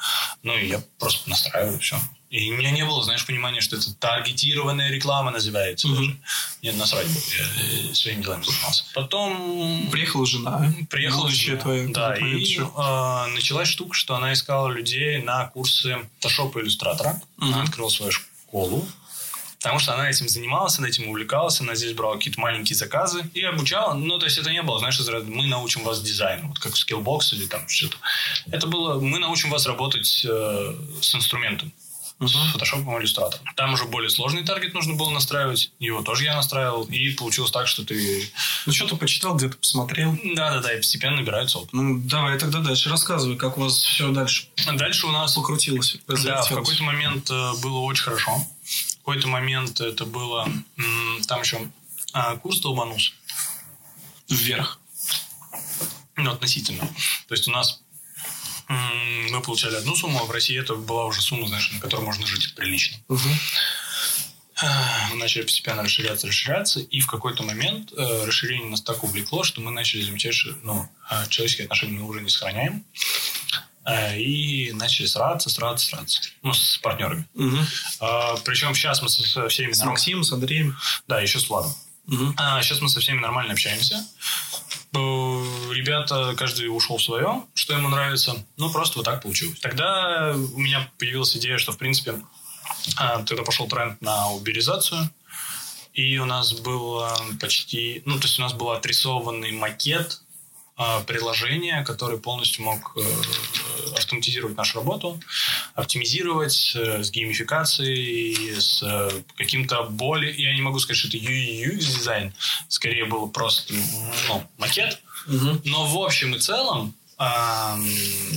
Ну, 0.43 0.59
и 0.59 0.67
я 0.67 0.83
просто 0.99 1.31
настраиваю, 1.31 1.79
все. 1.79 2.01
И 2.31 2.53
у 2.53 2.57
меня 2.57 2.71
не 2.71 2.85
было, 2.85 3.03
знаешь, 3.03 3.25
понимания, 3.25 3.63
что 3.63 3.77
это 3.77 3.95
таргетированная 3.95 4.91
реклама 4.91 5.31
называется. 5.31 5.89
Mm-hmm. 5.89 6.17
Нет, 6.63 6.77
насрать 6.77 7.07
было. 7.07 7.23
Я 7.39 7.91
э, 7.91 7.95
своими 7.95 8.23
делами 8.23 8.43
занимался. 8.43 8.85
Потом... 8.93 9.89
Приехала 9.91 10.27
жена. 10.27 10.73
Приехала 10.91 11.31
жена. 11.31 11.61
Твоя, 11.61 11.89
да, 11.89 12.17
и 12.17 12.59
э, 12.59 13.27
началась 13.35 13.69
штука, 13.69 13.95
что 13.95 14.15
она 14.15 14.35
искала 14.35 14.69
людей 14.69 15.23
на 15.23 15.47
курсы 15.47 15.97
и 16.21 16.27
иллюстратора. 16.27 17.21
Mm-hmm. 17.39 17.47
Она 17.47 17.63
открыла 17.63 17.89
свою 17.89 18.13
школу. 18.13 18.87
Потому 19.59 19.81
что 19.81 19.95
она 19.95 20.09
этим 20.09 20.29
занималась, 20.29 20.79
она 20.79 20.87
этим 20.87 21.09
увлекалась, 21.09 21.61
она 21.61 21.75
здесь 21.75 21.93
брала 21.93 22.15
какие-то 22.15 22.39
маленькие 22.41 22.77
заказы 22.77 23.29
и 23.35 23.43
обучала. 23.43 23.95
Ну, 23.95 24.19
то 24.19 24.27
есть 24.27 24.39
это 24.39 24.53
не 24.53 24.63
было, 24.63 24.79
знаешь, 24.79 25.01
мы 25.25 25.49
научим 25.49 25.83
вас 25.83 26.01
дизайну, 26.01 26.49
вот 26.49 26.61
как 26.61 26.75
Skillbox 26.75 27.33
или 27.33 27.47
там 27.47 27.67
что-то. 27.69 27.97
Это 28.53 28.69
было, 28.69 29.01
мы 29.01 29.19
научим 29.19 29.51
вас 29.51 29.67
работать 29.67 30.25
э, 30.25 30.75
с 31.01 31.13
инструментом 31.13 31.73
с 32.21 32.53
фотошопом 32.53 32.97
и 32.97 33.01
иллюстратором. 33.01 33.47
Там 33.55 33.75
уже 33.75 33.85
более 33.85 34.11
сложный 34.11 34.45
таргет 34.45 34.75
нужно 34.75 34.95
было 34.95 35.11
настраивать. 35.11 35.71
Его 35.79 36.03
тоже 36.03 36.25
я 36.25 36.35
настраивал. 36.35 36.85
И 36.85 37.11
получилось 37.11 37.53
так, 37.53 37.69
что 37.69 37.85
ты... 37.85 38.29
Ну, 38.67 38.73
что-то 38.73 38.97
почитал, 38.97 39.37
где-то 39.37 39.57
посмотрел. 39.57 40.19
Да-да-да, 40.35 40.75
и 40.75 40.79
постепенно 40.79 41.17
набирается 41.17 41.59
опыт. 41.59 41.73
Ну, 41.73 42.01
давай 42.01 42.39
тогда 42.39 42.59
дальше 42.61 42.91
рассказывай, 42.91 43.37
как 43.37 43.57
у 43.57 43.63
вас 43.63 43.79
все 43.81 44.11
дальше 44.11 44.47
Дальше 44.75 45.07
у 45.07 45.13
нас... 45.13 45.35
Покрутилось. 45.35 45.97
Да, 46.07 46.43
в 46.43 46.49
какой-то 46.49 46.83
момент 46.83 47.31
э, 47.31 47.53
было 47.63 47.79
очень 47.79 48.03
хорошо. 48.03 48.33
В 48.65 48.97
какой-то 48.99 49.29
момент 49.29 49.81
это 49.81 50.05
было... 50.05 50.49
Там 51.27 51.41
еще 51.41 51.71
а, 52.13 52.37
курс 52.37 52.61
долбанулся. 52.61 53.13
Вверх. 54.29 54.81
Ну, 56.17 56.31
относительно. 56.33 56.87
То 57.29 57.35
есть 57.35 57.47
у 57.47 57.53
нас 57.53 57.81
мы 58.69 59.41
получали 59.43 59.77
одну 59.77 59.95
сумму, 59.97 60.21
а 60.21 60.25
в 60.25 60.31
России 60.31 60.59
это 60.59 60.75
была 60.75 61.07
уже 61.07 61.23
сумма, 61.23 61.49
знаешь, 61.49 61.71
на 61.73 61.81
которой 61.81 62.05
можно 62.05 62.27
жить 62.27 62.55
прилично. 62.55 62.97
Угу. 63.09 63.29
Мы 65.11 65.17
начали 65.17 65.43
постепенно 65.43 65.83
расширяться, 65.83 66.27
расширяться, 66.27 66.81
и 66.81 67.01
в 67.01 67.07
какой-то 67.07 67.45
момент 67.45 67.93
э, 67.97 68.25
расширение 68.27 68.69
нас 68.69 68.83
так 68.83 69.05
увлекло, 69.05 69.45
что 69.45 69.61
мы 69.61 69.71
начали 69.71 70.03
замечать, 70.03 70.35
что 70.35 70.51
ну, 70.65 70.89
а, 71.09 71.27
человеческие 71.29 71.67
отношения 71.67 71.99
мы 71.99 72.09
уже 72.09 72.21
не 72.21 72.29
сохраняем. 72.29 72.85
Э, 73.89 74.19
и 74.19 74.73
начали 74.73 75.07
сраться, 75.07 75.49
сраться, 75.49 75.87
сраться. 75.87 76.21
Ну, 76.43 76.53
с 76.53 76.79
партнерами. 76.79 77.27
Угу. 77.35 77.57
Э, 78.01 78.37
причем 78.45 78.75
сейчас 78.75 79.01
мы 79.01 79.09
со 79.09 79.49
всеми... 79.49 79.73
С 79.73 79.85
Максимом, 79.85 80.25
с 80.25 80.33
Андреем? 80.33 80.77
Да, 81.07 81.21
еще 81.21 81.39
с 81.39 81.49
Владом. 81.49 81.75
Угу. 82.09 82.35
А, 82.37 82.61
сейчас 82.63 82.81
мы 82.81 82.89
со 82.89 83.01
всеми 83.01 83.21
нормально 83.21 83.53
общаемся. 83.53 84.05
Ребята, 84.93 86.35
каждый 86.37 86.67
ушел 86.67 86.97
в 86.97 87.03
свое, 87.03 87.43
что 87.55 87.75
ему 87.75 87.89
нравится. 87.89 88.45
Ну, 88.57 88.71
просто 88.71 88.99
вот 88.99 89.05
так 89.05 89.23
получилось. 89.23 89.59
Тогда 89.61 90.35
у 90.35 90.59
меня 90.59 90.91
появилась 90.99 91.37
идея, 91.37 91.59
что, 91.59 91.73
в 91.73 91.79
принципе, 91.79 92.23
а, 92.97 93.23
тогда 93.23 93.43
пошел 93.43 93.69
тренд 93.69 94.01
на 94.01 94.31
уберизацию. 94.31 95.11
И 95.93 96.19
у 96.19 96.25
нас 96.25 96.53
был 96.53 97.03
почти... 97.41 98.03
Ну, 98.05 98.17
то 98.19 98.27
есть 98.27 98.39
у 98.39 98.43
нас 98.43 98.53
был 98.53 98.71
отрисованный 98.71 99.53
макет 99.53 100.23
а, 100.81 101.01
приложения, 101.01 101.83
который 101.83 102.19
полностью 102.19 102.65
мог 102.65 102.97
э, 102.97 103.01
автоматизировать 103.97 104.57
нашу 104.57 104.79
работу, 104.79 105.21
оптимизировать 105.75 106.73
э, 106.77 107.03
с 107.03 107.11
геймификацией, 107.11 108.61
с 108.61 108.81
э, 108.85 109.23
каким-то 109.37 109.83
более... 109.91 110.33
Я 110.41 110.55
не 110.55 110.63
могу 110.63 110.79
сказать, 110.79 110.99
что 110.99 111.09
это 111.09 111.17
UX 111.17 111.79
дизайн, 111.79 112.33
скорее 112.69 113.07
было 113.07 113.27
просто 113.27 113.75
ну, 114.29 114.45
макет. 114.57 115.03
Угу. 115.27 115.63
Но 115.65 115.87
в 115.89 115.99
общем 116.01 116.37
и 116.37 116.39
целом 116.39 116.95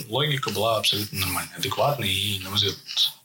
логика 0.09 0.49
была 0.49 0.77
абсолютно 0.77 1.19
нормальная, 1.19 1.55
адекватная 1.57 2.09
и, 2.09 2.39
на 2.39 2.49
мой 2.49 2.55
взгляд, 2.55 2.75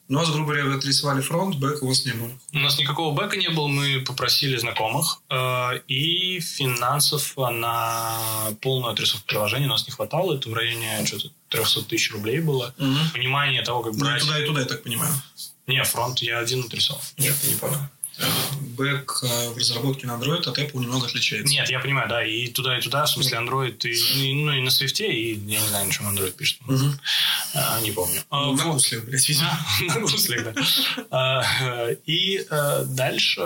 у 0.08 0.14
вас, 0.14 0.30
грубо 0.30 0.52
говоря, 0.52 0.64
вы 0.64 0.74
отрисовали 0.74 1.20
фронт, 1.20 1.56
бэк 1.56 1.82
у 1.82 1.88
вас 1.88 2.04
не 2.04 2.12
было. 2.12 2.30
У 2.52 2.58
нас 2.58 2.78
никакого 2.78 3.14
бэка 3.14 3.36
не 3.36 3.48
было. 3.48 3.66
Мы 3.66 4.00
попросили 4.06 4.56
знакомых. 4.56 5.20
Э, 5.30 5.80
и 5.88 6.38
финансов 6.40 7.34
на 7.36 8.18
полную 8.60 8.92
отрисовку 8.92 9.26
приложения 9.26 9.66
у 9.66 9.70
нас 9.70 9.86
не 9.86 9.92
хватало. 9.92 10.34
Это 10.34 10.48
в 10.48 10.54
районе 10.54 11.04
что-то 11.04 11.30
300 11.48 11.82
тысяч 11.82 12.12
рублей 12.12 12.40
было. 12.40 12.74
Угу. 12.78 13.12
Понимание 13.14 13.62
того, 13.62 13.82
как 13.82 13.96
брать... 13.96 14.22
Ну, 14.24 14.28
и 14.28 14.30
туда, 14.30 14.40
и 14.42 14.46
туда, 14.46 14.60
я 14.60 14.66
так 14.66 14.82
понимаю. 14.82 15.12
Не, 15.66 15.82
фронт 15.82 16.20
я 16.20 16.38
один 16.38 16.64
отрисовал. 16.64 17.02
Нет, 17.18 17.34
ты 17.40 17.48
не 17.48 17.54
понял 17.56 17.78
бэк 18.76 19.22
э, 19.22 19.50
в 19.50 19.56
разработке 19.56 20.06
на 20.06 20.12
Android 20.12 20.48
от 20.48 20.58
Apple 20.58 20.80
немного 20.80 21.06
отличается. 21.06 21.52
Нет, 21.52 21.68
я 21.70 21.80
понимаю, 21.80 22.08
да, 22.08 22.24
и 22.24 22.48
туда, 22.48 22.78
и 22.78 22.80
туда, 22.80 23.04
в 23.04 23.10
смысле 23.10 23.38
Android, 23.38 23.78
и, 23.88 24.34
ну 24.34 24.52
и 24.52 24.60
на 24.60 24.68
Swift, 24.68 25.04
и 25.04 25.34
я 25.34 25.60
не 25.60 25.68
знаю, 25.68 25.86
на 25.86 25.92
чем 25.92 26.08
Android 26.08 26.32
пишет. 26.32 26.60
Угу. 26.68 26.92
А, 27.54 27.80
не 27.80 27.90
помню. 27.90 28.22
Ну, 28.30 28.52
на 28.54 28.64
гуслях, 28.64 29.04
блядь, 29.04 29.28
видимо. 29.28 29.58
На 29.88 30.00
гуслях, 30.00 30.44
да. 30.44 30.54
А, 31.10 31.90
и 32.06 32.44
э, 32.48 32.84
дальше 32.86 33.40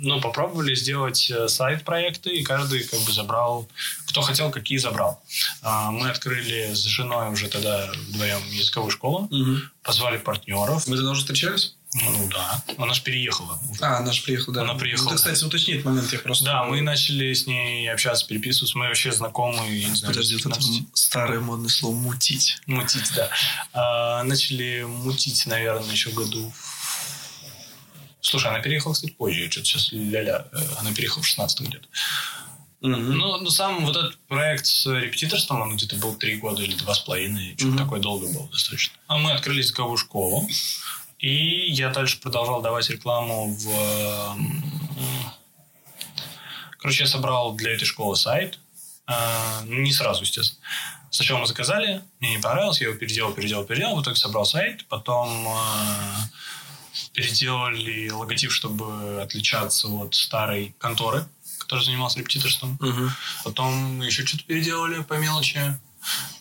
ну, 0.00 0.20
попробовали 0.20 0.74
сделать 0.74 1.30
э, 1.30 1.48
сайт-проекты, 1.48 2.30
и 2.30 2.42
каждый 2.42 2.84
как 2.84 3.00
бы 3.00 3.12
забрал, 3.12 3.68
кто 4.06 4.22
хотел, 4.22 4.50
какие 4.50 4.78
забрал. 4.78 5.22
А, 5.62 5.90
мы 5.90 6.08
открыли 6.08 6.72
с 6.74 6.82
женой 6.84 7.30
уже 7.30 7.48
тогда 7.48 7.90
вдвоем 8.08 8.40
языковую 8.50 8.90
школу, 8.90 9.28
угу. 9.30 9.56
позвали 9.82 10.18
партнеров. 10.18 10.86
Вы 10.86 10.96
тогда 10.96 11.10
уже 11.10 11.20
встречались? 11.20 11.76
Ну 11.92 12.28
да. 12.30 12.62
Она 12.78 12.94
же 12.94 13.02
переехала. 13.02 13.58
Уже. 13.68 13.82
А, 13.82 13.98
она 13.98 14.12
же 14.12 14.22
приехала, 14.22 14.54
да. 14.54 14.62
Она 14.62 14.74
приехала. 14.74 15.06
Ну, 15.06 15.10
ты, 15.10 15.16
кстати, 15.16 15.42
уточни 15.42 15.74
этот 15.74 15.86
момент, 15.86 16.12
я 16.12 16.20
просто... 16.20 16.44
Да, 16.44 16.64
мы 16.64 16.80
начали 16.82 17.32
с 17.32 17.46
ней 17.46 17.90
общаться, 17.90 18.26
переписываться. 18.26 18.78
Мы 18.78 18.86
вообще 18.86 19.10
знакомы, 19.10 19.68
я 19.68 19.88
не 19.88 19.96
знаю, 19.96 20.14
Подожди, 20.14 20.36
это 20.36 20.50
старое 20.94 21.40
модное 21.40 21.68
слово 21.68 21.96
«мутить». 21.96 22.58
Мутить, 22.66 23.10
да. 23.16 23.28
А, 23.72 24.22
начали 24.22 24.84
мутить, 24.84 25.46
наверное, 25.46 25.90
еще 25.90 26.10
году 26.10 26.52
Слушай, 28.20 28.50
она 28.50 28.60
переехала, 28.60 28.92
кстати, 28.92 29.12
позже. 29.12 29.44
Я 29.44 29.50
что-то 29.50 29.66
сейчас 29.66 29.92
ля-ля. 29.92 30.46
Э, 30.52 30.58
она 30.78 30.92
переехала 30.92 31.22
в 31.22 31.26
16 31.26 31.60
где-то. 31.60 31.88
Mm-hmm. 32.82 32.96
Ну, 32.96 33.38
ну, 33.38 33.50
сам 33.50 33.84
вот 33.84 33.96
этот 33.96 34.16
проект 34.28 34.66
с 34.66 34.86
репетиторством, 34.86 35.60
он 35.60 35.76
где-то 35.76 35.96
был 35.96 36.14
три 36.14 36.36
года 36.36 36.62
или 36.62 36.74
два 36.74 36.94
с 36.94 37.00
половиной. 37.00 37.54
Что-то 37.56 37.74
mm-hmm. 37.74 37.78
такое 37.78 38.00
долго 38.00 38.26
было 38.26 38.48
достаточно. 38.48 38.94
А 39.06 39.18
мы 39.18 39.32
открыли 39.32 39.58
языковую 39.58 39.96
школу. 39.96 40.48
И 41.20 41.70
я 41.70 41.90
дальше 41.90 42.18
продолжал 42.18 42.62
давать 42.62 42.88
рекламу 42.88 43.54
в... 43.54 44.36
Короче, 46.78 47.04
я 47.04 47.08
собрал 47.08 47.52
для 47.54 47.74
этой 47.74 47.84
школы 47.84 48.16
сайт. 48.16 48.58
А, 49.06 49.62
не 49.66 49.92
сразу, 49.92 50.22
естественно. 50.22 50.60
Сначала 51.10 51.40
мы 51.40 51.46
заказали, 51.46 52.02
мне 52.20 52.36
не 52.36 52.40
понравилось, 52.40 52.80
я 52.80 52.88
его 52.88 52.96
переделал, 52.96 53.32
переделал, 53.32 53.64
переделал. 53.64 53.96
В 53.96 54.02
итоге 54.02 54.16
собрал 54.16 54.46
сайт, 54.46 54.86
потом 54.86 55.46
а, 55.48 56.28
переделали 57.12 58.08
логотип, 58.10 58.50
чтобы 58.50 59.20
отличаться 59.20 59.88
от 59.88 60.14
старой 60.14 60.74
конторы, 60.78 61.26
которая 61.58 61.84
занималась 61.84 62.16
репетиторством. 62.16 62.78
Угу. 62.80 63.10
Потом 63.44 64.00
еще 64.00 64.24
что-то 64.24 64.44
переделали 64.44 65.02
по 65.02 65.14
мелочи. 65.14 65.78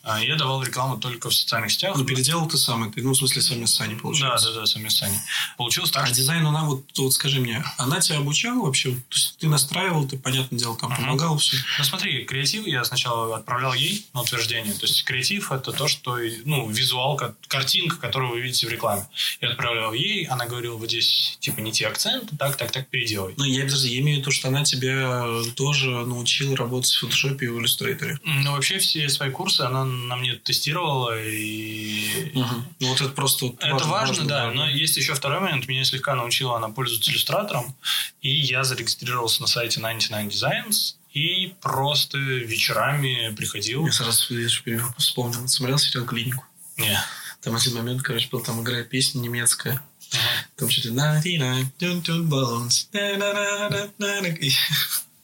А, 0.03 0.19
я 0.23 0.35
давал 0.35 0.63
рекламу 0.63 0.97
только 0.97 1.29
в 1.29 1.35
социальных 1.35 1.71
сетях. 1.71 1.95
Ну, 1.95 2.03
переделал 2.03 2.47
ты 2.47 2.57
сам, 2.57 2.91
ты, 2.91 3.03
ну, 3.03 3.11
в 3.11 3.17
смысле, 3.17 3.41
сами 3.41 3.65
Сани 3.65 3.95
получилось. 3.95 4.43
Да, 4.43 4.51
да, 4.51 4.61
да, 4.61 4.89
Сани. 4.89 5.19
Получилось 5.57 5.91
так. 5.91 6.07
А 6.07 6.11
дизайн 6.11 6.45
она, 6.45 6.63
вот, 6.63 6.85
вот 6.97 7.13
скажи 7.13 7.39
мне, 7.39 7.63
она 7.77 7.99
тебя 7.99 8.17
обучала 8.17 8.65
вообще? 8.65 8.91
То 8.91 9.15
есть 9.15 9.37
ты 9.37 9.47
настраивал, 9.47 10.07
ты, 10.07 10.17
понятное 10.17 10.57
дело, 10.57 10.75
там 10.77 10.91
uh-huh. 10.91 10.97
помогал 10.97 11.37
все? 11.37 11.57
Ну, 11.77 11.83
смотри, 11.83 12.23
креатив 12.25 12.65
я 12.65 12.83
сначала 12.85 13.35
отправлял 13.35 13.73
ей 13.73 14.05
на 14.13 14.21
утверждение. 14.21 14.73
То 14.73 14.85
есть 14.85 15.03
креатив 15.03 15.51
это 15.51 15.71
то, 15.71 15.87
что, 15.87 16.17
ну, 16.45 16.69
визуалка, 16.69 17.35
картинка, 17.47 17.97
которую 17.97 18.31
вы 18.31 18.41
видите 18.41 18.67
в 18.67 18.71
рекламе. 18.71 19.07
Я 19.41 19.49
отправлял 19.49 19.93
ей, 19.93 20.25
она 20.25 20.45
говорила, 20.45 20.75
вот 20.75 20.89
здесь, 20.89 21.37
типа, 21.39 21.59
не 21.59 21.71
те 21.71 21.87
акценты, 21.87 22.35
так, 22.37 22.55
так, 22.57 22.71
так, 22.71 22.87
переделай. 22.87 23.33
Ну, 23.37 23.43
я, 23.43 23.63
подожди, 23.65 23.89
я 23.93 23.99
имею 23.99 24.17
в 24.17 24.21
виду, 24.21 24.31
что 24.31 24.47
она 24.47 24.63
тебя 24.63 25.27
тоже 25.55 25.89
научила 25.89 26.55
работать 26.55 26.91
в 26.91 26.99
фотошопе 26.99 27.45
и 27.45 27.49
в 27.49 27.59
иллюстраторе. 27.59 28.19
Ну, 28.23 28.53
вообще 28.53 28.79
все 28.79 29.07
свои 29.09 29.29
курсы 29.29 29.58
она 29.67 29.85
на 29.85 30.15
мне 30.15 30.35
тестировала 30.35 31.19
и... 31.21 32.31
Угу. 32.35 32.55
Ну, 32.79 32.87
вот 32.89 33.01
это 33.01 33.09
просто... 33.09 33.47
Это 33.59 33.73
важно, 33.73 33.89
важно, 33.89 34.25
да. 34.25 34.45
да. 34.47 34.51
Но 34.51 34.69
есть 34.69 34.97
еще 34.97 35.13
второй 35.13 35.39
момент. 35.39 35.67
Меня 35.67 35.83
слегка 35.85 36.15
научила 36.15 36.57
она 36.57 36.69
пользоваться 36.69 37.11
иллюстратором. 37.11 37.75
И 38.21 38.29
я 38.29 38.63
зарегистрировался 38.63 39.41
на 39.41 39.47
сайте 39.47 39.79
99 39.79 40.33
Designs 40.33 40.95
и 41.13 41.53
просто 41.61 42.17
вечерами 42.17 43.33
приходил. 43.35 43.85
Я 43.85 43.91
сразу 43.91 44.33
вспомнил. 44.97 45.47
Смотрел 45.47 45.77
сериал 45.77 46.05
«Клинику»? 46.05 46.45
Не. 46.77 46.99
Там 47.41 47.55
один 47.55 47.75
момент, 47.75 48.01
короче, 48.01 48.27
был, 48.29 48.41
там 48.41 48.61
играет 48.61 48.89
песня 48.89 49.19
немецкая. 49.19 49.81
Ага. 50.11 50.21
Там 50.55 50.69
что-то 50.69 50.93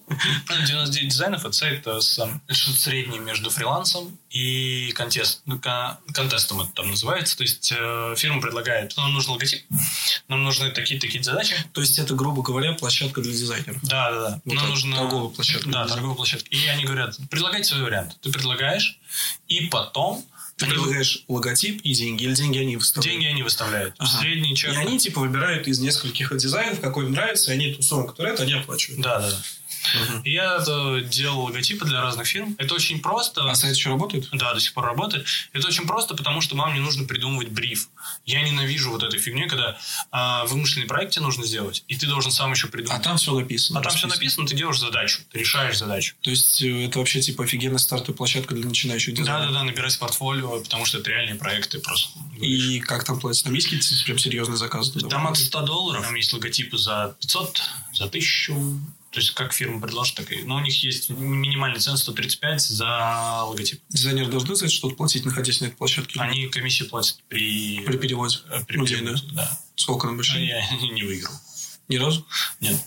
99 0.07 0.47
bones. 0.47 0.65
99 0.65 1.09
дизайнов 1.09 1.45
это 1.45 1.51
сайт 1.51 1.87
с 1.87 2.13
что-то 2.49 2.77
среднее 2.77 3.19
между 3.19 3.49
фрилансом 3.49 4.17
и 4.29 4.91
контест, 4.93 5.41
ну, 5.45 5.59
контестом 6.13 6.61
это 6.61 6.71
там 6.73 6.89
называется. 6.89 7.37
То 7.37 7.43
есть 7.43 7.73
э, 7.75 8.15
фирма 8.17 8.41
предлагает, 8.41 8.95
нам 8.97 9.13
нужен 9.13 9.31
логотип, 9.31 9.63
нам 10.27 10.43
нужны 10.43 10.71
такие-такие 10.71 11.23
задачи. 11.23 11.55
То 11.73 11.81
есть 11.81 11.97
это, 11.99 12.13
грубо 12.13 12.41
говоря, 12.41 12.73
площадка 12.73 13.21
для 13.21 13.31
дизайнеров. 13.31 13.81
Да, 13.83 14.11
да, 14.11 14.29
да. 14.29 14.41
Вот 14.45 14.55
нам 14.55 14.69
нужна 14.69 14.97
торговая 14.97 15.29
площадка. 15.29 15.69
Да, 15.69 15.87
торговая 15.87 16.15
площадка. 16.15 16.49
И 16.49 16.67
они 16.67 16.85
говорят, 16.85 17.17
предлагайте 17.29 17.69
свой 17.69 17.83
вариант. 17.83 18.17
Ты 18.21 18.31
предлагаешь, 18.31 18.99
и 19.47 19.67
потом 19.67 20.25
ты 20.57 20.67
предлагаешь 20.67 21.25
логотип 21.27 21.81
и 21.81 21.93
деньги, 21.93 22.23
или 22.23 22.33
деньги 22.33 22.59
они 22.59 22.77
выставляют? 22.77 23.11
Деньги 23.11 23.25
они 23.29 23.43
выставляют. 23.43 23.95
Ага. 23.97 24.19
Средний 24.19 24.55
чек. 24.55 24.73
И 24.73 24.75
они 24.77 24.97
типа 24.97 25.19
выбирают 25.19 25.67
из 25.67 25.79
нескольких 25.79 26.35
дизайнов, 26.37 26.79
какой 26.79 27.05
им 27.05 27.11
нравится, 27.11 27.51
и 27.51 27.55
они 27.55 27.73
ту 27.73 27.81
сумму, 27.81 28.07
которую 28.07 28.33
это, 28.33 28.43
они 28.43 28.53
оплачивают. 28.53 29.01
Да, 29.01 29.19
да, 29.19 29.31
да. 29.31 29.37
Uh-huh. 29.95 30.21
Я 30.25 30.59
делал 31.01 31.43
логотипы 31.43 31.85
для 31.85 32.01
разных 32.01 32.27
фирм. 32.27 32.55
Это 32.57 32.75
очень 32.75 32.99
просто. 32.99 33.49
А 33.49 33.55
сайт 33.55 33.75
еще 33.75 33.89
работает? 33.89 34.29
Да, 34.31 34.53
до 34.53 34.59
сих 34.59 34.73
пор 34.73 34.85
работает. 34.85 35.25
Это 35.53 35.67
очень 35.67 35.85
просто, 35.85 36.15
потому 36.15 36.41
что 36.41 36.55
вам 36.55 36.73
не 36.73 36.79
нужно 36.79 37.05
придумывать 37.05 37.49
бриф. 37.49 37.89
Я 38.25 38.41
ненавижу 38.41 38.91
вот 38.91 39.03
этой 39.03 39.19
фигню, 39.19 39.47
когда 39.47 39.77
а, 40.11 40.45
вымышленный 40.45 40.87
проект 40.87 41.13
тебе 41.13 41.25
нужно 41.25 41.45
сделать, 41.45 41.83
и 41.87 41.95
ты 41.95 42.07
должен 42.07 42.31
сам 42.31 42.51
еще 42.51 42.67
придумать. 42.67 42.99
А 42.99 43.03
там 43.03 43.17
все 43.17 43.33
написано. 43.37 43.79
А 43.79 43.83
там 43.83 43.93
все 43.93 44.07
написано, 44.07 44.47
ты 44.47 44.55
делаешь 44.55 44.79
задачу, 44.79 45.21
ты 45.31 45.39
решаешь 45.39 45.77
задачу. 45.77 46.15
То 46.21 46.29
есть 46.29 46.61
э, 46.61 46.85
это 46.85 46.99
вообще 46.99 47.21
типа 47.21 47.43
офигенная 47.43 47.77
стартовая 47.77 48.15
площадка 48.15 48.55
для 48.55 48.67
начинающих 48.67 49.13
дизайнеров? 49.13 49.47
Да, 49.47 49.51
да, 49.51 49.59
да, 49.59 49.63
набирать 49.63 49.97
портфолио, 49.99 50.61
потому 50.61 50.85
что 50.85 50.99
это 50.99 51.09
реальные 51.11 51.35
проекты 51.35 51.79
просто. 51.79 52.19
И 52.39 52.79
как 52.79 53.03
там 53.03 53.19
платят? 53.19 53.43
Там 53.43 53.53
есть 53.53 53.67
какие-то 53.67 54.03
прям 54.05 54.17
серьезные 54.17 54.57
заказы? 54.57 54.99
Там 55.07 55.27
от 55.27 55.37
100 55.37 55.61
долларов, 55.61 56.05
там 56.05 56.15
есть 56.15 56.33
логотипы 56.33 56.77
за 56.77 57.15
500, 57.19 57.61
за 57.93 58.05
1000, 58.05 58.53
то 59.15 59.21
есть, 59.21 59.31
как 59.31 59.53
фирма 59.53 59.79
предложит, 59.79 60.15
так 60.15 60.29
и... 60.33 60.43
Но 60.43 60.57
у 60.57 60.59
них 60.59 60.83
есть 60.83 61.09
минимальный 61.09 61.79
цен 61.79 61.95
135 61.95 62.59
за 62.59 63.43
логотип. 63.43 63.81
Дизайнеры 63.87 64.29
должны 64.29 64.57
за 64.57 64.65
это 64.65 64.73
что-то 64.73 64.95
платить, 64.95 65.23
находясь 65.23 65.61
на 65.61 65.67
этой 65.67 65.77
площадке? 65.77 66.19
Они 66.19 66.47
комиссию 66.47 66.89
платят 66.89 67.23
при... 67.29 67.79
При 67.85 67.95
переводе? 67.95 68.39
Э, 68.49 68.65
при 68.65 68.75
ну, 68.75 68.85
переводе, 68.85 69.21
да? 69.31 69.35
да. 69.35 69.59
Сколько 69.77 70.07
на 70.07 70.17
большие? 70.17 70.45
Я 70.45 70.69
не 70.91 71.03
выиграл. 71.03 71.31
Ни 71.87 71.95
разу? 71.95 72.27
Нет. 72.59 72.77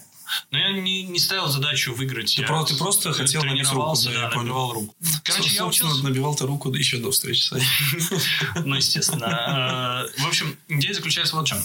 Но 0.51 0.59
я 0.59 0.73
не, 0.73 1.05
не 1.05 1.19
ставил 1.19 1.49
задачу 1.49 1.95
выиграть. 1.95 2.37
Ты, 2.37 2.43
я 2.43 2.47
про, 2.47 2.62
ты 2.62 2.77
просто 2.77 3.14
хотел 3.14 3.43
набить 3.43 3.73
руку, 3.73 3.97
да, 4.05 4.11
да 4.11 4.21
я 4.21 4.29
набивал 4.29 4.75
руку. 4.75 4.95
Короче, 5.25 5.55
я 5.55 5.64
учился... 5.64 6.05
набивал 6.05 6.35
ты 6.35 6.45
руку 6.45 6.71
еще 6.75 6.99
до 6.99 7.11
встречи 7.11 7.55
Ну, 8.67 8.75
естественно. 8.75 10.05
Э, 10.14 10.21
в 10.23 10.27
общем, 10.27 10.59
идея 10.69 10.93
заключается 10.93 11.37
вот 11.37 11.47
в 11.47 11.49
чем. 11.49 11.59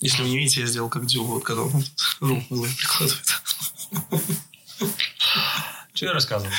Если 0.00 0.22
вы 0.22 0.28
не 0.28 0.36
видите, 0.36 0.60
я 0.60 0.66
сделал 0.66 0.90
как 0.90 1.06
Дю, 1.06 1.24
вот 1.24 1.44
когда 1.44 1.62
он 1.62 1.72
руку 2.20 2.66
прикладывает. 2.76 3.40
Что 5.96 6.06
я 6.06 6.12
рассказывал? 6.12 6.52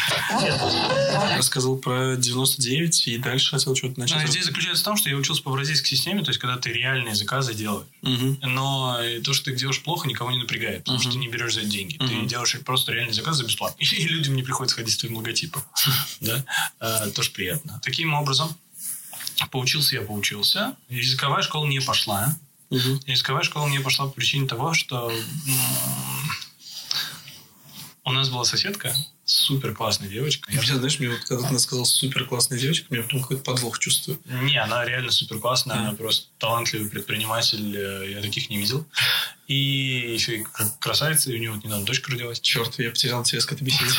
Рассказывал 1.36 1.78
про 1.78 2.16
99 2.16 3.08
и 3.08 3.18
дальше 3.20 3.52
хотел 3.52 3.76
что-то 3.76 4.00
начать. 4.00 4.24
А, 4.24 4.28
здесь 4.28 4.46
заключается 4.46 4.82
в 4.82 4.86
том, 4.86 4.98
что 4.98 5.12
я 5.12 5.16
учился 5.16 5.44
по 5.44 5.52
бразильской 5.52 5.90
системе, 5.90 6.24
то 6.24 6.30
есть 6.30 6.40
когда 6.40 6.58
ты 6.58 6.72
реальные 6.74 7.14
заказы 7.14 7.54
делаешь. 7.54 7.86
Угу. 8.02 8.40
Но 8.42 9.00
то, 9.24 9.34
что 9.34 9.46
ты 9.46 9.56
делаешь 9.56 9.84
плохо, 9.84 10.08
никого 10.08 10.32
не 10.32 10.40
напрягает, 10.40 10.80
потому 10.80 10.98
угу. 10.98 11.04
что 11.04 11.12
ты 11.12 11.20
не 11.20 11.28
берешь 11.28 11.54
за 11.54 11.60
это 11.62 11.70
деньги. 11.70 11.98
Угу. 11.98 12.08
Ты 12.08 12.26
делаешь 12.26 12.56
просто 12.66 12.94
реальный 12.94 13.14
заказ 13.14 13.38
за 13.38 13.44
бесплатно. 13.44 13.80
И 13.84 14.08
людям 14.08 14.36
не 14.36 14.42
приходится 14.42 14.76
ходить 14.76 14.96
с 14.96 14.98
твоим 14.98 15.18
логотипом. 15.18 15.62
Да? 16.20 16.44
А, 16.80 17.10
тоже 17.12 17.30
приятно. 17.30 17.80
Таким 17.84 18.16
образом, 18.16 18.56
поучился 19.52 19.96
я, 19.96 20.02
поучился. 20.02 20.76
Языковая 20.90 21.44
школа 21.44 21.68
не 21.68 21.80
пошла. 21.80 22.36
Языковая 22.72 23.44
школа 23.44 23.68
не 23.68 23.80
пошла 23.80 24.08
по 24.08 24.14
причине 24.14 24.48
того, 24.48 24.74
что 24.74 25.12
у 28.08 28.12
нас 28.12 28.30
была 28.30 28.46
соседка, 28.46 28.96
супер 29.26 29.76
классная 29.76 30.08
девочка. 30.08 30.50
Я, 30.50 30.62
знаешь, 30.62 30.98
мне 31.00 31.10
вот 31.10 31.20
когда 31.26 31.48
ты 31.50 31.60
сказал 31.60 31.86
супер 31.86 32.26
классная 32.26 32.58
девочка, 32.58 32.88
мне 32.90 33.04
прям 33.04 33.22
какой-то 33.22 33.44
подвох 33.44 33.80
чувствую. 33.80 34.18
Не, 34.44 34.58
она 34.58 34.86
реально 34.86 35.12
супер 35.12 35.40
классная, 35.40 35.76
mm. 35.76 35.80
она 35.80 35.92
просто 35.94 36.28
талантливый 36.40 36.90
предприниматель, 36.90 37.76
э, 37.76 38.12
я 38.12 38.22
таких 38.22 38.50
не 38.50 38.58
видел. 38.58 38.86
И 39.48 40.14
еще 40.14 40.38
и 40.38 40.46
красавица, 40.80 41.32
и 41.32 41.36
у 41.36 41.38
нее 41.38 41.52
вот 41.52 41.66
недавно 41.66 41.86
дочка 41.86 42.12
родилась. 42.12 42.40
Черт, 42.40 42.80
я 42.80 42.92
потерял 42.92 43.20
интерес 43.20 43.46
к 43.46 43.52
этой 43.52 43.64
беседе. 43.64 43.92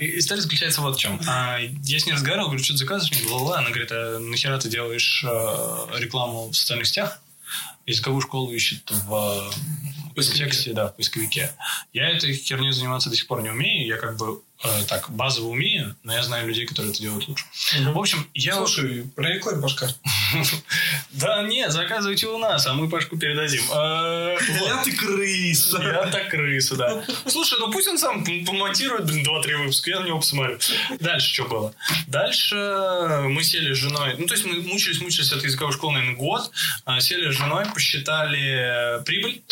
История 0.18 0.40
заключается 0.40 0.80
вот 0.80 0.96
в 0.96 1.00
чем. 1.00 1.20
А, 1.26 1.58
я 1.58 1.98
с 1.98 2.06
ней 2.06 2.12
разговаривал, 2.12 2.48
говорю, 2.48 2.62
что 2.62 2.74
ты 2.74 2.78
заказываешь 2.78 3.20
Она 3.28 3.68
говорит, 3.68 3.90
а 3.90 4.20
нахера 4.20 4.58
ты 4.58 4.68
делаешь 4.68 5.24
э, 5.24 5.98
рекламу 5.98 6.50
в 6.50 6.54
социальных 6.54 6.86
сетях? 6.86 7.20
Языковую 7.86 8.20
школу 8.20 8.52
ищет 8.52 8.90
в 8.90 9.52
поисковике, 10.14 10.72
да, 10.72 10.88
в 10.88 10.96
поисковике. 10.96 11.52
Я 11.92 12.10
этой 12.10 12.32
херней 12.34 12.72
заниматься 12.72 13.10
до 13.10 13.16
сих 13.16 13.26
пор 13.26 13.42
не 13.42 13.50
умею. 13.50 13.86
Я 13.86 13.96
как 13.96 14.16
бы 14.16 14.42
э, 14.62 14.84
так 14.88 15.10
базово 15.10 15.48
умею, 15.48 15.96
но 16.02 16.12
я 16.12 16.22
знаю 16.22 16.48
людей, 16.48 16.66
которые 16.66 16.92
это 16.92 17.00
делают 17.00 17.28
лучше. 17.28 17.44
В 17.80 17.98
общем, 17.98 18.26
я... 18.34 18.54
Слушай, 18.56 19.04
прореклай 19.14 19.60
башка. 19.60 19.88
Да 21.12 21.42
не, 21.42 21.70
заказывайте 21.70 22.26
у 22.26 22.38
нас, 22.38 22.66
а 22.66 22.72
мы 22.72 22.88
Пашку 22.88 23.18
передадим. 23.18 23.62
А, 23.70 24.34
я 24.66 24.82
ты 24.82 24.92
крыса. 24.92 25.80
Я 25.82 26.06
так 26.06 26.30
крыса, 26.30 26.76
да. 26.76 27.04
Слушай, 27.26 27.58
ну 27.60 27.70
пусть 27.70 27.88
он 27.88 27.98
сам 27.98 28.24
помонтирует, 28.24 29.04
блин, 29.06 29.24
2-3 29.24 29.56
выпуска, 29.58 29.90
я 29.90 30.00
на 30.00 30.06
него 30.06 30.18
посмотрю. 30.20 30.58
Дальше 31.00 31.32
что 31.32 31.44
было? 31.44 31.74
Дальше 32.06 32.56
мы 33.28 33.42
сели 33.44 33.74
с 33.74 33.76
женой, 33.76 34.16
ну 34.18 34.26
то 34.26 34.34
есть 34.34 34.46
мы 34.46 34.60
мучились, 34.62 35.00
мучились 35.00 35.32
от 35.32 35.44
языковой 35.44 35.72
школы, 35.72 35.94
наверное, 35.94 36.16
год. 36.16 36.50
А, 36.84 37.00
сели 37.00 37.30
с 37.30 37.36
женой, 37.36 37.66
посчитали 37.72 39.02
прибыль, 39.04 39.42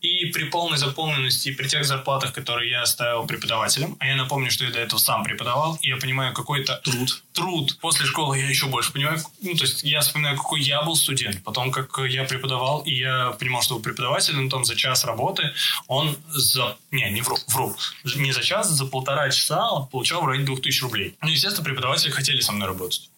и 0.00 0.26
при 0.26 0.44
полной 0.44 0.78
заполненности, 0.78 1.48
и 1.48 1.52
при 1.52 1.66
тех 1.68 1.84
зарплатах, 1.84 2.32
которые 2.32 2.70
я 2.70 2.86
ставил 2.86 3.26
преподавателям, 3.26 3.96
а 3.98 4.06
я 4.06 4.16
напомню, 4.16 4.47
что 4.50 4.64
я 4.64 4.70
до 4.70 4.78
этого 4.78 4.98
сам 4.98 5.24
преподавал, 5.24 5.78
и 5.80 5.88
я 5.88 5.96
понимаю 5.96 6.34
какой-то 6.34 6.80
труд. 6.84 7.22
Труд. 7.32 7.78
После 7.80 8.06
школы 8.06 8.38
я 8.38 8.48
еще 8.48 8.66
больше 8.66 8.92
понимаю, 8.92 9.18
ну, 9.40 9.54
то 9.54 9.64
есть 9.64 9.82
я 9.82 10.00
вспоминаю, 10.00 10.36
какой 10.36 10.60
я 10.60 10.82
был 10.82 10.96
студент, 10.96 11.42
потом 11.44 11.70
как 11.70 11.98
я 12.08 12.24
преподавал, 12.24 12.80
и 12.80 12.94
я 12.94 13.30
понимал, 13.38 13.62
что 13.62 13.76
у 13.76 13.80
преподавателя, 13.80 14.36
ну, 14.36 14.48
там, 14.48 14.64
за 14.64 14.76
час 14.76 15.04
работы, 15.04 15.52
он 15.86 16.16
за... 16.28 16.76
Не, 16.90 17.10
не 17.10 17.20
вру, 17.20 17.36
вру. 17.48 17.76
Не 18.16 18.32
за 18.32 18.42
час, 18.42 18.68
за 18.70 18.86
полтора 18.86 19.30
часа 19.30 19.68
получал 19.90 20.22
в 20.22 20.26
районе 20.26 20.46
2000 20.46 20.82
рублей. 20.82 21.16
Ну, 21.22 21.28
естественно, 21.28 21.64
преподаватели 21.64 22.10
хотели 22.10 22.40
со 22.40 22.52
мной 22.52 22.68
работать. 22.68 23.10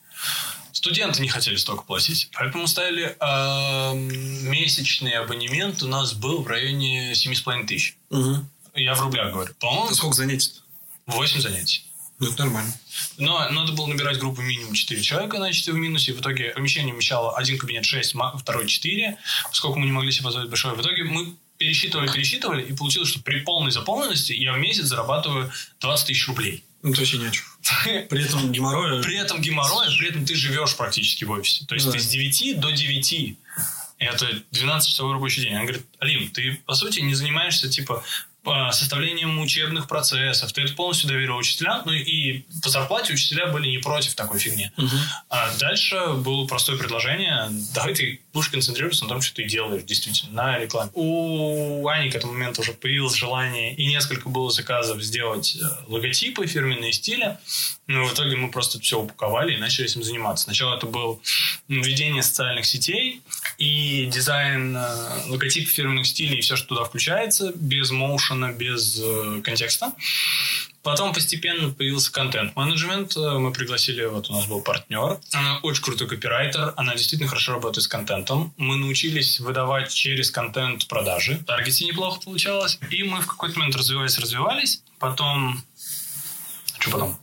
Студенты 0.72 1.20
не 1.20 1.28
хотели 1.28 1.56
столько 1.56 1.82
платить, 1.82 2.30
поэтому 2.32 2.66
ставили 2.66 3.16
э, 3.20 3.94
месячный 4.48 5.12
абонемент 5.12 5.82
у 5.82 5.88
нас 5.88 6.14
был 6.14 6.42
в 6.42 6.46
районе 6.46 7.12
7,5 7.12 7.66
тысяч. 7.66 7.96
Угу. 8.10 8.46
Я 8.76 8.94
в 8.94 9.00
рублях 9.02 9.32
говорю. 9.32 9.52
По-моему, 9.58 9.86
Это 9.86 9.94
сколько 9.94 10.16
занятий? 10.16 10.52
8 11.06 11.40
занятий. 11.40 11.84
Ну, 12.18 12.28
это 12.28 12.44
нормально. 12.44 12.72
Но 13.16 13.48
надо 13.48 13.72
было 13.72 13.86
набирать 13.86 14.18
группу 14.18 14.42
минимум 14.42 14.74
4 14.74 15.00
человека, 15.02 15.38
значит, 15.38 15.66
в 15.66 15.74
минусе. 15.74 16.12
В 16.12 16.20
итоге 16.20 16.50
помещение 16.50 16.92
вмещало 16.92 17.36
один 17.36 17.56
кабинет 17.58 17.86
6, 17.86 18.14
второй 18.38 18.66
4, 18.66 19.16
поскольку 19.48 19.78
мы 19.78 19.86
не 19.86 19.92
могли 19.92 20.12
себе 20.12 20.24
позволить 20.24 20.50
большое. 20.50 20.74
В 20.74 20.80
итоге 20.82 21.04
мы 21.04 21.34
пересчитывали, 21.56 22.12
пересчитывали, 22.12 22.62
и 22.62 22.74
получилось, 22.74 23.08
что 23.08 23.20
при 23.20 23.40
полной 23.40 23.70
заполненности 23.70 24.32
я 24.32 24.52
в 24.52 24.58
месяц 24.58 24.84
зарабатываю 24.84 25.50
20 25.80 26.06
тысяч 26.06 26.28
рублей. 26.28 26.62
Ну, 26.82 26.90
это 26.90 27.00
вообще 27.00 27.18
не 27.18 27.26
о 27.26 27.30
чем. 27.30 27.44
При 28.08 28.24
этом 28.24 28.52
геморроя... 28.52 29.02
При 29.02 29.16
этом 29.16 29.40
геморроя, 29.40 29.90
при 29.98 30.08
этом 30.08 30.24
ты 30.24 30.34
живешь 30.34 30.76
практически 30.76 31.24
в 31.24 31.30
офисе. 31.30 31.66
То 31.66 31.74
есть 31.74 31.86
да. 31.86 31.92
ты 31.92 32.00
с 32.00 32.06
9 32.06 32.60
до 32.60 32.70
9. 32.70 33.12
И 33.12 33.36
это 33.98 34.26
12-часовой 34.52 35.12
рабочий 35.12 35.42
день. 35.42 35.52
Она 35.52 35.64
говорит, 35.64 35.84
Алим, 35.98 36.30
ты, 36.30 36.58
по 36.64 36.74
сути, 36.74 37.00
не 37.00 37.14
занимаешься, 37.14 37.68
типа, 37.68 38.02
составлением 38.70 39.38
учебных 39.38 39.86
процессов. 39.86 40.52
Ты 40.52 40.62
это 40.62 40.74
полностью 40.74 41.08
доверил 41.08 41.36
учителям. 41.36 41.82
Ну 41.84 41.92
и 41.92 42.44
по 42.62 42.68
зарплате 42.68 43.12
учителя 43.12 43.46
были 43.48 43.68
не 43.68 43.78
против 43.78 44.14
такой 44.14 44.38
фигни. 44.38 44.70
Угу. 44.76 44.96
А 45.28 45.50
дальше 45.58 46.14
было 46.14 46.46
простое 46.46 46.76
предложение. 46.76 47.48
Давай 47.74 47.94
ты 47.94 48.20
будешь 48.32 48.48
концентрироваться 48.48 49.04
на 49.04 49.08
том, 49.08 49.20
что 49.20 49.36
ты 49.36 49.44
делаешь 49.44 49.82
действительно 49.82 50.32
на 50.32 50.58
рекламе. 50.58 50.90
У 50.94 51.86
Ани 51.88 52.10
к 52.10 52.14
этому 52.14 52.32
моменту 52.32 52.60
уже 52.60 52.72
появилось 52.72 53.14
желание 53.14 53.74
и 53.74 53.86
несколько 53.86 54.28
было 54.28 54.50
заказов 54.50 55.02
сделать 55.02 55.56
э, 55.56 55.64
логотипы, 55.88 56.46
фирменные 56.46 56.92
стили. 56.92 57.38
Но 57.86 58.04
в 58.04 58.14
итоге 58.14 58.36
мы 58.36 58.50
просто 58.50 58.78
все 58.78 59.00
упаковали 59.00 59.54
и 59.54 59.58
начали 59.58 59.86
этим 59.86 60.04
заниматься. 60.04 60.44
Сначала 60.44 60.76
это 60.76 60.86
был 60.86 61.20
введение 61.68 62.22
социальных 62.22 62.66
сетей 62.66 63.22
и 63.58 64.06
дизайн 64.06 64.76
э, 64.76 65.26
логотипов 65.28 65.72
фирменных 65.72 66.06
стилей 66.06 66.38
и 66.38 66.40
все, 66.40 66.56
что 66.56 66.68
туда 66.68 66.84
включается, 66.84 67.52
без 67.54 67.90
моушена, 67.90 68.52
без 68.52 69.00
э, 69.02 69.40
контекста. 69.42 69.92
Потом 70.82 71.12
постепенно 71.12 71.70
появился 71.70 72.10
контент-менеджмент. 72.10 73.16
Э, 73.16 73.38
мы 73.38 73.52
пригласили, 73.52 74.04
вот 74.06 74.30
у 74.30 74.32
нас 74.32 74.46
был 74.46 74.62
партнер. 74.62 75.18
Она 75.32 75.58
очень 75.62 75.82
крутой 75.82 76.08
копирайтер. 76.08 76.72
Она 76.76 76.94
действительно 76.94 77.28
хорошо 77.28 77.52
работает 77.52 77.84
с 77.84 77.88
контентом. 77.88 78.54
Мы 78.56 78.76
научились 78.76 79.40
выдавать 79.40 79.92
через 79.92 80.30
контент 80.30 80.88
продажи. 80.88 81.42
Таргете 81.46 81.84
неплохо 81.84 82.20
получалось. 82.20 82.78
И 82.90 83.02
мы 83.02 83.20
в 83.20 83.26
какой-то 83.26 83.58
момент 83.58 83.76
развивались, 83.76 84.18
развивались. 84.18 84.82
Потом... 84.98 85.62
Что 86.78 86.90
потом? 86.90 87.18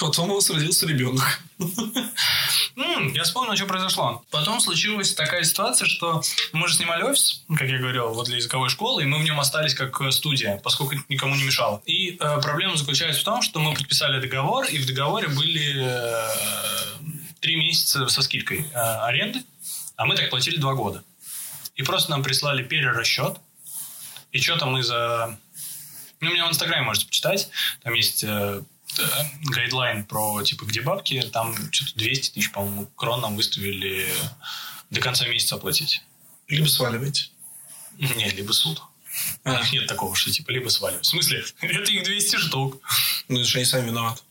Потом 0.00 0.30
у 0.30 0.36
вас 0.36 0.48
родился 0.48 0.86
ребенок. 0.86 1.42
я 3.12 3.22
вспомнил, 3.22 3.54
что 3.54 3.66
произошло. 3.66 4.24
Потом 4.30 4.58
случилась 4.58 5.12
такая 5.12 5.44
ситуация, 5.44 5.86
что 5.86 6.22
мы 6.54 6.68
же 6.68 6.76
снимали 6.76 7.02
офис, 7.02 7.44
как 7.54 7.68
я 7.68 7.76
говорил, 7.76 8.14
вот 8.14 8.26
для 8.26 8.36
языковой 8.36 8.70
школы, 8.70 9.02
и 9.02 9.06
мы 9.06 9.18
в 9.18 9.24
нем 9.24 9.38
остались 9.38 9.74
как 9.74 10.00
э, 10.00 10.10
студия, 10.10 10.58
поскольку 10.64 10.94
никому 11.10 11.34
не 11.34 11.44
мешало. 11.44 11.82
И 11.84 12.16
э, 12.18 12.40
проблема 12.40 12.78
заключается 12.78 13.20
в 13.20 13.24
том, 13.24 13.42
что 13.42 13.60
мы 13.60 13.74
подписали 13.74 14.22
договор, 14.22 14.64
и 14.64 14.78
в 14.78 14.86
договоре 14.86 15.28
были 15.28 15.74
э, 15.76 16.28
три 17.40 17.56
месяца 17.56 18.08
со 18.08 18.22
скидкой 18.22 18.64
э, 18.72 18.78
аренды, 18.78 19.42
а 19.96 20.06
мы 20.06 20.16
так 20.16 20.30
платили 20.30 20.56
два 20.56 20.72
года. 20.72 21.04
И 21.76 21.82
просто 21.82 22.10
нам 22.10 22.22
прислали 22.22 22.62
перерасчет, 22.62 23.36
и 24.32 24.40
что-то 24.40 24.64
мы 24.64 24.82
за... 24.82 25.38
Ну, 26.20 26.32
меня 26.32 26.46
в 26.46 26.50
Инстаграме 26.50 26.84
можете 26.84 27.06
почитать. 27.06 27.50
Там 27.82 27.92
есть 27.92 28.24
э, 28.24 28.62
гайдлайн 29.44 30.04
про, 30.04 30.42
типа, 30.42 30.64
где 30.64 30.80
бабки, 30.80 31.22
там 31.32 31.54
что-то 31.72 31.96
200 31.96 32.34
тысяч, 32.34 32.52
по-моему, 32.52 32.86
крон 32.96 33.20
нам 33.20 33.36
выставили 33.36 34.08
до 34.90 35.00
конца 35.00 35.26
месяца 35.26 35.56
оплатить. 35.56 36.02
Либо 36.48 36.66
сваливаете. 36.66 37.28
Не, 37.98 38.30
либо 38.30 38.52
суд. 38.52 38.82
А. 39.44 39.54
У 39.54 39.58
них 39.58 39.72
нет 39.72 39.86
такого, 39.86 40.14
что 40.14 40.30
типа 40.30 40.50
либо 40.50 40.68
сваливать. 40.68 41.04
В 41.04 41.08
смысле? 41.08 41.44
Это 41.60 41.90
их 41.90 42.02
200 42.04 42.36
штук. 42.36 42.80
Ну, 43.28 43.40
это 43.40 43.48
же 43.48 43.58
они 43.58 43.64
сами 43.64 43.86
виноваты. 43.86 44.22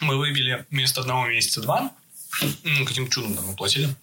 Мы 0.00 0.16
выбили 0.16 0.66
вместо 0.70 1.00
одного 1.00 1.26
месяца 1.26 1.60
два. 1.60 1.92
Ну, 2.62 2.84
каким 2.84 3.08
чудом 3.08 3.34
там 3.34 3.50
оплатили. 3.50 3.94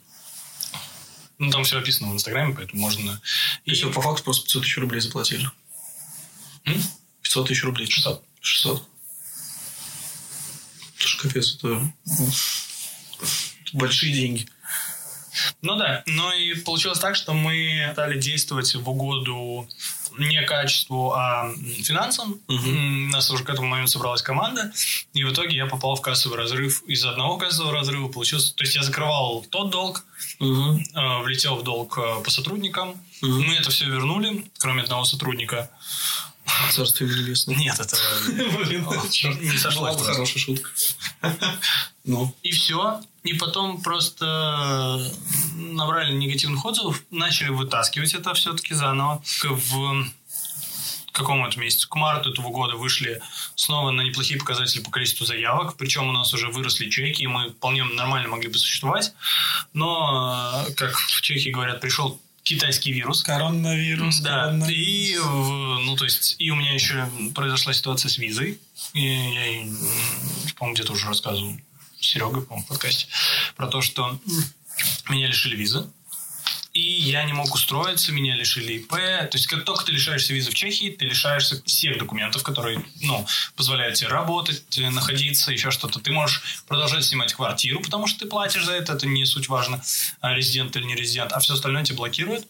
Ну, 1.38 1.52
там 1.52 1.64
все 1.64 1.80
описано 1.80 2.10
в 2.10 2.14
Инстаграме, 2.14 2.56
поэтому 2.56 2.82
можно... 2.82 3.22
И 3.66 3.74
все, 3.74 3.92
по 3.92 4.02
факту 4.02 4.24
просто 4.24 4.44
500 4.44 4.64
тысяч 4.64 4.78
рублей 4.78 5.02
заплатили. 5.02 5.50
М? 6.66 6.82
500 7.22 7.48
тысяч 7.48 7.64
рублей. 7.64 7.90
600. 7.90 8.24
600. 8.42 8.95
Это 10.98 11.08
же 11.08 11.18
капец, 11.18 11.56
это, 11.56 11.94
большие 13.74 14.14
деньги. 14.14 14.48
Ну 15.62 15.76
да, 15.76 16.04
но 16.06 16.34
и 16.34 16.54
получилось 16.56 17.00
так, 17.00 17.16
что 17.16 17.34
мы 17.34 17.90
стали 17.92 18.20
действовать 18.20 18.74
в 18.74 18.90
угоду 18.90 19.68
не 20.18 20.42
качеству, 20.44 21.12
а 21.12 21.52
финансам. 21.84 22.40
Угу. 22.48 22.70
У 22.70 23.10
нас 23.10 23.30
уже 23.32 23.44
к 23.44 23.50
этому 23.50 23.68
моменту 23.68 23.92
собралась 23.92 24.22
команда, 24.22 24.72
и 25.14 25.24
в 25.24 25.34
итоге 25.34 25.58
я 25.58 25.66
попал 25.66 25.96
в 25.96 26.02
кассовый 26.02 26.38
разрыв. 26.38 26.84
Из 26.84 27.04
одного 27.06 27.38
кассового 27.38 27.74
разрыва 27.74 28.08
получился... 28.08 28.56
То 28.56 28.64
есть 28.64 28.76
я 28.76 28.84
закрывал 28.84 29.46
тот 29.50 29.72
долг, 29.72 30.06
угу. 30.40 30.80
влетел 31.24 31.58
в 31.58 31.64
долг 31.64 31.98
э, 31.98 32.24
по 32.24 32.32
сотрудникам. 32.32 32.92
Угу. 33.22 33.32
Мы 33.32 33.56
это 33.56 33.72
все 33.72 33.86
вернули, 33.86 34.46
кроме 34.58 34.84
одного 34.84 35.04
сотрудника. 35.04 35.70
Царствие 36.72 37.10
небесное. 37.10 37.56
Нет, 37.56 37.80
это 37.80 37.98
не 39.42 39.58
сошло. 39.58 39.96
Хорошая 39.98 40.40
шутка. 40.40 40.70
Ну. 42.08 42.32
И 42.44 42.52
все. 42.52 43.02
И 43.24 43.34
потом 43.34 43.82
просто 43.82 45.12
набрали 45.56 46.14
негативных 46.14 46.64
отзывов, 46.64 47.02
начали 47.10 47.50
вытаскивать 47.50 48.14
это 48.14 48.36
все-таки 48.36 48.76
заново. 48.76 49.24
В 49.42 50.06
какому 51.12 51.48
это 51.48 51.60
месяцу? 51.60 51.90
К 51.90 51.96
марту 51.96 52.32
этого 52.32 52.50
года 52.50 52.76
вышли 52.76 53.24
снова 53.56 53.90
на 53.90 54.02
неплохие 54.02 54.40
показатели 54.40 54.84
по 54.84 54.92
количеству 54.92 55.26
заявок. 55.26 55.78
Причем 55.78 56.08
у 56.08 56.12
нас 56.12 56.32
уже 56.34 56.50
выросли 56.50 56.90
чеки, 56.90 57.24
и 57.24 57.28
мы 57.28 57.50
вполне 57.50 57.84
нормально 57.84 58.28
могли 58.28 58.50
бы 58.50 58.58
существовать. 58.60 59.14
Но, 59.74 60.64
как 60.76 60.96
в 60.96 61.22
Чехии 61.22 61.50
говорят, 61.50 61.82
пришел 61.82 62.22
китайский 62.46 62.94
вирус. 62.94 63.24
Коронавирус. 63.24 64.20
Да. 64.20 64.46
Коронавирус. 64.46 64.72
И, 64.72 65.18
ну, 65.18 65.96
то 65.98 66.06
есть, 66.06 66.36
и 66.40 66.52
у 66.52 66.56
меня 66.56 66.74
еще 66.74 67.10
произошла 67.34 67.74
ситуация 67.74 68.08
с 68.08 68.18
визой. 68.18 68.60
И 68.94 69.02
я, 69.02 70.54
по-моему, 70.56 70.76
где-то 70.76 70.94
уже 70.94 71.08
рассказывал 71.08 71.58
Серега, 72.00 72.42
по-моему, 72.42 72.64
в 72.66 72.68
подкасте, 72.68 73.08
про 73.56 73.68
то, 73.68 73.82
что 73.82 74.20
меня 75.10 75.28
лишили 75.28 75.56
визы 75.56 75.90
и 76.76 76.82
я 76.82 77.24
не 77.24 77.32
мог 77.32 77.56
устроиться, 77.56 78.12
меня 78.12 78.36
лишили 78.36 78.74
ИП. 78.74 78.92
То 78.92 79.30
есть, 79.32 79.48
как 79.48 79.64
только 79.64 79.86
ты 79.86 79.94
лишаешься 79.94 80.34
визы 80.34 80.52
в 80.52 80.54
Чехии, 80.56 80.90
ты 80.90 81.06
лишаешься 81.06 81.64
всех 81.64 81.98
документов, 81.98 82.44
которые, 82.44 82.84
ну, 83.02 83.26
позволяют 83.56 83.96
тебе 83.96 84.10
работать, 84.10 84.78
э, 84.78 84.90
находиться, 84.90 85.54
еще 85.54 85.72
что-то. 85.72 86.02
Ты 86.02 86.12
можешь 86.12 86.64
продолжать 86.68 87.06
снимать 87.06 87.34
квартиру, 87.34 87.80
потому 87.80 88.08
что 88.08 88.20
ты 88.20 88.26
платишь 88.26 88.66
за 88.66 88.74
это, 88.74 88.92
это 88.92 89.08
не 89.08 89.26
суть 89.26 89.48
важно, 89.48 89.82
а 90.20 90.34
резидент 90.34 90.76
или 90.76 90.84
не 90.84 90.96
резидент, 90.96 91.32
а 91.32 91.40
все 91.40 91.54
остальное 91.54 91.86
тебя 91.86 91.96
блокирует. 91.96 92.46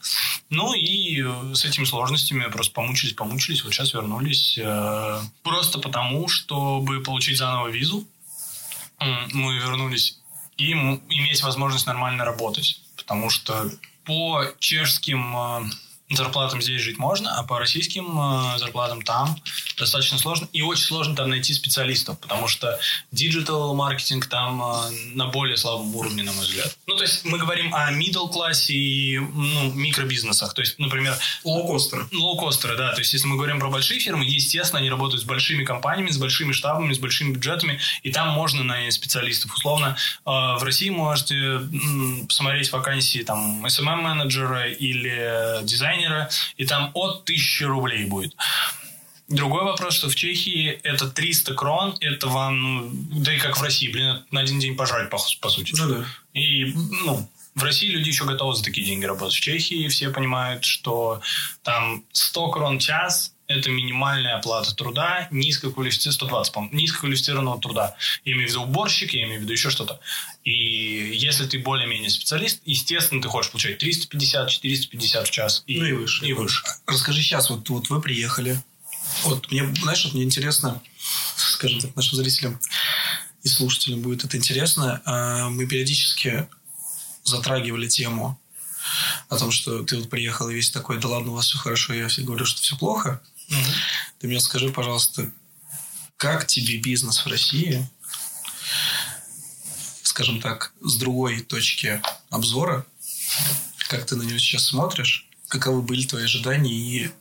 Ну, 0.50 0.74
и 0.74 1.22
э, 1.24 1.54
с 1.54 1.64
этими 1.64 1.86
сложностями 1.86 2.50
просто 2.50 2.74
помучились, 2.74 3.14
помучились, 3.14 3.64
вот 3.64 3.76
сейчас 3.76 3.94
вернулись. 3.94 4.58
Э, 4.58 5.22
просто 5.44 5.78
потому, 5.78 6.28
чтобы 6.30 7.00
получить 7.04 7.38
заново 7.38 7.68
визу, 7.68 8.08
мы 9.00 9.58
вернулись 9.58 10.18
и 10.58 10.72
иметь 10.72 11.44
возможность 11.44 11.86
нормально 11.86 12.26
работать. 12.26 12.82
Потому 12.96 13.30
что 13.30 13.70
по 14.06 14.46
чешским 14.60 15.36
э, 15.36 15.62
зарплатам 16.10 16.62
здесь 16.62 16.82
жить 16.82 17.00
можно, 17.00 17.36
а 17.36 17.44
по 17.44 17.58
российским 17.58 18.06
э, 18.20 18.60
зарплатам 18.60 19.02
там 19.02 19.36
достаточно 19.78 20.20
сложно. 20.20 20.48
И 20.54 20.62
очень 20.62 20.86
сложно 20.86 21.15
там 21.15 21.30
найти 21.30 21.52
специалистов, 21.54 22.20
потому 22.20 22.48
что 22.48 22.80
digital 23.12 23.74
маркетинг 23.74 24.28
там 24.28 24.62
э, 24.62 24.91
на 25.15 25.28
более 25.28 25.58
слабом 25.58 25.96
уровне, 25.96 26.22
на 26.22 26.32
мой 26.32 26.46
взгляд. 26.46 26.78
Ну, 26.86 26.96
то 26.96 27.02
есть 27.02 27.26
мы 27.26 27.39
говорим 27.39 27.74
о 27.74 27.91
middle 27.91 28.32
классе 28.32 28.74
и 28.74 29.18
ну, 29.18 29.74
микробизнесах. 29.74 30.54
То 30.54 30.62
есть, 30.62 30.78
например... 30.78 31.18
Лоукостеры. 31.44 32.06
Лоукостеры, 32.13 32.78
да. 32.78 32.94
То 32.94 33.00
есть, 33.00 33.13
если 33.13 33.28
мы 33.28 33.36
говорим 33.36 33.60
про 33.60 33.70
большие 33.72 34.00
фирмы, 34.00 34.26
естественно, 34.26 34.80
они 34.80 34.91
работают 34.91 35.24
с 35.24 35.26
большими 35.26 35.63
компаниями, 35.63 36.12
с 36.12 36.18
большими 36.18 36.52
штабами, 36.52 36.94
с 36.94 37.00
большими 37.00 37.34
бюджетами, 37.34 37.80
и 38.04 38.12
там 38.12 38.30
можно 38.30 38.63
нанять 38.63 38.94
специалистов. 38.94 39.56
Условно, 39.56 39.98
э, 39.98 40.30
в 40.30 40.62
России 40.62 40.89
можете 40.89 41.62
посмотреть 42.28 42.72
вакансии 42.72 43.24
там 43.24 43.65
SMM-менеджера 43.65 44.70
или 44.70 45.63
дизайнера, 45.63 45.94
дизайнера, 45.95 46.29
и 46.58 46.65
там 46.65 46.91
от 46.93 47.23
1000 47.23 47.67
рублей 47.67 48.05
будет. 48.05 48.36
Другой 49.27 49.63
вопрос, 49.63 49.95
что 49.95 50.08
в 50.08 50.15
Чехии 50.15 50.79
это 50.84 51.10
300 51.10 51.55
крон, 51.55 51.95
это 51.99 52.27
вам, 52.27 52.62
ну, 52.62 52.89
да 53.23 53.34
и 53.34 53.39
как 53.39 53.58
в 53.58 53.63
России, 53.63 53.91
блин, 53.91 54.23
на 54.29 54.41
один 54.41 54.60
день 54.60 54.75
пожрать, 54.75 55.10
по, 55.10 55.17
по 55.41 55.49
сути. 55.49 55.73
Ну 55.75 55.88
да. 55.88 56.05
И, 56.34 56.73
ну, 57.05 57.27
в 57.55 57.63
России 57.63 57.88
люди 57.88 58.10
еще 58.10 58.25
готовы 58.25 58.53
за 58.55 58.63
такие 58.63 58.86
деньги 58.86 59.05
работать. 59.05 59.36
В 59.36 59.39
Чехии 59.41 59.88
все 59.88 60.10
понимают, 60.10 60.63
что 60.63 61.21
там 61.63 62.04
100 62.12 62.52
крон 62.52 62.77
час 62.77 63.33
это 63.48 63.69
минимальная 63.69 64.37
оплата 64.37 64.73
труда, 64.75 65.27
низкоквалифицированного, 65.31 66.43
120, 66.43 66.54
по 66.54 66.75
низкоквалифицированного 66.75 67.62
труда. 67.62 67.96
Я 68.23 68.33
имею 68.33 68.48
в 68.48 68.52
виду 68.52 68.62
уборщик, 68.63 69.13
я 69.13 69.25
имею 69.25 69.39
в 69.39 69.43
виду 69.43 69.54
еще 69.54 69.69
что-то. 69.69 70.00
И 70.43 70.52
если 71.15 71.46
ты 71.46 71.60
более-менее 71.60 72.10
специалист, 72.10 72.62
естественно, 72.65 73.21
ты 73.21 73.27
хочешь 73.27 73.52
получать 73.52 73.81
350-450 73.81 75.25
в 75.25 75.31
час. 75.31 75.63
И, 75.67 75.79
ну 75.79 75.85
и 75.85 75.91
выше. 75.93 76.25
И 76.25 76.33
выше. 76.33 76.63
Расскажи 76.87 77.21
сейчас, 77.21 77.50
вот, 77.50 77.69
вот 77.69 77.89
вы 77.89 78.02
приехали. 78.02 78.62
Вот 79.23 79.52
мне, 79.52 79.65
знаешь, 79.81 80.04
вот 80.06 80.13
мне 80.13 80.23
интересно, 80.23 80.81
скажем 81.35 81.79
так, 81.79 81.96
нашим 81.96 82.17
зрителям 82.17 82.60
и 83.43 83.48
слушателям 83.48 84.02
будет 84.02 84.25
это 84.25 84.37
интересно. 84.37 85.02
А, 85.06 85.50
мы 85.50 85.67
периодически 85.67 86.48
затрагивали 87.23 87.87
тему 87.87 88.39
о 89.29 89.37
том, 89.37 89.52
что 89.52 89.83
ты 89.83 89.98
вот 89.98 90.10
приехал 90.10 90.50
и 90.50 90.56
весь 90.56 90.71
такой, 90.71 91.00
да 91.00 91.08
ладно, 91.08 91.31
у 91.31 91.35
вас 91.35 91.48
все 91.48 91.58
хорошо, 91.58 91.93
я 91.93 92.08
все 92.08 92.23
говорю, 92.23 92.46
что 92.46 92.62
все 92.62 92.75
плохо. 92.75 93.21
Угу. 93.50 93.58
Ты 94.19 94.27
мне 94.27 94.39
скажи, 94.39 94.69
пожалуйста, 94.69 95.31
как 96.17 96.48
тебе 96.48 96.77
бизнес 96.77 97.25
в 97.25 97.27
России? 97.27 97.89
скажем 100.15 100.39
так, 100.39 100.71
с 100.79 100.96
другой 100.96 101.41
точки 101.41 102.02
обзора, 102.29 102.85
как 103.89 104.06
ты 104.06 104.15
на 104.15 104.23
нее 104.23 104.39
сейчас 104.39 104.67
смотришь, 104.67 105.27
каковы 105.50 105.81
были 105.81 106.06
твои 106.06 106.23
ожидания 106.23 106.73
и 106.73 107.12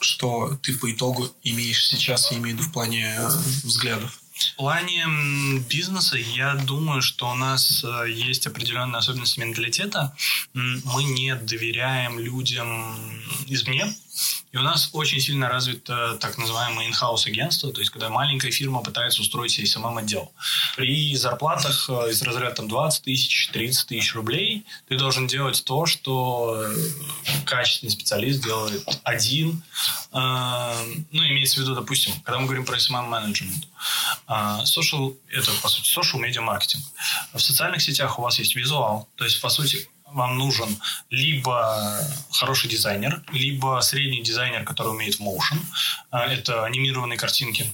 что 0.00 0.54
ты 0.62 0.76
по 0.76 0.92
итогу 0.92 1.26
имеешь 1.42 1.86
сейчас, 1.88 2.30
я 2.30 2.36
имею 2.36 2.56
в 2.56 2.60
виду 2.60 2.68
в 2.68 2.72
плане 2.74 3.16
э, 3.18 3.28
взглядов? 3.62 4.20
В 4.34 4.56
плане 4.56 5.06
бизнеса 5.70 6.18
я 6.18 6.54
думаю, 6.54 7.00
что 7.00 7.30
у 7.30 7.34
нас 7.34 7.82
э, 7.82 8.10
есть 8.10 8.46
определенные 8.46 8.98
особенности 8.98 9.40
менталитета. 9.40 10.14
Мы 10.52 11.04
не 11.04 11.34
доверяем 11.34 12.18
людям 12.18 13.22
извне. 13.46 13.86
И 14.52 14.56
у 14.56 14.62
нас 14.62 14.90
очень 14.92 15.20
сильно 15.20 15.48
развито 15.48 16.16
так 16.20 16.38
называемое 16.38 16.88
in-house 16.88 17.26
агентство, 17.26 17.72
то 17.72 17.80
есть 17.80 17.90
когда 17.90 18.08
маленькая 18.08 18.52
фирма 18.52 18.82
пытается 18.82 19.20
устроить 19.20 19.50
себе 19.50 19.66
самым 19.66 19.98
отдел. 19.98 20.32
При 20.76 21.16
зарплатах 21.16 21.90
э, 21.90 22.10
из 22.10 22.22
разряда 22.22 22.54
там, 22.54 22.68
20 22.68 23.02
тысяч, 23.02 23.50
30 23.52 23.88
тысяч 23.88 24.14
рублей 24.14 24.64
ты 24.88 24.96
должен 24.96 25.26
делать 25.26 25.64
то, 25.64 25.86
что 25.86 26.62
э, 26.64 26.76
качественный 27.44 27.90
специалист 27.90 28.44
делает 28.44 28.84
один. 29.02 29.62
Э, 30.12 30.74
ну, 31.10 31.26
имеется 31.26 31.56
в 31.56 31.62
виду, 31.62 31.74
допустим, 31.74 32.14
когда 32.22 32.38
мы 32.38 32.46
говорим 32.46 32.64
про 32.64 32.76
SMM 32.76 33.08
менеджмент, 33.08 33.66
social– 34.28 35.16
это, 35.28 35.50
по 35.60 35.68
сути, 35.68 35.88
social 35.88 36.20
media 36.20 36.40
маркетинг. 36.40 36.82
В 37.32 37.40
социальных 37.40 37.82
сетях 37.82 38.18
у 38.18 38.22
вас 38.22 38.38
есть 38.38 38.54
визуал, 38.54 39.08
то 39.16 39.24
есть, 39.24 39.40
по 39.40 39.48
сути, 39.48 39.88
вам 40.14 40.38
нужен 40.38 40.68
либо 41.10 42.00
хороший 42.30 42.70
дизайнер, 42.70 43.22
либо 43.32 43.80
средний 43.82 44.22
дизайнер, 44.22 44.64
который 44.64 44.92
умеет 44.92 45.20
motion. 45.20 45.58
А, 46.10 46.26
это 46.26 46.64
анимированные 46.64 47.18
картинки 47.18 47.66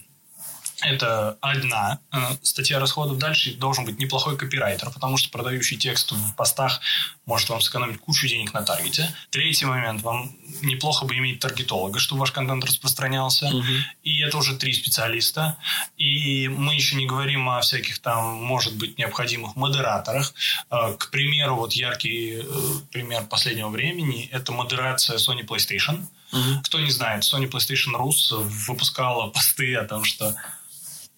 это 0.83 1.39
одна 1.41 2.01
э, 2.12 2.18
статья 2.43 2.78
расходов. 2.78 3.18
Дальше 3.18 3.55
должен 3.55 3.85
быть 3.85 3.99
неплохой 3.99 4.37
копирайтер, 4.37 4.91
потому 4.91 5.16
что 5.16 5.31
продающий 5.31 5.76
текст 5.76 6.12
в 6.12 6.35
постах 6.37 6.81
может 7.26 7.49
вам 7.49 7.61
сэкономить 7.61 8.01
кучу 8.01 8.26
денег 8.26 8.53
на 8.55 8.62
таргете. 8.62 9.14
Третий 9.31 9.66
момент. 9.66 10.03
Вам 10.03 10.35
неплохо 10.62 11.05
бы 11.05 11.16
иметь 11.16 11.41
таргетолога, 11.41 11.99
чтобы 11.99 12.20
ваш 12.20 12.33
контент 12.33 12.64
распространялся. 12.64 13.47
Угу. 13.47 13.64
И 14.03 14.20
это 14.20 14.39
уже 14.39 14.57
три 14.57 14.72
специалиста. 14.72 15.57
И 15.97 16.49
мы 16.49 16.74
еще 16.74 16.97
не 16.97 17.07
говорим 17.07 17.49
о 17.49 17.61
всяких 17.61 17.99
там, 17.99 18.43
может 18.43 18.74
быть, 18.76 18.99
необходимых 18.99 19.57
модераторах. 19.57 20.35
Э, 20.70 20.95
к 20.99 21.11
примеру, 21.11 21.57
вот 21.57 21.72
яркий 21.72 22.41
э, 22.41 22.45
пример 22.91 23.24
последнего 23.24 23.68
времени– 23.68 24.28
это 24.33 24.53
модерация 24.53 25.18
Sony 25.18 25.47
PlayStation. 25.47 26.07
Угу. 26.33 26.62
Кто 26.64 26.81
не 26.81 26.91
знает, 26.91 27.22
Sony 27.22 27.51
PlayStation 27.51 27.95
Rus 27.95 28.35
выпускала 28.66 29.28
посты 29.31 29.74
о 29.74 29.85
том, 29.85 30.05
что 30.05 30.35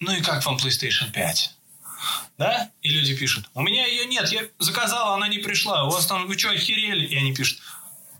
ну 0.03 0.15
и 0.15 0.21
как 0.21 0.45
вам 0.45 0.57
PlayStation 0.57 1.11
5? 1.11 1.51
Да? 2.37 2.69
И 2.81 2.89
люди 2.89 3.15
пишут, 3.15 3.49
у 3.53 3.61
меня 3.61 3.85
ее 3.85 4.05
нет, 4.05 4.31
я 4.31 4.43
заказала, 4.59 5.15
она 5.15 5.27
не 5.27 5.37
пришла, 5.37 5.85
у 5.85 5.89
вас 5.89 6.05
там, 6.05 6.27
вы 6.27 6.37
что, 6.37 6.49
охерели? 6.49 7.05
И 7.05 7.15
они 7.15 7.33
пишут, 7.33 7.59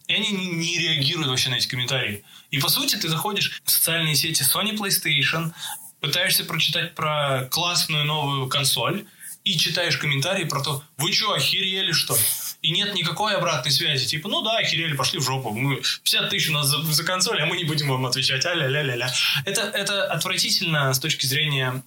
и 0.08 0.14
они 0.14 0.32
не 0.32 0.78
реагируют 0.78 1.30
вообще 1.30 1.50
на 1.50 1.56
эти 1.56 1.68
комментарии. 1.68 2.24
И 2.52 2.60
по 2.60 2.70
сути 2.70 2.96
ты 2.96 3.10
заходишь 3.10 3.62
в 3.64 3.72
социальные 3.72 4.16
сети 4.16 4.44
Sony 4.44 4.78
PlayStation, 4.78 5.52
пытаешься 6.00 6.46
прочитать 6.46 6.96
про 6.96 7.48
классную 7.52 8.06
новую 8.06 8.48
консоль 8.48 9.06
и 9.44 9.58
читаешь 9.58 9.98
комментарии 9.98 10.46
про 10.46 10.62
то, 10.62 10.84
вы 10.98 11.12
что, 11.12 11.34
охерели 11.34 11.92
что 11.92 12.16
ли? 12.16 12.22
И 12.64 12.72
нет 12.72 12.96
никакой 12.96 13.36
обратной 13.36 13.72
связи. 13.72 14.08
Типа, 14.08 14.30
ну 14.30 14.42
да, 14.42 14.58
охерели, 14.58 14.96
пошли 14.96 15.20
в 15.20 15.24
жопу. 15.24 15.52
Мы, 15.52 15.76
50 15.76 16.30
тысяч 16.30 16.50
у 16.50 16.54
нас 16.54 16.68
за, 16.68 16.82
за 16.82 17.04
консоль, 17.04 17.42
а 17.42 17.46
мы 17.46 17.58
не 17.58 17.66
будем 17.66 17.90
вам 17.90 18.06
отвечать. 18.06 18.46
А-ля-ля-ля-ля. 18.46 19.14
Это, 19.44 19.64
это 19.64 20.06
отвратительно 20.06 20.94
с 20.94 21.00
точки 21.00 21.26
зрения 21.26 21.84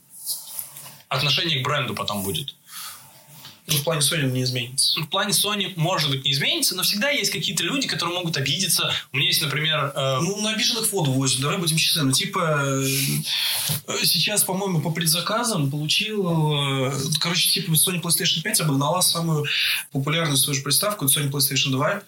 отношения 1.08 1.60
к 1.60 1.64
бренду 1.64 1.94
потом 1.94 2.22
будет. 2.22 2.54
Ну, 3.68 3.78
в 3.78 3.82
плане 3.82 4.00
Sony 4.00 4.30
не 4.30 4.42
изменится. 4.42 5.00
В 5.00 5.08
плане 5.08 5.32
Sony, 5.32 5.72
может 5.76 6.10
быть, 6.10 6.24
не 6.24 6.32
изменится, 6.32 6.76
но 6.76 6.84
всегда 6.84 7.10
есть 7.10 7.32
какие-то 7.32 7.64
люди, 7.64 7.88
которые 7.88 8.16
могут 8.16 8.36
обидеться. 8.36 8.92
У 9.12 9.16
меня 9.16 9.26
есть, 9.28 9.42
например... 9.42 9.92
Э... 9.94 10.20
Ну, 10.20 10.40
на 10.40 10.50
обиженных 10.50 10.92
воду 10.92 11.10
возят, 11.10 11.40
давай 11.40 11.58
будем 11.58 11.76
честны. 11.76 12.04
Ну, 12.04 12.12
типа, 12.12 12.60
э, 12.62 14.04
сейчас, 14.04 14.44
по-моему, 14.44 14.80
по 14.80 14.90
предзаказам 14.90 15.68
получил... 15.70 16.90
Э, 16.90 16.92
короче, 17.18 17.50
типа, 17.50 17.72
Sony 17.72 18.00
PlayStation 18.00 18.42
5 18.42 18.60
обогнала 18.60 19.00
самую 19.00 19.46
популярную 19.90 20.36
свою 20.36 20.56
же 20.56 20.62
приставку, 20.62 21.06
Sony 21.06 21.28
PlayStation 21.28 21.70
2 21.70 22.02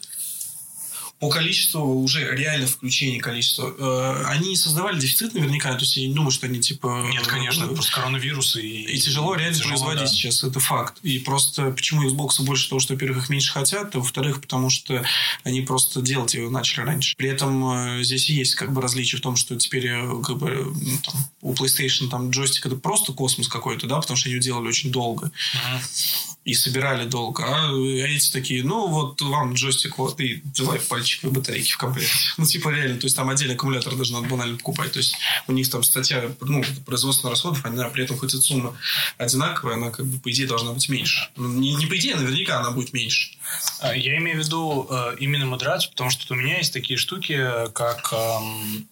по 1.18 1.28
количеству 1.28 2.00
уже 2.00 2.36
реально 2.36 2.66
включений 2.66 3.18
количества, 3.18 3.74
э, 3.76 4.24
они 4.26 4.54
создавали 4.56 5.00
дефицит 5.00 5.34
наверняка, 5.34 5.72
то 5.74 5.80
есть 5.80 5.96
я 5.96 6.06
не 6.06 6.14
думаю, 6.14 6.30
что 6.30 6.46
они 6.46 6.60
типа... 6.60 7.08
Нет, 7.10 7.26
конечно, 7.26 7.64
это 7.64 7.74
просто 7.74 7.92
коронавирус 7.92 8.56
и... 8.56 8.82
И 8.82 8.98
тяжело 8.98 9.34
реально 9.34 9.56
тяжело, 9.56 9.70
производить 9.70 10.02
да. 10.02 10.06
сейчас, 10.08 10.44
это 10.44 10.60
факт. 10.60 10.98
И 11.02 11.18
просто 11.18 11.70
почему 11.72 12.08
Xbox 12.08 12.42
больше 12.42 12.68
того, 12.68 12.80
что, 12.80 12.94
во-первых, 12.94 13.24
их 13.24 13.28
меньше 13.30 13.52
хотят, 13.52 13.94
а 13.96 13.98
во-вторых, 13.98 14.40
потому 14.40 14.70
что 14.70 15.04
они 15.42 15.62
просто 15.62 16.02
делать 16.02 16.34
его 16.34 16.50
начали 16.50 16.84
раньше. 16.84 17.16
При 17.16 17.28
этом 17.28 17.98
э, 17.98 18.04
здесь 18.04 18.30
есть 18.30 18.54
как 18.54 18.72
бы 18.72 18.80
различие 18.80 19.18
в 19.18 19.22
том, 19.22 19.34
что 19.34 19.56
теперь 19.56 19.88
э, 19.88 20.22
как 20.24 20.38
бы 20.38 20.72
ну, 20.72 20.98
там, 21.04 21.14
у 21.42 21.52
PlayStation 21.52 22.08
там 22.08 22.30
джойстик 22.30 22.66
это 22.66 22.76
просто 22.76 23.12
космос 23.12 23.48
какой-то, 23.48 23.88
да, 23.88 24.00
потому 24.00 24.16
что 24.16 24.28
его 24.28 24.40
делали 24.40 24.68
очень 24.68 24.92
долго. 24.92 25.32
Uh-huh 25.54 26.28
и 26.48 26.54
собирали 26.54 27.04
долго. 27.04 27.44
А 27.44 27.70
эти 27.74 28.32
такие, 28.32 28.64
ну, 28.64 28.88
вот 28.88 29.20
вам 29.20 29.52
джойстик, 29.52 29.98
вот, 29.98 30.18
и 30.18 30.40
давай 30.56 30.80
пальчиковые 30.80 31.34
батарейки 31.34 31.72
в 31.72 31.76
комплекте. 31.76 32.16
Ну, 32.38 32.46
типа, 32.46 32.70
реально, 32.70 32.98
то 32.98 33.04
есть 33.04 33.14
там 33.14 33.28
отдельный 33.28 33.54
аккумулятор 33.54 33.94
даже 33.94 34.14
надо 34.14 34.28
банально 34.28 34.56
покупать. 34.56 34.92
То 34.92 34.98
есть 34.98 35.14
у 35.46 35.52
них 35.52 35.68
там 35.68 35.82
статья, 35.82 36.24
ну, 36.40 36.64
производственных 36.86 37.32
расходов, 37.32 37.66
она 37.66 37.90
при 37.90 38.04
этом 38.04 38.16
хоть 38.16 38.32
и 38.32 38.38
сумма 38.38 38.74
одинаковая, 39.18 39.74
она, 39.74 39.90
как 39.90 40.06
бы, 40.06 40.18
по 40.18 40.30
идее, 40.30 40.46
должна 40.46 40.72
быть 40.72 40.88
меньше. 40.88 41.28
Ну, 41.36 41.48
не, 41.48 41.74
не 41.74 41.84
по 41.84 41.98
идее, 41.98 42.16
наверняка 42.16 42.60
она 42.60 42.70
будет 42.70 42.94
меньше. 42.94 43.36
А, 43.80 43.94
я 43.94 44.16
имею 44.16 44.40
в 44.40 44.46
виду 44.46 44.86
э, 44.88 45.16
именно 45.20 45.44
модерацию, 45.44 45.90
потому 45.90 46.08
что 46.08 46.32
у 46.32 46.36
меня 46.38 46.56
есть 46.56 46.72
такие 46.72 46.96
штуки, 46.96 47.38
как 47.74 48.10
э, 48.10 48.16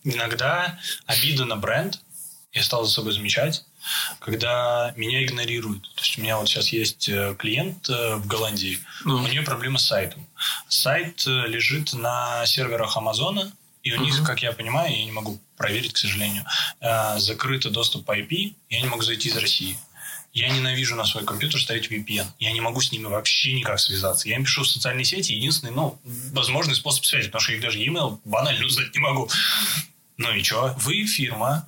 иногда 0.05 0.79
обида 1.07 1.47
на 1.47 1.57
бренд, 1.57 2.01
я 2.53 2.63
стал 2.63 2.85
за 2.85 2.93
собой 2.93 3.15
замечать, 3.15 3.65
когда 4.19 4.93
меня 4.97 5.25
игнорируют. 5.25 5.83
То 5.95 6.03
есть 6.03 6.19
у 6.19 6.23
меня 6.23 6.39
вот 6.39 6.49
сейчас 6.49 6.69
есть 6.69 7.09
э, 7.09 7.35
клиент 7.39 7.89
э, 7.89 8.17
в 8.17 8.27
Голландии, 8.27 8.79
ну. 9.05 9.17
у 9.23 9.29
нее 9.29 9.43
проблема 9.43 9.79
с 9.79 9.87
сайтом. 9.87 10.27
Сайт 10.69 11.27
э, 11.27 11.47
лежит 11.47 11.93
на 11.93 12.45
серверах 12.47 12.97
Амазона, 12.97 13.53
и 13.83 13.93
у 13.93 14.01
них, 14.01 14.21
uh-huh. 14.21 14.27
как 14.27 14.43
я 14.43 14.53
понимаю, 14.53 14.97
я 14.97 15.05
не 15.05 15.13
могу 15.13 15.39
проверить, 15.57 15.93
к 15.93 15.97
сожалению, 15.97 16.45
закрытый 17.19 17.71
доступ 17.71 18.05
по 18.05 18.19
IP, 18.19 18.55
я 18.69 18.81
не 18.81 18.89
могу 18.89 19.03
зайти 19.03 19.29
из 19.29 19.37
России. 19.37 19.79
Я 20.37 20.51
ненавижу 20.51 20.97
на 20.97 21.07
свой 21.07 21.25
компьютер 21.25 21.59
ставить 21.63 21.91
VPN. 21.91 22.27
Я 22.39 22.53
не 22.53 22.61
могу 22.61 22.83
с 22.83 22.93
ними 22.93 23.05
вообще 23.05 23.55
никак 23.55 23.81
связаться. 23.81 24.29
Я 24.29 24.37
им 24.37 24.45
пишу 24.45 24.65
в 24.65 24.69
социальные 24.69 25.07
сети. 25.07 25.33
Единственный, 25.33 25.73
ну, 25.73 25.99
возможный 26.05 26.75
способ 26.75 27.07
связи, 27.07 27.29
потому 27.29 27.41
что 27.41 27.53
их 27.53 27.63
даже 27.63 27.79
e-mail 27.79 28.21
банально 28.27 28.67
узнать 28.67 28.95
не 28.95 29.01
могу. 29.01 29.31
Ну 30.19 30.35
и 30.35 30.43
что? 30.43 30.77
Вы 30.79 31.07
фирма, 31.07 31.67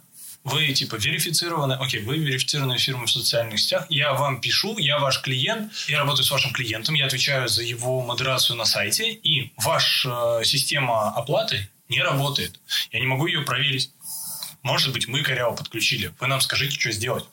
вы 0.49 0.73
типа 0.73 0.97
верифицированы, 0.97 1.75
окей, 1.75 2.03
вы 2.03 2.19
верифицированная 2.19 2.79
фирма 2.79 3.07
в 3.07 3.11
социальных 3.11 3.61
сетях, 3.61 3.87
я 3.89 4.13
вам 4.15 4.41
пишу, 4.41 4.79
я 4.79 4.99
ваш 4.99 5.21
клиент, 5.21 5.73
я 5.89 5.99
работаю 5.99 6.25
с 6.25 6.31
вашим 6.31 6.53
клиентом, 6.53 6.95
я 6.95 7.07
отвечаю 7.07 7.49
за 7.49 7.63
его 7.63 8.03
модерацию 8.03 8.57
на 8.57 8.65
сайте, 8.65 9.13
и 9.13 9.53
ваша 9.57 10.41
э, 10.41 10.45
система 10.45 11.11
оплаты 11.11 11.69
не 11.89 12.03
работает. 12.03 12.61
Я 12.93 13.01
не 13.01 13.07
могу 13.07 13.27
ее 13.27 13.43
проверить. 13.43 13.91
Может 14.63 14.93
быть, 14.93 15.09
мы 15.09 15.23
коряво 15.23 15.55
подключили. 15.55 16.13
Вы 16.21 16.27
нам 16.27 16.41
скажите, 16.41 16.79
что 16.79 16.93
сделать. 16.93 17.25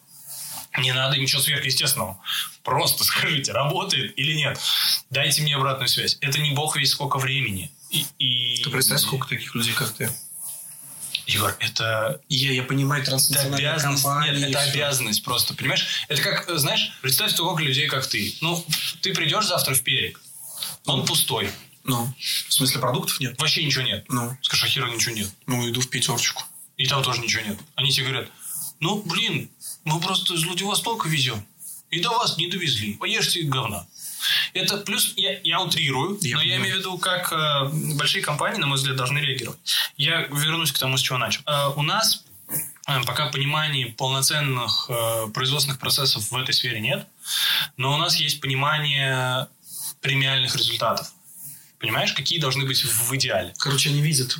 Не 0.77 0.93
надо 0.93 1.17
ничего 1.17 1.41
сверхъестественного. 1.41 2.19
Просто 2.63 3.03
скажите, 3.05 3.51
работает 3.51 4.17
или 4.17 4.33
нет. 4.33 4.59
Дайте 5.09 5.41
мне 5.41 5.55
обратную 5.55 5.87
связь. 5.87 6.17
Это 6.21 6.39
не 6.39 6.51
бог 6.51 6.75
весь 6.77 6.91
сколько 6.91 7.17
времени. 7.17 7.71
И, 7.89 8.05
и... 8.19 8.63
Ты 8.63 8.69
представь, 8.69 9.01
сколько 9.01 9.27
таких 9.27 9.55
людей, 9.55 9.73
как 9.73 9.91
ты. 9.91 10.11
Егор, 11.27 11.55
это... 11.59 12.21
Я, 12.29 12.51
я 12.51 12.63
понимаю, 12.63 13.03
транснациональная 13.03 13.73
обязанность, 13.73 14.03
компания. 14.03 14.39
Нет, 14.39 14.49
это 14.49 14.61
обязанность 14.61 15.23
просто, 15.23 15.53
понимаешь? 15.53 16.05
Это 16.07 16.21
как, 16.21 16.59
знаешь, 16.59 16.91
представь 17.01 17.31
столько 17.31 17.63
людей, 17.63 17.87
как 17.87 18.05
ты. 18.05 18.35
Ну, 18.41 18.63
ты 19.01 19.13
придешь 19.13 19.47
завтра 19.47 19.73
в 19.73 19.81
Перек, 19.81 20.21
он 20.85 20.99
ну. 20.99 21.05
пустой. 21.05 21.49
Ну, 21.83 22.11
в 22.17 22.53
смысле 22.53 22.79
продуктов 22.79 23.19
нет? 23.19 23.39
Вообще 23.39 23.63
ничего 23.63 23.83
нет. 23.83 24.05
Ну. 24.09 24.35
Скажи, 24.41 24.65
а 24.65 24.69
хера 24.69 24.89
ничего 24.89 25.13
нет. 25.15 25.29
Ну, 25.45 25.69
иду 25.69 25.81
в 25.81 25.89
пятерочку. 25.89 26.43
И 26.77 26.87
там 26.87 27.03
тоже 27.03 27.21
ничего 27.21 27.43
нет. 27.43 27.59
Они 27.75 27.91
тебе 27.91 28.07
говорят, 28.07 28.29
ну, 28.79 29.03
блин, 29.03 29.49
мы 29.83 29.99
просто 29.99 30.33
из 30.33 30.43
Владивостока 30.43 31.07
везем. 31.07 31.45
И 31.91 31.99
до 31.99 32.09
вас 32.09 32.37
не 32.37 32.47
довезли. 32.47 32.95
Поешьте 32.95 33.43
говна. 33.43 33.87
Это 34.53 34.77
плюс, 34.77 35.13
я, 35.15 35.39
я 35.43 35.61
утрирую, 35.61 36.17
я 36.21 36.35
но 36.35 36.41
понимаю. 36.41 36.47
я 36.47 36.57
имею 36.57 36.75
в 36.75 36.79
виду, 36.79 36.97
как 36.97 37.31
э, 37.31 37.69
большие 37.95 38.23
компании, 38.23 38.59
на 38.59 38.67
мой 38.67 38.77
взгляд, 38.77 38.95
должны 38.95 39.19
реагировать. 39.19 39.59
Я 39.97 40.21
вернусь 40.21 40.71
к 40.71 40.79
тому, 40.79 40.97
с 40.97 41.01
чего 41.01 41.17
начал. 41.17 41.41
Э, 41.45 41.69
у 41.75 41.81
нас 41.81 42.23
э, 42.87 43.03
пока 43.05 43.27
понимания 43.27 43.87
полноценных 43.87 44.89
э, 44.89 45.27
производственных 45.33 45.79
процессов 45.79 46.31
в 46.31 46.37
этой 46.37 46.53
сфере 46.53 46.79
нет, 46.79 47.07
но 47.77 47.93
у 47.93 47.97
нас 47.97 48.15
есть 48.17 48.41
понимание 48.41 49.47
премиальных 50.01 50.55
результатов. 50.55 51.11
Понимаешь, 51.85 52.13
какие 52.13 52.39
должны 52.39 52.65
быть 52.65 52.83
в 52.83 53.15
идеале? 53.15 53.53
Короче, 53.59 53.89
они 53.89 54.01
видят 54.01 54.39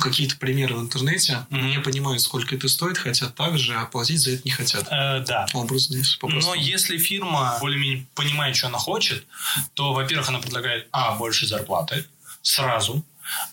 какие-то 0.00 0.38
примеры 0.38 0.76
в 0.76 0.80
интернете, 0.80 1.46
mm-hmm. 1.50 1.68
не 1.68 1.78
понимают, 1.80 2.22
сколько 2.22 2.54
это 2.54 2.68
стоит, 2.68 2.96
хотят 2.96 3.34
так 3.34 3.58
же, 3.58 3.74
а 3.74 3.84
платить 3.84 4.20
за 4.20 4.30
это 4.30 4.42
не 4.46 4.50
хотят. 4.50 4.86
Э, 4.90 5.20
да. 5.20 5.46
Образно, 5.52 5.96
если 5.96 6.18
Но 6.22 6.54
если 6.54 6.96
фирма 6.96 7.58
более-менее 7.60 8.06
понимает, 8.14 8.56
что 8.56 8.68
она 8.68 8.78
хочет, 8.78 9.26
то, 9.74 9.92
во-первых, 9.92 10.30
она 10.30 10.38
предлагает, 10.38 10.88
а, 10.90 11.16
больше 11.16 11.46
зарплаты 11.46 12.06
сразу, 12.40 13.04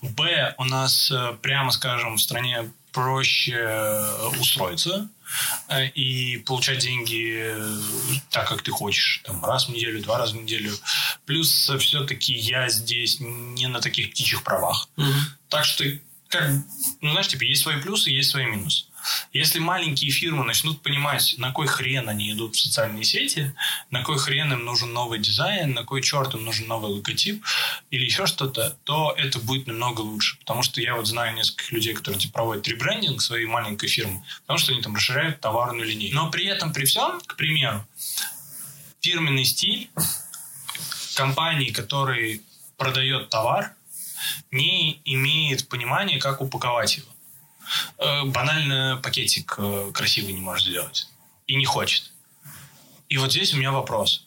б, 0.02 0.56
у 0.58 0.64
нас, 0.64 1.12
э, 1.12 1.36
прямо 1.42 1.72
скажем, 1.72 2.16
в 2.16 2.22
стране 2.22 2.72
проще 2.94 3.58
э, 3.58 4.28
устроиться, 4.40 5.10
и 5.96 6.38
получать 6.46 6.80
деньги 6.80 7.38
э, 7.38 7.78
так, 8.30 8.50
как 8.50 8.62
ты 8.62 8.72
хочешь, 8.72 9.22
там, 9.24 9.44
раз 9.44 9.68
в 9.68 9.70
неделю, 9.70 10.02
два 10.02 10.18
раза 10.18 10.36
в 10.36 10.42
неделю. 10.42 10.74
Плюс 11.26 11.72
все-таки 11.80 12.34
я 12.34 12.70
здесь 12.70 13.18
не 13.20 13.68
на 13.68 13.82
таких 13.82 14.12
птичьих 14.12 14.44
правах. 14.44 14.90
Угу. 14.98 15.14
Так 15.50 15.66
что, 15.66 15.84
как, 16.28 16.50
ну, 17.02 17.12
знаешь, 17.12 17.28
типа, 17.28 17.44
есть 17.44 17.62
свои 17.62 17.82
плюсы, 17.82 18.10
есть 18.10 18.30
свои 18.30 18.46
минусы. 18.46 18.86
Если 19.32 19.60
маленькие 19.60 20.12
фирмы 20.12 20.44
начнут 20.44 20.82
понимать, 20.82 21.36
на 21.38 21.52
кой 21.52 21.68
хрен 21.68 22.10
они 22.10 22.32
идут 22.32 22.56
в 22.56 22.60
социальные 22.60 23.04
сети, 23.04 23.56
на 23.90 24.04
кой 24.04 24.18
хрен 24.18 24.54
им 24.54 24.66
нужен 24.66 24.94
новый 24.94 25.20
дизайн, 25.20 25.74
на 25.74 25.84
кой 25.84 26.02
черт 26.02 26.34
им 26.34 26.46
нужен 26.46 26.68
новый 26.68 26.92
логотип 26.92 27.44
или 27.92 28.06
еще 28.06 28.26
что-то, 28.26 28.78
то 28.84 29.14
это 29.18 29.40
будет 29.40 29.68
намного 29.68 30.02
лучше. 30.02 30.38
Потому 30.40 30.64
что 30.64 30.82
я 30.82 30.96
вот 30.96 31.08
знаю 31.08 31.36
нескольких 31.36 31.72
людей, 31.72 31.94
которые 31.94 32.20
типа, 32.20 32.34
проводят 32.34 32.68
ребрендинг 32.68 33.22
своей 33.22 33.46
маленькой 33.46 33.88
фирмы, 33.88 34.24
потому 34.42 34.60
что 34.60 34.72
они 34.72 34.82
там 34.82 34.96
расширяют 34.96 35.42
товарную 35.42 35.88
линейку. 35.88 36.16
Но 36.16 36.30
при 36.30 36.46
этом, 36.46 36.74
при 36.74 36.86
всем, 36.86 37.22
к 37.22 37.36
примеру, 37.36 37.86
фирменный 39.02 39.46
стиль 39.46 39.90
компании, 41.16 41.72
который 41.72 42.42
продает 42.78 43.30
товар, 43.30 43.74
не 44.52 45.02
имеет 45.06 45.68
понимания, 45.68 46.20
как 46.20 46.42
упаковать 46.42 46.98
его. 46.98 47.13
Э, 47.98 48.24
банально 48.26 49.00
пакетик 49.04 49.56
э, 49.58 49.92
красивый 49.94 50.34
не 50.34 50.42
может 50.42 50.68
сделать. 50.68 51.08
И 51.48 51.56
не 51.56 51.66
хочет. 51.66 52.12
И 53.10 53.18
вот 53.18 53.32
здесь 53.32 53.54
у 53.54 53.58
меня 53.58 53.72
вопрос. 53.72 54.26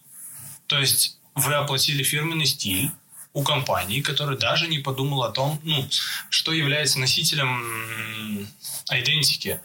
То 0.66 0.78
есть 0.78 1.18
вы 1.34 1.54
оплатили 1.54 2.02
фирменный 2.02 2.46
стиль 2.46 2.90
у 3.32 3.42
компании, 3.42 4.00
которая 4.00 4.36
даже 4.36 4.66
не 4.66 4.78
подумала 4.78 5.28
о 5.28 5.32
том, 5.32 5.60
ну, 5.62 5.86
что 6.30 6.52
является 6.52 6.98
носителем 6.98 8.48
идентики. 8.90 9.60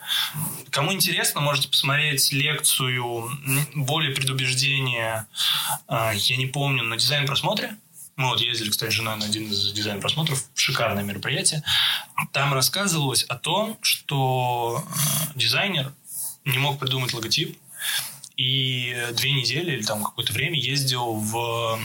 Кому 0.71 0.91
интересно, 0.93 1.41
можете 1.41 1.69
посмотреть 1.69 2.31
лекцию 2.31 3.31
«Более 3.75 4.13
предубеждения», 4.13 5.27
э, 5.87 6.11
я 6.15 6.37
не 6.37 6.47
помню, 6.47 6.83
на 6.83 6.97
дизайн-просмотре. 6.97 7.77
Мы 8.21 8.27
вот 8.27 8.39
ездили, 8.39 8.69
кстати, 8.69 8.91
с 8.91 8.93
женой 8.93 9.17
на 9.17 9.25
один 9.25 9.49
из 9.49 9.73
дизайн-просмотров. 9.73 10.45
Шикарное 10.53 11.03
мероприятие. 11.03 11.63
Там 12.31 12.53
рассказывалось 12.53 13.23
о 13.23 13.35
том, 13.35 13.79
что 13.81 14.85
э, 14.85 15.31
дизайнер 15.33 15.91
не 16.45 16.59
мог 16.59 16.77
придумать 16.79 17.13
логотип. 17.15 17.57
И 18.37 18.95
две 19.13 19.31
недели 19.33 19.71
или 19.71 19.81
там 19.81 20.03
какое-то 20.03 20.33
время 20.33 20.59
ездил 20.59 21.15
в... 21.15 21.79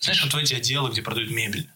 Знаешь, 0.00 0.24
вот 0.24 0.34
в 0.34 0.36
эти 0.36 0.54
отделы, 0.54 0.90
где 0.90 1.02
продают 1.02 1.30
мебель 1.30 1.70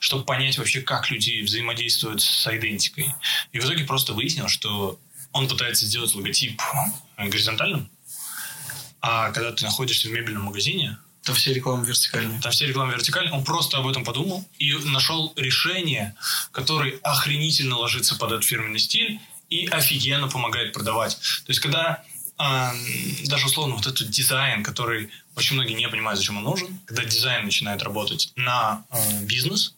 чтобы 0.00 0.24
понять 0.24 0.58
вообще, 0.58 0.80
как 0.80 1.10
люди 1.10 1.40
взаимодействуют 1.42 2.20
с 2.20 2.46
идентикой. 2.46 3.14
И 3.52 3.58
в 3.58 3.64
итоге 3.64 3.84
просто 3.84 4.12
выяснил, 4.12 4.46
что 4.48 5.00
он 5.32 5.48
пытается 5.48 5.86
сделать 5.86 6.14
логотип 6.14 6.60
горизонтальным, 7.16 7.90
а 9.00 9.30
когда 9.30 9.52
ты 9.52 9.64
находишься 9.64 10.08
в 10.08 10.12
мебельном 10.12 10.44
магазине, 10.44 10.98
там 11.28 11.36
все 11.36 11.52
рекламы 11.52 11.84
вертикальные. 11.84 12.40
Там 12.40 12.52
все 12.52 12.66
рекламы 12.66 12.94
вертикальные. 12.94 13.34
Он 13.34 13.44
просто 13.44 13.76
об 13.76 13.86
этом 13.86 14.02
подумал 14.02 14.48
и 14.58 14.72
нашел 14.86 15.30
решение, 15.36 16.14
которое 16.52 16.94
охренительно 17.02 17.76
ложится 17.76 18.16
под 18.16 18.32
этот 18.32 18.44
фирменный 18.44 18.78
стиль 18.78 19.20
и 19.50 19.66
офигенно 19.66 20.28
помогает 20.28 20.72
продавать. 20.72 21.16
То 21.44 21.50
есть, 21.50 21.60
когда 21.60 22.02
э, 22.38 22.70
даже 23.26 23.44
условно 23.44 23.76
вот 23.76 23.86
этот 23.86 24.08
дизайн, 24.08 24.62
который 24.62 25.10
очень 25.36 25.56
многие 25.56 25.74
не 25.74 25.86
понимают, 25.90 26.18
зачем 26.18 26.38
он 26.38 26.44
нужен, 26.44 26.80
когда 26.86 27.04
дизайн 27.04 27.44
начинает 27.44 27.82
работать 27.82 28.32
на 28.34 28.86
э, 28.90 29.24
бизнес, 29.24 29.74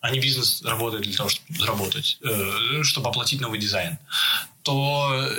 а 0.00 0.10
не 0.10 0.18
бизнес 0.18 0.62
работает 0.62 1.02
для 1.02 1.14
того, 1.14 1.28
чтобы 1.28 1.58
заработать, 1.58 2.16
э, 2.22 2.82
чтобы 2.84 3.10
оплатить 3.10 3.42
новый 3.42 3.58
дизайн, 3.58 3.98
то 4.62 5.30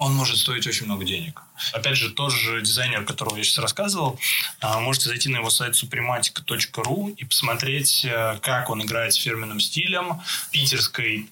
он 0.00 0.14
может 0.14 0.38
стоить 0.38 0.66
очень 0.66 0.86
много 0.86 1.04
денег. 1.04 1.42
Опять 1.74 1.96
же, 1.98 2.10
тот 2.10 2.32
же 2.32 2.62
дизайнер, 2.62 3.04
которого 3.04 3.36
я 3.36 3.44
сейчас 3.44 3.58
рассказывал, 3.58 4.18
а, 4.60 4.80
можете 4.80 5.10
зайти 5.10 5.28
на 5.28 5.36
его 5.36 5.50
сайт 5.50 5.74
suprematic.ru 5.74 7.14
и 7.14 7.24
посмотреть, 7.26 8.06
э, 8.06 8.38
как 8.40 8.70
он 8.70 8.82
играет 8.82 9.12
с 9.12 9.16
фирменным 9.16 9.60
стилем 9.60 10.22
питерской 10.50 11.28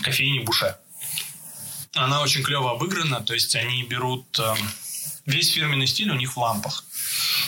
кофейни 0.00 0.40
Буше. 0.40 0.76
Она 1.94 2.20
очень 2.20 2.42
клево 2.42 2.72
обыграна, 2.72 3.20
то 3.20 3.32
есть 3.32 3.54
они 3.54 3.84
берут 3.84 4.26
э, 4.40 4.54
весь 5.24 5.52
фирменный 5.52 5.86
стиль 5.86 6.10
у 6.10 6.16
них 6.16 6.34
в 6.34 6.36
лампах. 6.36 6.84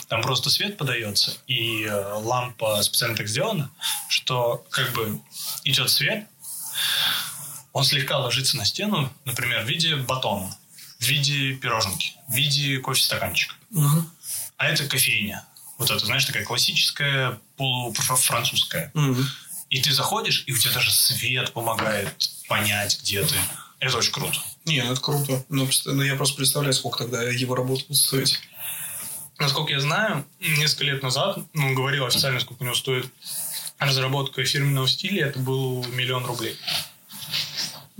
Там 0.06 0.22
просто 0.22 0.48
свет 0.48 0.76
подается, 0.76 1.36
и 1.48 1.82
э, 1.82 2.12
лампа 2.14 2.80
специально 2.84 3.16
так 3.16 3.26
сделана, 3.26 3.68
что 4.08 4.64
как 4.70 4.92
бы 4.92 5.20
идет 5.64 5.90
свет, 5.90 6.28
он 7.72 7.84
слегка 7.84 8.18
ложится 8.18 8.56
на 8.56 8.64
стену, 8.64 9.12
например, 9.24 9.64
в 9.64 9.68
виде 9.68 9.96
батона, 9.96 10.56
в 10.98 11.04
виде 11.04 11.54
пироженки, 11.54 12.14
в 12.28 12.34
виде 12.34 12.78
кофе-стаканчика. 12.78 13.54
Угу. 13.72 14.04
А 14.56 14.66
это 14.66 14.86
кофейня. 14.86 15.44
Вот 15.78 15.90
это, 15.90 16.04
знаешь, 16.04 16.24
такая 16.24 16.44
классическая, 16.44 17.38
полуфранцузская. 17.56 18.90
Угу. 18.94 19.22
И 19.70 19.80
ты 19.80 19.92
заходишь, 19.92 20.44
и 20.46 20.52
у 20.52 20.58
тебя 20.58 20.74
даже 20.74 20.90
свет 20.90 21.52
помогает 21.52 22.30
понять, 22.48 23.00
где 23.00 23.22
ты. 23.22 23.36
Это 23.78 23.96
очень 23.96 24.12
круто. 24.12 24.38
Не, 24.64 24.82
ну 24.82 24.92
это 24.92 25.00
круто. 25.00 25.44
Но, 25.48 25.64
но 25.64 25.92
ну, 25.92 26.02
я 26.02 26.16
просто 26.16 26.36
представляю, 26.36 26.74
сколько 26.74 26.98
тогда 26.98 27.22
его 27.22 27.54
работа 27.54 27.84
будет 27.86 27.96
стоить. 27.96 28.40
Насколько 29.38 29.72
я 29.72 29.80
знаю, 29.80 30.26
несколько 30.38 30.84
лет 30.84 31.02
назад, 31.02 31.38
ну, 31.54 31.68
он 31.68 31.74
говорил 31.74 32.04
официально, 32.04 32.40
сколько 32.40 32.62
у 32.62 32.64
него 32.64 32.74
стоит 32.74 33.10
разработка 33.78 34.44
фирменного 34.44 34.86
стиля, 34.86 35.28
это 35.28 35.38
был 35.38 35.82
миллион 35.94 36.26
рублей. 36.26 36.58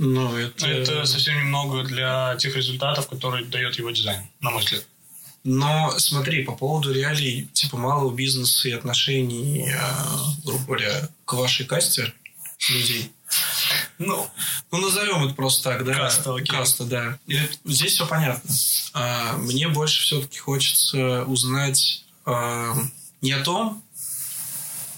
Ну, 0.03 0.35
это... 0.35 0.67
это 0.67 1.05
совсем 1.05 1.37
немного 1.37 1.85
для 1.85 2.35
тех 2.37 2.57
результатов, 2.57 3.07
которые 3.07 3.45
дает 3.45 3.77
его 3.77 3.91
дизайн, 3.91 4.23
на 4.41 4.51
мой 4.51 4.63
взгляд. 4.63 4.87
Но 5.45 5.93
смотри, 5.99 6.43
по 6.43 6.53
поводу 6.53 6.91
реалий 6.91 7.51
типа 7.53 7.77
малого 7.77 8.11
бизнеса 8.15 8.67
и 8.71 8.73
отношений, 8.73 9.69
э, 9.71 9.79
грубо 10.43 10.65
говоря, 10.65 11.09
к 11.27 11.35
вашей 11.35 11.67
касте 11.67 12.15
людей. 12.71 13.13
Ну, 13.99 14.27
ну 14.71 14.79
назовем 14.79 15.23
это 15.27 15.35
просто 15.35 15.65
так, 15.65 15.85
да? 15.85 15.93
Каста, 15.93 16.35
окей. 16.35 16.47
Каста, 16.47 16.85
да. 16.85 17.19
И 17.27 17.39
здесь 17.67 17.93
все 17.93 18.07
понятно. 18.07 18.51
А, 18.95 19.37
мне 19.37 19.69
больше 19.69 20.03
все-таки 20.03 20.39
хочется 20.39 21.25
узнать 21.25 22.07
а, 22.25 22.75
не 23.21 23.33
о 23.33 23.45
том, 23.45 23.83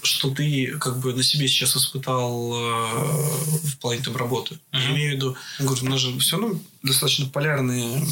что 0.03 0.29
ты 0.29 0.77
как 0.79 0.99
бы 0.99 1.13
на 1.13 1.23
себе 1.23 1.47
сейчас 1.47 1.75
испытал 1.75 2.53
э, 2.53 3.67
в 3.67 3.77
плане 3.77 4.01
там 4.01 4.15
работы. 4.17 4.55
Uh-huh. 4.71 4.79
Я 4.79 4.91
имею 4.91 5.11
в 5.11 5.15
виду, 5.15 5.37
говорю, 5.59 5.85
у 5.85 5.89
нас 5.89 5.99
же 5.99 6.17
все 6.19 6.37
равно 6.37 6.59
достаточно 6.83 7.27
полярные 7.27 8.05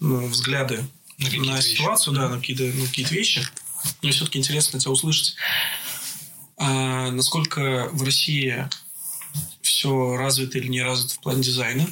ну, 0.00 0.26
взгляды 0.26 0.84
на, 1.18 1.26
на 1.26 1.62
ситуацию, 1.62 2.14
вещи. 2.14 2.22
да, 2.22 2.28
на 2.28 2.38
какие-то, 2.38 2.64
на 2.64 2.86
какие-то 2.86 3.14
вещи. 3.14 3.46
Мне 4.02 4.12
все-таки 4.12 4.38
интересно 4.38 4.78
тебя 4.78 4.92
услышать, 4.92 5.36
а, 6.56 7.10
насколько 7.10 7.88
в 7.92 8.02
России 8.02 8.68
все 9.60 10.16
развито 10.16 10.58
или 10.58 10.68
не 10.68 10.82
развито 10.82 11.14
в 11.14 11.20
плане 11.20 11.42
дизайна. 11.42 11.86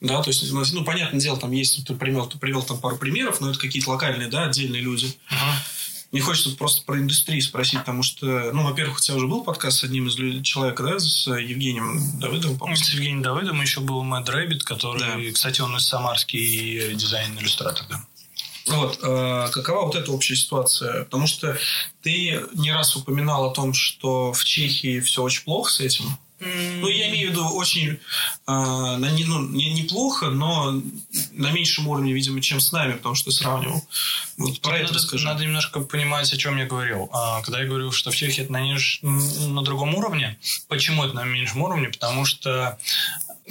Да, 0.00 0.22
то 0.22 0.30
есть, 0.30 0.50
ну, 0.50 0.84
понятное 0.84 1.20
дело, 1.20 1.38
там 1.38 1.50
есть, 1.50 1.86
ты 1.86 1.94
привел, 1.94 2.26
ты 2.26 2.38
привел 2.38 2.62
там 2.62 2.80
пару 2.80 2.96
примеров, 2.96 3.40
но 3.42 3.50
это 3.50 3.58
какие-то 3.58 3.90
локальные, 3.90 4.28
да, 4.28 4.44
отдельные 4.44 4.80
люди. 4.80 5.14
Uh-huh. 5.30 5.54
Мне 6.12 6.20
хочется 6.20 6.56
просто 6.56 6.82
про 6.82 6.98
индустрию 6.98 7.40
спросить, 7.40 7.78
потому 7.80 8.02
что, 8.02 8.50
ну, 8.52 8.64
во-первых, 8.64 8.98
у 8.98 9.00
тебя 9.00 9.16
уже 9.16 9.28
был 9.28 9.44
подкаст 9.44 9.78
с 9.78 9.84
одним 9.84 10.08
из 10.08 10.18
людей, 10.18 10.42
человека, 10.42 10.82
да, 10.82 10.98
с 10.98 11.28
Евгением 11.28 12.18
Давыдовым, 12.18 12.58
по-моему. 12.58 12.82
С 12.82 12.90
Евгением 12.90 13.22
Давыдовым 13.22 13.62
еще 13.62 13.80
был 13.80 14.02
Мэтт 14.02 14.28
Рэббит, 14.28 14.64
который, 14.64 15.26
да. 15.26 15.32
кстати, 15.32 15.60
он 15.60 15.76
из 15.76 15.86
самарский 15.86 16.94
дизайн-иллюстратор, 16.94 17.86
да. 17.88 18.04
Вот, 18.66 18.98
э, 19.02 19.48
какова 19.52 19.86
вот 19.86 19.94
эта 19.94 20.10
общая 20.12 20.36
ситуация? 20.36 21.04
Потому 21.04 21.26
что 21.26 21.56
ты 22.02 22.42
не 22.54 22.72
раз 22.72 22.96
упоминал 22.96 23.50
о 23.50 23.54
том, 23.54 23.72
что 23.72 24.32
в 24.32 24.44
Чехии 24.44 25.00
все 25.00 25.22
очень 25.22 25.44
плохо 25.44 25.70
с 25.70 25.80
этим. 25.80 26.04
Ну, 26.40 26.88
я 26.88 27.10
имею 27.10 27.28
в 27.28 27.32
виду 27.32 27.46
очень 27.48 27.98
э, 28.46 28.96
не, 29.12 29.24
ну, 29.24 29.46
не, 29.46 29.74
неплохо, 29.74 30.30
но 30.30 30.80
на 31.32 31.50
меньшем 31.50 31.86
уровне, 31.88 32.14
видимо, 32.14 32.40
чем 32.40 32.60
с 32.60 32.72
нами, 32.72 32.94
потому 32.94 33.14
что 33.14 33.30
сравнивал. 33.30 33.84
Вот 34.38 34.60
про 34.60 34.72
надо, 34.72 34.84
это 34.84 34.98
скажи. 35.00 35.26
Надо 35.26 35.44
немножко 35.44 35.80
понимать, 35.80 36.32
о 36.32 36.36
чем 36.38 36.56
я 36.56 36.64
говорил. 36.64 37.10
А, 37.12 37.42
когда 37.42 37.60
я 37.60 37.66
говорил, 37.66 37.92
что 37.92 38.10
в 38.10 38.16
Чехии 38.16 38.42
это 38.42 38.52
на, 38.52 38.60
ниж... 38.62 39.00
на 39.02 39.62
другом 39.62 39.94
уровне, 39.94 40.38
почему 40.68 41.04
это 41.04 41.14
на 41.14 41.24
меньшем 41.24 41.60
уровне? 41.60 41.88
Потому 41.88 42.24
что 42.24 42.78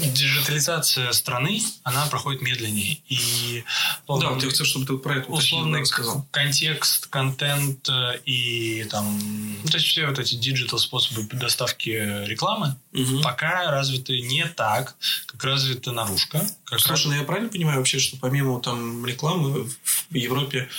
диджитализация 0.08 1.12
страны, 1.12 1.62
она 1.84 2.06
проходит 2.08 2.42
медленнее. 2.42 3.00
И 3.10 3.64
условно, 4.04 4.30
да, 4.30 4.34
вот 4.34 4.44
я 4.44 4.50
хотел, 4.50 4.66
чтобы 4.66 4.86
ты 4.86 4.98
про 4.98 5.18
это 5.18 5.30
условный 5.30 5.86
сказал. 5.86 6.26
контекст, 6.32 7.08
контент 7.08 7.88
э, 7.90 8.20
и 8.26 8.86
там, 8.86 9.20
ну, 9.64 9.70
то 9.70 9.78
есть 9.78 9.88
все 9.88 10.08
вот 10.08 10.20
эти 10.20 10.36
digital 10.36 10.80
способы 10.80 11.24
доставки 11.36 11.90
рекламы 11.90 12.76
угу. 12.94 13.22
пока 13.22 13.70
развиты 13.72 14.22
не 14.22 14.46
так, 14.46 14.96
как 15.26 15.44
развита 15.44 15.92
наружка. 15.92 16.46
Как 16.66 16.80
Слушай, 16.80 16.92
раз... 16.92 17.06
ну 17.06 17.14
я 17.14 17.24
правильно 17.24 17.50
понимаю 17.50 17.78
вообще, 17.80 18.00
что 18.00 18.18
помимо 18.18 18.62
там 18.62 19.06
рекламы 19.06 19.70
в 20.10 20.14
Европе 20.16 20.70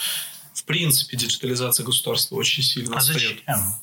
в 0.54 0.64
принципе 0.64 1.16
диджитализация 1.16 1.84
государства 1.84 2.36
очень 2.36 2.62
сильно 2.62 2.96
а 2.96 2.98
отстает. 2.98 3.42
Зачем? 3.46 3.74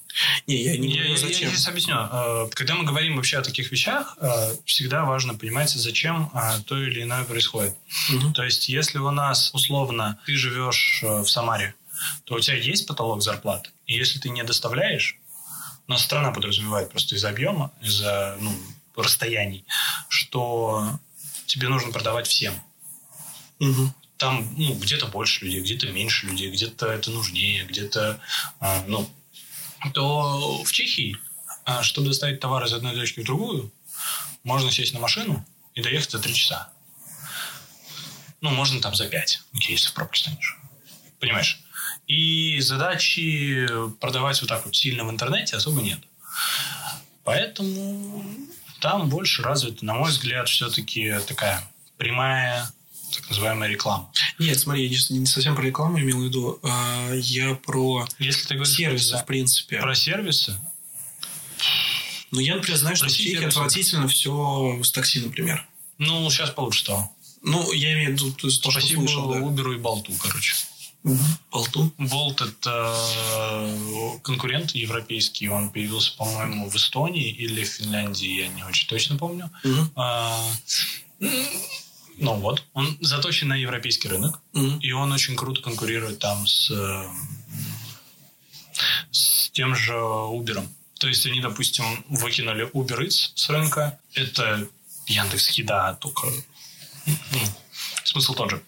Не, 0.48 0.64
я 0.64 0.78
не 0.78 0.90
я, 0.90 1.18
зачем. 1.18 1.30
Я, 1.30 1.48
я 1.48 1.52
сейчас 1.52 1.68
объясню. 1.68 1.96
Э, 1.96 2.50
когда 2.52 2.76
мы 2.76 2.84
говорим 2.84 3.16
вообще 3.16 3.38
о 3.38 3.42
таких 3.42 3.72
вещах, 3.72 4.18
э, 4.20 4.56
всегда 4.66 5.06
важно 5.06 5.36
понимать, 5.36 5.70
зачем 5.70 6.32
э, 6.34 6.60
то 6.66 6.78
или 6.82 7.04
иное 7.04 7.24
происходит. 7.24 7.76
Угу. 8.14 8.34
То 8.34 8.44
есть, 8.44 8.70
если 8.70 8.98
у 8.98 9.12
нас, 9.12 9.54
условно, 9.54 10.20
ты 10.26 10.36
живешь 10.36 11.00
в 11.04 11.28
Самаре, 11.28 11.76
то 12.26 12.36
у 12.36 12.40
тебя 12.40 12.58
есть 12.58 12.88
потолок 12.88 13.22
зарплаты. 13.22 13.70
И 13.86 13.96
если 13.96 14.20
ты 14.20 14.30
не 14.30 14.44
доставляешь, 14.44 15.18
у 15.88 15.92
нас 15.92 16.04
страна 16.04 16.32
подразумевает 16.32 16.90
просто 16.90 17.16
из-за 17.16 17.30
объема, 17.30 17.72
из-за 17.82 18.38
ну, 18.40 18.52
расстояний, 18.96 19.66
что 20.10 21.00
тебе 21.46 21.70
нужно 21.70 21.92
продавать 21.92 22.28
всем. 22.28 22.54
Угу. 23.60 23.94
Там 24.18 24.54
ну, 24.58 24.74
где-то 24.74 25.08
больше 25.08 25.46
людей, 25.46 25.62
где-то 25.62 25.88
меньше 25.92 26.26
людей, 26.26 26.52
где-то 26.52 26.88
это 26.88 27.12
нужнее, 27.12 27.66
где-то 27.66 28.20
ну, 28.88 29.10
то 29.94 30.64
в 30.64 30.72
Чехии, 30.72 31.18
а, 31.66 31.84
чтобы 31.84 32.08
доставить 32.08 32.40
товар 32.40 32.64
из 32.66 32.74
одной 32.74 32.96
точки 32.96 33.20
в 33.20 33.26
другую, 33.26 33.72
можно 34.44 34.72
сесть 34.72 34.94
на 34.94 35.00
машину 35.00 35.46
и 35.76 35.82
доехать 35.82 36.12
за 36.12 36.20
три 36.20 36.34
часа. 36.34 36.70
Ну, 38.42 38.52
можно 38.52 38.82
там 38.82 38.96
за 38.96 39.08
пять, 39.08 39.42
если 39.54 39.90
в 39.90 39.94
пробке 39.94 40.22
станешь. 40.22 40.58
Понимаешь? 41.20 41.64
И 42.08 42.60
задачи 42.62 43.68
продавать 44.00 44.40
вот 44.42 44.48
так 44.48 44.66
вот 44.66 44.76
сильно 44.76 45.04
в 45.04 45.10
интернете 45.10 45.58
особо 45.58 45.82
нет. 45.82 46.00
Поэтому 47.24 48.24
там 48.80 49.10
больше 49.10 49.42
развита, 49.42 49.84
на 49.84 49.96
мой 49.96 50.12
взгляд, 50.12 50.48
все-таки 50.48 51.16
такая 51.28 51.68
прямая 51.98 52.72
так 53.18 53.30
называемая 53.30 53.70
реклама. 53.70 54.12
Нет, 54.40 54.60
смотри, 54.60 54.88
я 54.88 54.90
не, 54.90 55.20
не 55.20 55.26
совсем 55.26 55.56
про 55.56 55.64
рекламу 55.64 56.00
имел 56.00 56.20
в 56.20 56.24
виду. 56.24 56.60
А 56.64 57.12
я 57.14 57.56
про 57.56 58.08
Если 58.20 58.48
ты 58.48 58.56
говоришь 58.56 58.76
сервисы, 58.76 59.12
про, 59.12 59.20
в 59.20 59.26
принципе. 59.26 59.80
Про 59.80 59.96
сервисы? 59.96 60.60
Ну, 62.32 62.40
я, 62.40 62.56
например, 62.56 62.78
знаю, 62.78 62.96
что 62.96 63.08
в 63.08 63.12
Чехии 63.12 63.44
отвратительно 63.44 64.08
все 64.08 64.80
с 64.84 64.92
такси, 64.92 65.20
например. 65.20 65.66
Ну, 65.98 66.30
сейчас 66.30 66.52
получше 66.52 66.82
стало. 66.82 67.10
Ну, 67.42 67.72
я 67.72 67.94
имею 67.94 68.10
в 68.10 68.14
виду 68.14 68.32
то, 68.34 68.50
что 68.50 68.72
Спасибо 68.72 69.00
слышал, 69.00 69.32
да. 69.32 69.40
Uber 69.40 69.76
и 69.76 69.78
Болту, 69.78 70.12
короче. 70.22 70.54
Болту? 71.52 71.94
Болт– 71.98 72.42
это 72.42 72.94
э, 73.26 74.20
конкурент 74.24 74.72
европейский. 74.72 75.48
Он 75.48 75.70
появился, 75.70 76.16
по-моему, 76.18 76.70
в 76.70 76.76
Эстонии 76.76 77.30
или 77.30 77.64
в 77.64 77.70
Финляндии, 77.70 78.42
я 78.42 78.48
не 78.50 78.64
очень 78.64 78.88
точно 78.88 79.18
помню. 79.18 79.50
Угу. 79.64 79.92
А, 79.96 80.52
ну 82.18 82.34
вот, 82.36 82.64
он 82.74 82.98
заточен 83.02 83.48
на 83.48 83.56
европейский 83.56 84.10
рынок, 84.10 84.40
mm-hmm. 84.54 84.80
и 84.80 84.92
он 84.92 85.12
очень 85.12 85.36
круто 85.36 85.62
конкурирует 85.62 86.20
там 86.20 86.46
с, 86.48 86.72
с 89.12 89.50
тем 89.52 89.76
же 89.76 89.94
Uber. 89.94 90.68
То 91.00 91.08
есть 91.08 91.26
они, 91.28 91.42
допустим, 91.42 91.86
выкинули 92.10 92.70
Uber 92.72 93.06
Eats 93.06 93.32
с 93.36 93.50
рынка. 93.50 94.00
Это 94.14 94.68
Яндекс 95.06 95.50
Еда, 95.52 95.94
только 95.96 96.28
ну, 97.06 97.40
смысл 98.04 98.34
тот 98.34 98.52
же. 98.52 98.64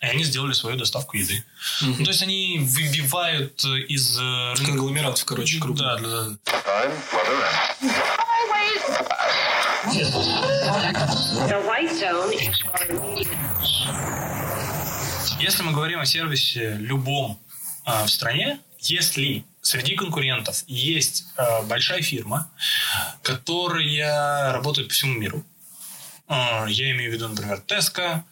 И 0.00 0.06
они 0.06 0.24
сделали 0.24 0.52
свою 0.52 0.76
доставку 0.76 1.16
еды. 1.16 1.44
Mm-hmm. 1.82 1.94
Ну, 1.98 2.04
то 2.04 2.10
есть 2.10 2.22
они 2.22 2.58
выбивают 2.60 3.64
из 3.64 4.18
рынка... 4.18 4.64
Конгломератов, 4.64 5.24
короче, 5.24 5.60
круто. 5.60 5.82
Да, 5.82 5.98
да, 5.98 6.36
да. 6.44 8.21
Если 15.40 15.62
мы 15.62 15.72
говорим 15.72 15.98
о 15.98 16.06
сервисе 16.06 16.76
любом 16.78 17.40
э, 17.84 18.04
в 18.04 18.08
стране, 18.08 18.60
если 18.78 19.44
среди 19.60 19.96
конкурентов 19.96 20.62
есть 20.68 21.26
э, 21.36 21.62
большая 21.62 22.00
фирма, 22.02 22.48
которая 23.22 24.52
работает 24.52 24.88
по 24.88 24.94
всему 24.94 25.14
миру, 25.14 25.44
э, 26.28 26.66
я 26.68 26.92
имею 26.92 27.10
в 27.10 27.14
виду, 27.14 27.28
например, 27.28 27.60
Tesco, 27.66 28.22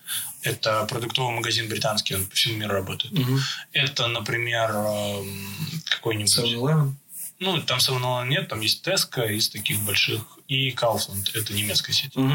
это 0.43 0.85
продуктовый 0.87 1.35
магазин 1.35 1.69
британский, 1.69 2.15
он 2.15 2.27
по 2.27 2.35
всему 2.35 2.59
миру 2.59 2.75
работает. 2.75 3.13
Угу. 3.13 3.39
Это, 3.73 4.07
например, 4.07 4.71
э, 4.71 5.25
какой-нибудь... 5.91 6.39
7-Eleven? 6.39 6.93
Ну, 7.41 7.61
там 7.63 7.81
7 7.81 8.29
нет, 8.29 8.49
там 8.49 8.61
есть 8.61 8.87
Tesco 8.87 9.27
из 9.29 9.49
таких 9.49 9.81
больших, 9.81 10.23
и 10.47 10.71
Kaufland, 10.71 11.31
это 11.35 11.55
немецкая 11.55 11.93
сеть. 11.93 12.17
Угу. 12.17 12.35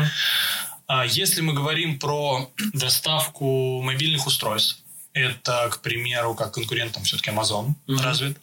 А 0.88 1.06
если 1.06 1.41
мы 1.41 1.53
говорим 1.53 1.99
про 1.99 2.51
доставку 2.74 3.82
мобильных 3.82 4.26
устройств, 4.26 4.82
это, 5.14 5.70
к 5.72 5.82
примеру, 5.82 6.34
как 6.34 6.53
конкурентам 6.53 7.03
все-таки 7.03 7.30
Amazon 7.30 7.74
угу. 7.88 8.01
развит, 8.01 8.38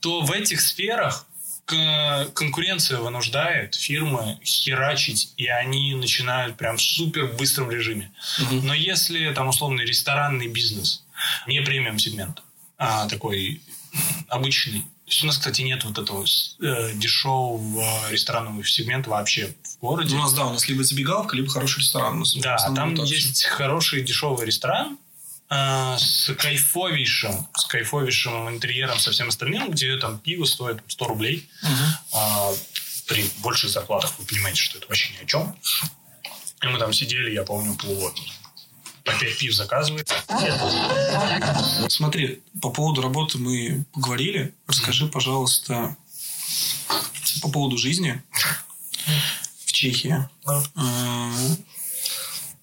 то 0.00 0.20
в 0.20 0.32
этих 0.32 0.60
сферах 0.60 1.26
конкуренция 1.66 2.98
вынуждает 2.98 3.74
фирмы 3.74 4.38
херачить, 4.44 5.32
и 5.36 5.46
они 5.48 5.94
начинают 5.94 6.56
прям 6.56 6.76
в 6.76 6.82
супер 6.82 7.32
быстром 7.32 7.70
режиме. 7.70 8.12
Угу. 8.40 8.54
Но 8.62 8.74
если 8.74 9.32
там 9.34 9.48
условный 9.48 9.84
ресторанный 9.84 10.46
бизнес, 10.46 11.04
не 11.46 11.60
премиум 11.60 11.98
сегмент, 11.98 12.42
а 12.78 13.08
такой 13.08 13.60
обычный, 14.28 14.84
то 15.06 15.12
есть 15.12 15.22
у 15.22 15.26
нас, 15.26 15.38
кстати, 15.38 15.62
нет 15.62 15.84
вот 15.84 15.98
этого 15.98 16.24
э, 16.60 16.92
дешевого 16.94 18.10
ресторанного 18.10 18.64
сегмента 18.64 19.08
вообще 19.08 19.54
в 19.62 19.78
городе. 19.78 20.16
У 20.16 20.18
нас, 20.18 20.34
да, 20.34 20.46
у 20.46 20.52
нас 20.52 20.66
либо 20.66 20.82
забегаловка, 20.82 21.36
либо 21.36 21.48
хороший 21.48 21.78
ресторан. 21.78 22.24
Да, 22.38 22.56
там 22.74 22.94
есть 22.94 23.44
хороший 23.44 24.02
дешевый 24.02 24.44
ресторан 24.44 24.98
э, 25.48 25.96
с 25.96 26.34
кайфовейшим, 26.34 27.46
с 27.54 27.66
кайфовейшим 27.66 28.48
интерьером, 28.48 28.98
со 28.98 29.12
всем 29.12 29.28
остальным, 29.28 29.70
где 29.70 29.96
там 29.96 30.18
пиво 30.18 30.44
стоит 30.44 30.82
100 30.88 31.06
рублей. 31.06 31.48
Угу. 31.62 32.18
Э, 32.18 32.56
при 33.06 33.30
больших 33.44 33.70
зарплатах 33.70 34.12
вы 34.18 34.24
понимаете, 34.24 34.60
что 34.60 34.78
это 34.78 34.88
вообще 34.88 35.14
ни 35.14 35.22
о 35.22 35.26
чем. 35.26 35.56
И 36.62 36.66
мы 36.66 36.80
там 36.80 36.92
сидели, 36.92 37.30
я 37.30 37.44
помню, 37.44 37.76
по 37.76 38.12
опять 39.06 39.38
пив 39.38 39.54
заказывает. 39.54 40.12
Смотри, 41.88 42.42
по 42.60 42.70
поводу 42.70 43.02
работы 43.02 43.38
мы 43.38 43.84
поговорили. 43.92 44.54
Расскажи, 44.66 45.06
пожалуйста, 45.06 45.96
по 47.42 47.48
поводу 47.48 47.78
жизни 47.78 48.22
в 49.64 49.72
Чехии. 49.72 50.28
А, 50.44 51.32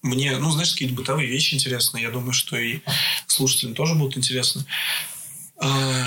мне, 0.02 0.36
ну, 0.36 0.50
знаешь, 0.50 0.72
какие-то 0.72 0.94
бытовые 0.94 1.28
вещи 1.28 1.54
интересны. 1.54 1.98
Я 1.98 2.10
думаю, 2.10 2.32
что 2.32 2.56
и 2.56 2.80
слушателям 3.26 3.74
тоже 3.74 3.94
будут 3.94 4.16
интересны. 4.16 4.64
А, 5.58 6.06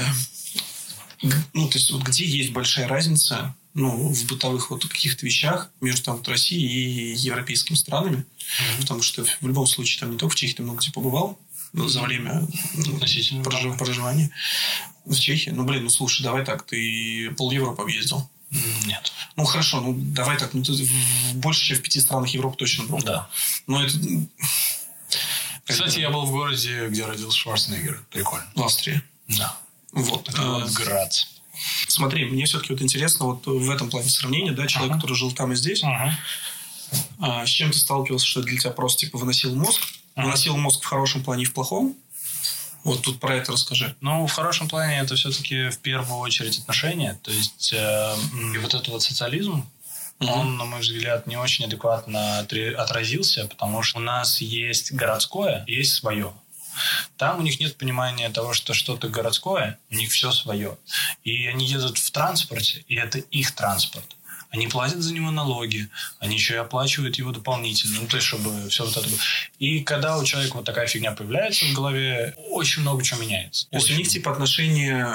ну, 1.54 1.68
то 1.68 1.78
есть, 1.78 1.92
вот 1.92 2.04
где 2.04 2.26
есть 2.26 2.52
большая 2.52 2.88
разница 2.88 3.56
ну, 3.74 4.12
в 4.12 4.26
бытовых 4.26 4.72
вот 4.72 4.86
каких-то 4.86 5.26
вещах 5.26 5.72
между 5.82 6.04
там, 6.04 6.18
вот, 6.18 6.28
Россией 6.28 7.14
и 7.14 7.16
европейскими 7.16 7.76
странами. 7.76 8.26
Mm-hmm. 8.48 8.82
Потому 8.82 9.02
что 9.02 9.24
в 9.24 9.48
любом 9.48 9.68
случае 9.68 10.00
там 10.00 10.12
не 10.12 10.18
только 10.18 10.34
в 10.34 10.36
Чехии 10.36 10.56
ты 10.56 10.64
много 10.64 10.80
где 10.80 10.91
побывал 10.91 11.38
ну, 11.74 11.88
за 11.88 12.02
время 12.02 12.48
ну, 12.74 12.98
прожив- 13.43 13.78
проживания 13.78 14.32
в 15.06 15.16
Чехии. 15.16 15.50
Ну, 15.50 15.64
блин, 15.64 15.84
ну 15.84 15.89
слушай, 15.89 16.24
давай 16.24 16.45
так, 16.45 16.66
ты 16.66 17.32
пол 17.38 17.52
Европы 17.52 17.82
объездил. 17.82 18.30
Нет. 18.86 19.12
Ну 19.36 19.43
хорошо, 19.43 19.82
ну 19.82 19.93
давай 19.93 20.38
так, 20.38 20.54
ну 20.54 20.64
ты 20.64 20.74
больше, 21.36 21.66
чем 21.66 21.78
в 21.78 21.82
пяти 21.82 22.00
странах 22.00 22.30
Европы 22.30 22.58
точно 22.58 22.86
был. 22.86 23.00
Да. 23.00 23.30
Но 23.68 23.84
это. 23.84 23.98
Кстати, 25.66 26.00
я 26.00 26.10
был 26.10 26.26
в 26.26 26.32
городе, 26.32 26.88
где 26.88 27.06
родился 27.06 27.38
Шварценеггер. 27.38 28.06
Прикольно. 28.10 28.48
В 28.56 28.64
Австрии. 28.64 29.02
Да. 29.28 29.58
Вот. 29.91 30.30
Это 30.30 30.64
а, 30.64 30.68
Грац. 30.70 31.26
Смотри, 31.88 32.26
мне 32.26 32.45
все-таки 32.45 32.72
вот 32.72 32.82
интересно 32.82 33.26
вот 33.26 33.45
в 33.45 33.70
этом 33.70 33.89
плане 33.89 34.10
сравнения, 34.10 34.54
да, 34.54 34.66
человек, 34.68 34.91
ага. 34.91 35.02
который 35.02 35.18
жил 35.18 35.32
там 35.32 35.52
и 35.52 35.56
здесь, 35.56 35.84
ага. 35.84 36.18
А, 37.20 37.46
с 37.46 37.50
чем 37.50 37.72
ты 37.72 37.78
сталкивался, 37.78 38.26
что 38.26 38.42
для 38.42 38.58
тебя 38.58 38.72
просто 38.72 39.02
типа 39.02 39.18
выносил 39.18 39.56
мозг, 39.56 39.82
выносил 40.16 40.58
мозг 40.58 40.84
в 40.84 40.86
хорошем 40.86 41.24
плане 41.24 41.44
и 41.44 41.46
в 41.46 41.54
плохом? 41.54 41.96
Вот 42.84 43.02
тут 43.02 43.20
про 43.20 43.36
это 43.36 43.52
расскажи. 43.52 43.96
Ну, 44.00 44.26
в 44.28 44.32
хорошем 44.32 44.70
плане 44.70 45.00
это 45.00 45.16
все-таки 45.16 45.70
в 45.70 45.80
первую 45.80 46.20
очередь 46.20 46.60
отношения. 46.60 47.20
То 47.22 47.32
есть 47.32 47.74
э, 47.74 48.16
вот 48.62 48.74
этот 48.74 48.88
вот 48.88 49.04
социализм, 49.04 49.70
угу. 50.20 50.32
он, 50.32 50.58
на 50.58 50.66
мой 50.66 50.80
взгляд, 50.80 51.28
не 51.28 51.36
очень 51.36 51.66
адекватно 51.66 52.40
отразился, 52.40 53.46
потому 53.48 53.84
что 53.84 53.98
у 53.98 54.02
нас 54.02 54.40
есть 54.40 54.94
городское, 54.94 55.66
есть 55.68 55.96
свое. 55.96 56.34
Там 57.18 57.40
у 57.40 57.42
них 57.42 57.60
нет 57.60 57.78
понимания 57.78 58.30
того, 58.30 58.54
что 58.54 58.74
что-то 58.74 59.10
городское, 59.10 59.80
у 59.90 59.96
них 59.96 60.12
все 60.12 60.32
свое. 60.32 60.78
И 61.24 61.48
они 61.48 61.66
едут 61.66 61.98
в 61.98 62.12
транспорте, 62.12 62.86
и 62.88 62.96
это 62.96 63.18
их 63.20 63.54
транспорт. 63.54 64.16
Они 64.52 64.68
платят 64.68 65.02
за 65.02 65.14
него 65.14 65.32
налоги, 65.32 65.89
они 66.20 66.36
еще 66.36 66.54
и 66.54 66.58
оплачивают 66.58 67.18
его 67.18 67.32
дополнительно, 67.32 68.02
ну, 68.02 68.08
то 68.08 68.18
есть, 68.18 68.28
чтобы 68.28 68.70
все 68.70 68.86
вот 68.86 68.95
это 68.95 69.08
было. 69.08 69.20
И 69.60 69.82
когда 69.82 70.18
у 70.18 70.24
человека 70.24 70.56
вот 70.56 70.66
такая 70.66 70.88
фигня 70.88 71.12
появляется 71.12 71.66
в 71.66 71.74
голове, 71.74 72.36
очень 72.50 72.82
много 72.82 73.04
чего 73.04 73.22
меняется. 73.22 73.68
То 73.70 73.78
есть, 73.78 73.91
у 73.91 73.95
них, 73.95 74.08
типа, 74.08 74.32
отношение 74.32 75.08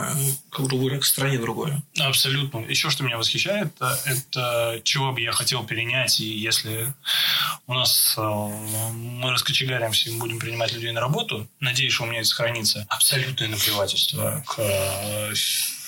к, 0.50 0.60
к 1.00 1.04
стране 1.04 1.38
другое. 1.38 1.82
Абсолютно. 1.98 2.58
Еще 2.68 2.90
что 2.90 3.04
меня 3.04 3.18
восхищает, 3.18 3.72
это 4.04 4.80
чего 4.84 5.12
бы 5.12 5.20
я 5.20 5.32
хотел 5.32 5.64
перенять, 5.64 6.20
и 6.20 6.26
если 6.26 6.92
у 7.66 7.74
нас 7.74 8.14
э, 8.16 8.20
мы 8.20 9.30
раскочегаримся 9.30 10.10
и 10.10 10.18
будем 10.18 10.38
принимать 10.38 10.72
людей 10.72 10.92
на 10.92 11.00
работу, 11.00 11.48
надеюсь, 11.60 11.92
что 11.92 12.04
у 12.04 12.06
меня 12.06 12.20
это 12.20 12.28
сохранится, 12.28 12.86
абсолютное 12.88 13.48
наплевательство 13.48 14.44
к 14.46 15.32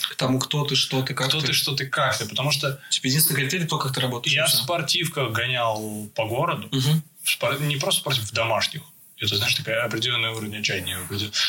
к 0.08 0.14
тому, 0.16 0.38
кто 0.38 0.64
ты, 0.64 0.76
что 0.76 1.02
ты, 1.02 1.14
как 1.14 1.28
кто 1.28 1.40
ты. 1.40 1.48
ты, 1.48 1.52
что 1.52 1.74
ты, 1.74 1.86
как 1.86 2.16
ты. 2.16 2.26
Потому 2.26 2.50
что... 2.50 2.80
Типа 2.90 3.06
единственный 3.06 3.36
критерий 3.36 3.66
то, 3.66 3.78
как 3.78 3.94
ты 3.94 4.00
работаешь. 4.00 4.34
Я 4.34 4.46
в 4.46 4.50
спортивках 4.50 5.32
гонял 5.32 6.08
по 6.14 6.26
городу. 6.26 6.68
Угу. 6.68 7.02
Спор... 7.24 7.60
Не 7.60 7.76
просто 7.76 8.00
спортив, 8.00 8.24
в 8.24 8.32
домашних. 8.32 8.82
Это, 9.18 9.36
знаешь, 9.36 9.54
такая 9.54 9.84
определенный 9.84 10.30
уровень 10.30 10.58
отчаяния. 10.58 10.98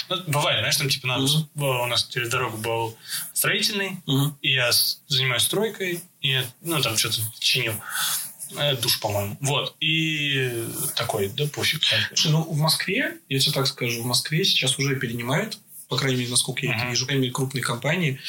Ну, 0.09 0.23
бывает, 0.27 0.59
знаешь, 0.59 0.77
там, 0.77 0.87
типа, 0.87 1.07
надо, 1.07 1.25
uh 1.25 1.47
у 1.55 1.85
нас 1.87 2.07
через 2.07 2.29
дорогу 2.29 2.57
был 2.57 2.97
строительный, 3.33 3.97
uh 4.07 4.31
и 4.41 4.53
я 4.53 4.71
занимаюсь 5.07 5.43
стройкой, 5.43 6.01
и, 6.21 6.41
ну, 6.61 6.81
там 6.81 6.95
что-то 6.97 7.21
чинил. 7.39 7.73
Э, 8.57 8.75
душ, 8.75 8.99
по-моему. 8.99 9.37
Вот. 9.41 9.75
И 9.79 10.63
такой, 10.95 11.29
да 11.29 11.47
пофиг. 11.47 11.81
Слушай, 12.09 12.31
ну, 12.31 12.43
в 12.43 12.57
Москве, 12.57 13.17
я 13.29 13.39
тебе 13.39 13.51
так 13.51 13.67
скажу, 13.67 14.03
в 14.03 14.05
Москве 14.05 14.45
сейчас 14.45 14.77
уже 14.77 14.95
перенимают 14.95 15.57
по 15.87 15.97
крайней 15.97 16.19
мере, 16.19 16.31
насколько 16.31 16.65
я 16.65 16.73
uh-huh. 16.73 16.77
это 16.77 16.87
вижу, 16.87 17.01
по 17.01 17.07
крайней 17.07 17.21
мере, 17.23 17.33
крупные 17.33 17.63
компании. 17.63 18.19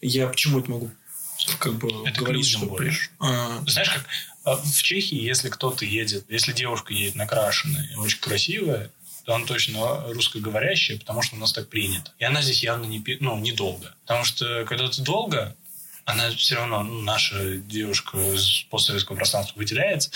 Я 0.00 0.28
почему 0.28 0.60
это 0.60 0.70
могу 0.70 0.90
как 1.58 1.74
бы 1.74 2.06
это 2.06 2.20
говорить, 2.20 2.46
что... 2.46 2.66
Будешь. 2.66 3.10
А... 3.18 3.62
Знаешь, 3.66 3.90
как 3.90 4.06
а, 4.44 4.56
в 4.56 4.82
Чехии, 4.82 5.20
если 5.20 5.48
кто-то 5.48 5.84
едет, 5.84 6.24
если 6.28 6.52
девушка 6.52 6.92
едет 6.92 7.14
накрашенная, 7.14 7.96
очень 7.98 8.20
красивая, 8.20 8.90
то 9.24 9.34
она 9.34 9.46
точно 9.46 10.12
русскоговорящая, 10.12 10.98
потому 10.98 11.22
что 11.22 11.36
у 11.36 11.38
нас 11.38 11.52
так 11.52 11.68
принято. 11.68 12.12
И 12.18 12.24
она 12.24 12.42
здесь 12.42 12.62
явно 12.62 12.86
не, 12.86 13.02
ну, 13.20 13.38
недолго. 13.38 13.94
Потому 14.02 14.24
что 14.24 14.64
когда 14.64 14.88
ты 14.88 15.02
долго, 15.02 15.56
она 16.04 16.30
все 16.30 16.56
равно, 16.56 16.82
ну, 16.82 17.02
наша 17.02 17.56
девушка 17.58 18.18
с 18.36 18.64
постсоветского 18.70 19.16
пространства 19.16 19.58
выделяется, 19.58 20.10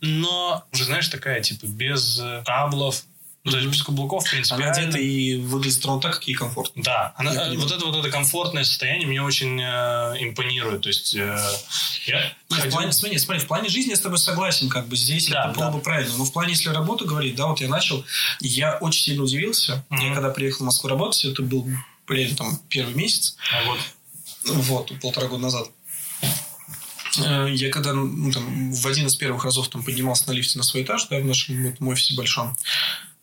но 0.00 0.66
уже, 0.72 0.84
знаешь, 0.84 1.08
такая, 1.08 1.40
типа, 1.40 1.64
без 1.64 2.20
каблов, 2.44 3.04
ну, 3.44 3.50
то 3.50 3.58
есть 3.58 3.70
без 3.70 3.82
каблуков, 3.82 4.26
в 4.26 4.30
принципе. 4.30 4.54
Она 4.54 4.72
одета 4.72 4.98
и 4.98 5.36
выглядит 5.36 5.84
ровно 5.84 6.00
так, 6.00 6.14
как 6.14 6.26
ей 6.26 6.34
комфортно. 6.34 6.82
Да. 6.82 7.12
Она, 7.16 7.30
вот 7.56 7.70
это 7.70 7.84
вот 7.84 7.94
это 7.94 8.10
комфортное 8.10 8.64
состояние 8.64 9.06
мне 9.06 9.22
очень 9.22 9.60
э, 9.60 10.16
импонирует. 10.20 10.80
То 10.80 10.88
есть 10.88 11.14
э, 11.14 11.38
я 12.06 12.32
ходил... 12.48 12.70
в 12.70 12.72
плане, 12.72 12.92
смотри, 12.92 13.18
смотри, 13.18 13.44
в 13.44 13.46
плане 13.46 13.68
жизни 13.68 13.90
я 13.90 13.96
с 13.96 14.00
тобой 14.00 14.18
согласен, 14.18 14.70
как 14.70 14.88
бы 14.88 14.96
здесь 14.96 15.28
да, 15.28 15.50
это 15.50 15.58
было 15.58 15.66
да. 15.66 15.72
бы 15.72 15.80
правильно. 15.80 16.14
Но 16.16 16.24
в 16.24 16.32
плане, 16.32 16.52
если 16.52 16.70
работу 16.70 17.04
говорить, 17.04 17.34
да, 17.34 17.46
вот 17.46 17.60
я 17.60 17.68
начал, 17.68 18.02
я 18.40 18.78
очень 18.78 19.02
сильно 19.02 19.22
удивился. 19.22 19.84
Mm-hmm. 19.90 20.08
Я 20.08 20.14
когда 20.14 20.30
приехал 20.30 20.64
в 20.64 20.66
Москву 20.66 20.88
работать, 20.88 21.22
это 21.26 21.42
был, 21.42 21.68
блин, 22.06 22.34
там, 22.36 22.58
первый 22.70 22.94
месяц. 22.94 23.36
А 23.52 23.64
вот. 23.66 23.78
Вот, 24.44 25.00
полтора 25.00 25.26
года 25.26 25.42
назад. 25.42 25.68
Э, 27.18 27.46
я 27.50 27.70
когда 27.70 27.92
ну, 27.92 28.32
там, 28.32 28.72
в 28.72 28.86
один 28.86 29.06
из 29.06 29.16
первых 29.16 29.44
разов 29.44 29.68
там, 29.68 29.82
поднимался 29.82 30.28
на 30.28 30.32
лифте 30.32 30.56
на 30.56 30.64
свой 30.64 30.82
этаж, 30.82 31.06
да, 31.10 31.18
в 31.18 31.24
нашем 31.26 31.66
этом 31.66 31.88
офисе 31.88 32.14
большом, 32.14 32.56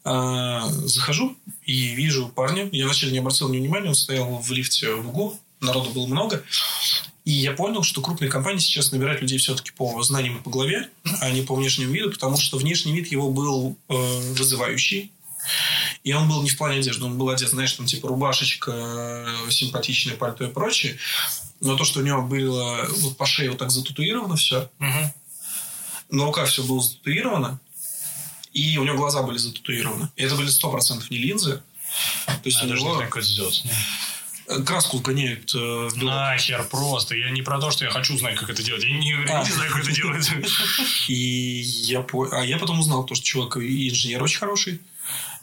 а, 0.03 0.67
захожу 0.69 1.37
и 1.65 1.93
вижу 1.95 2.29
парня. 2.29 2.67
Я 2.71 2.85
вначале 2.85 3.11
не 3.11 3.19
обратил 3.19 3.47
на 3.47 3.53
него 3.53 3.63
внимания, 3.65 3.89
он 3.89 3.95
стоял 3.95 4.39
в 4.39 4.51
лифте 4.51 4.93
в 4.93 5.09
углу, 5.09 5.39
народу 5.59 5.91
было 5.91 6.07
много. 6.07 6.43
И 7.23 7.31
я 7.31 7.51
понял, 7.51 7.83
что 7.83 8.01
крупные 8.01 8.31
компании 8.31 8.59
сейчас 8.59 8.91
набирают 8.91 9.21
людей 9.21 9.37
все-таки 9.37 9.71
по 9.71 10.01
знаниям 10.01 10.37
и 10.37 10.41
по 10.41 10.49
голове, 10.49 10.89
а 11.19 11.29
не 11.29 11.43
по 11.43 11.55
внешнему 11.55 11.93
виду, 11.93 12.11
потому 12.11 12.37
что 12.37 12.57
внешний 12.57 12.93
вид 12.93 13.11
его 13.11 13.31
был 13.31 13.77
э, 13.89 13.93
вызывающий. 14.33 15.11
И 16.03 16.13
он 16.13 16.27
был 16.27 16.41
не 16.41 16.49
в 16.49 16.57
плане 16.57 16.79
одежды, 16.79 17.05
он 17.05 17.17
был 17.17 17.29
одет, 17.29 17.49
знаешь, 17.49 17.73
там 17.73 17.85
типа 17.85 18.07
рубашечка, 18.07 19.27
симпатичное 19.49 20.15
пальто 20.15 20.45
и 20.45 20.51
прочее. 20.51 20.97
Но 21.59 21.75
то, 21.75 21.83
что 21.83 21.99
у 21.99 22.03
него 22.03 22.23
было 22.23 22.87
вот 22.97 23.17
по 23.17 23.25
шее 23.27 23.51
вот 23.51 23.59
так 23.59 23.69
зататуировано 23.69 24.35
все, 24.35 24.69
угу. 24.79 25.13
на 26.09 26.25
руках 26.25 26.49
все 26.49 26.63
было 26.63 26.81
зататуировано, 26.81 27.59
и 28.53 28.77
у 28.77 28.83
него 28.83 28.97
глаза 28.97 29.21
были 29.23 29.37
зататуированы. 29.37 30.09
И 30.15 30.23
это 30.23 30.35
были 30.35 30.47
сто 30.47 30.71
процентов 30.71 31.09
не 31.09 31.17
линзы. 31.17 31.61
То 32.25 32.41
есть 32.43 32.59
а 32.61 32.65
у 32.65 32.67
него... 32.67 33.21
сделать. 33.21 33.63
Краску 34.65 34.99
гоняют 34.99 35.53
э, 35.55 35.57
в 35.57 35.97
Нахер 35.97 36.63
просто. 36.65 37.15
Я 37.15 37.29
не 37.29 37.41
про 37.41 37.59
то, 37.59 37.71
что 37.71 37.85
я 37.85 37.91
хочу 37.91 38.17
знать, 38.17 38.35
как 38.35 38.49
это 38.49 38.61
делать. 38.61 38.83
Я 38.83 38.97
не, 38.97 39.13
а. 39.13 39.43
не 39.43 39.51
знаю, 39.51 39.71
как 39.71 39.83
это 39.83 39.93
делать. 39.93 40.29
И 41.07 41.61
я, 41.63 42.05
а 42.31 42.41
я 42.41 42.57
потом 42.57 42.79
узнал, 42.79 43.05
то, 43.05 43.15
что 43.15 43.23
чувак 43.23 43.57
инженер 43.57 44.21
очень 44.21 44.39
хороший 44.39 44.81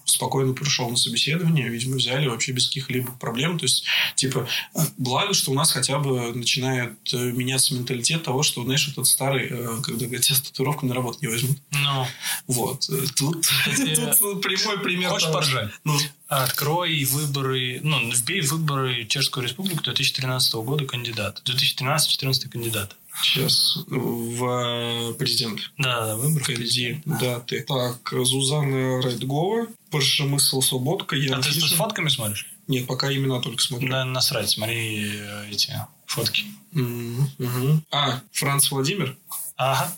спокойно 0.09 0.55
пришел 0.55 0.89
на 0.89 0.97
собеседование, 0.97 1.69
видимо, 1.69 1.97
взяли 1.97 2.27
вообще 2.27 2.53
без 2.53 2.67
каких-либо 2.67 3.13
проблем. 3.13 3.59
То 3.59 3.65
есть, 3.65 3.85
типа, 4.17 4.49
благо, 4.97 5.35
что 5.35 5.51
у 5.51 5.55
нас 5.55 5.73
хотя 5.73 5.99
бы 5.99 6.33
начинает 6.35 6.97
э, 7.13 7.17
меняться 7.17 7.75
менталитет 7.75 8.23
того, 8.23 8.43
что, 8.43 8.65
знаешь, 8.65 8.89
этот 8.89 9.07
старый, 9.07 9.49
э, 9.51 9.81
когда 9.83 10.07
говорят, 10.07 10.25
тебя 10.25 10.39
татуировку 10.39 10.87
на 10.87 10.95
работу 10.95 11.19
не 11.21 11.29
возьмут. 11.29 11.59
Ну. 11.71 12.07
Вот. 12.47 12.89
Э, 12.89 13.05
тут, 13.17 13.47
тут 14.19 14.43
прямой 14.43 14.79
пример. 14.81 15.11
Хочешь 15.11 15.33
поржать? 15.33 15.71
Ну. 15.85 15.99
Открой 16.29 17.05
выборы, 17.05 17.81
ну, 17.83 18.11
вбей 18.11 18.43
выборы 18.43 19.07
Чешскую 19.07 19.45
Республику 19.45 19.83
2013 19.83 20.55
года 20.55 20.85
кандидат. 20.85 21.43
2013-2014 21.47 22.49
кандидат. 22.49 22.97
Сейчас 23.23 23.79
в 23.87 25.15
президент. 25.15 25.73
Да, 25.77 26.07
да, 26.07 26.17
выбор. 26.17 26.43
Впереди 26.43 27.01
даты. 27.05 27.65
Так, 27.67 28.11
Зузана 28.11 29.03
Райдгова, 29.03 29.67
Прошемысл 29.91 30.61
Свободка. 30.61 31.17
Я 31.17 31.37
а 31.37 31.43
ты 31.43 31.53
с 31.53 31.73
фотками 31.73 32.09
смотришь? 32.09 32.47
Нет, 32.69 32.87
пока 32.87 33.13
имена 33.13 33.41
только 33.41 33.63
смотрю. 33.63 33.89
Да, 33.89 34.05
насрать, 34.05 34.51
смотри 34.51 35.19
э, 35.19 35.51
эти 35.51 35.73
фотки. 36.07 36.45
Mm-hmm. 36.75 37.83
А, 37.91 38.21
Франц 38.33 38.71
Владимир? 38.71 39.17
Ага. 39.57 39.93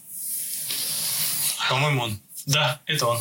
По-моему, 1.68 2.02
он. 2.02 2.20
Да, 2.46 2.80
это 2.86 3.06
он. 3.06 3.18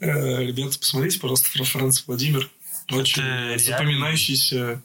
Э, 0.00 0.44
ребята, 0.44 0.78
посмотрите, 0.78 1.20
пожалуйста, 1.20 1.48
про 1.54 1.64
Франц 1.64 2.02
Владимир. 2.06 2.50
Очень 2.90 3.58
запоминающийся 3.58 4.82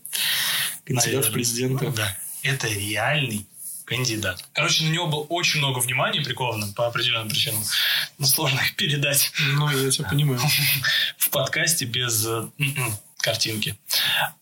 кандидат 0.85 1.25
в 1.25 1.31
президенты. 1.31 1.91
Да 1.91 2.17
это 2.43 2.67
реальный 2.67 3.47
кандидат. 3.85 4.43
Короче, 4.53 4.83
на 4.83 4.89
него 4.89 5.07
было 5.07 5.21
очень 5.21 5.59
много 5.59 5.79
внимания 5.79 6.21
приковано 6.21 6.73
по 6.73 6.87
определенным 6.87 7.29
причинам. 7.29 7.63
Но 8.17 8.27
сложно 8.27 8.59
их 8.59 8.75
передать. 8.75 9.31
Ну, 9.53 9.69
я 9.69 9.89
тебя 9.89 10.09
понимаю. 10.09 10.41
В 11.17 11.29
подкасте 11.29 11.85
без 11.85 12.25
э, 12.25 12.47
картинки. 13.19 13.77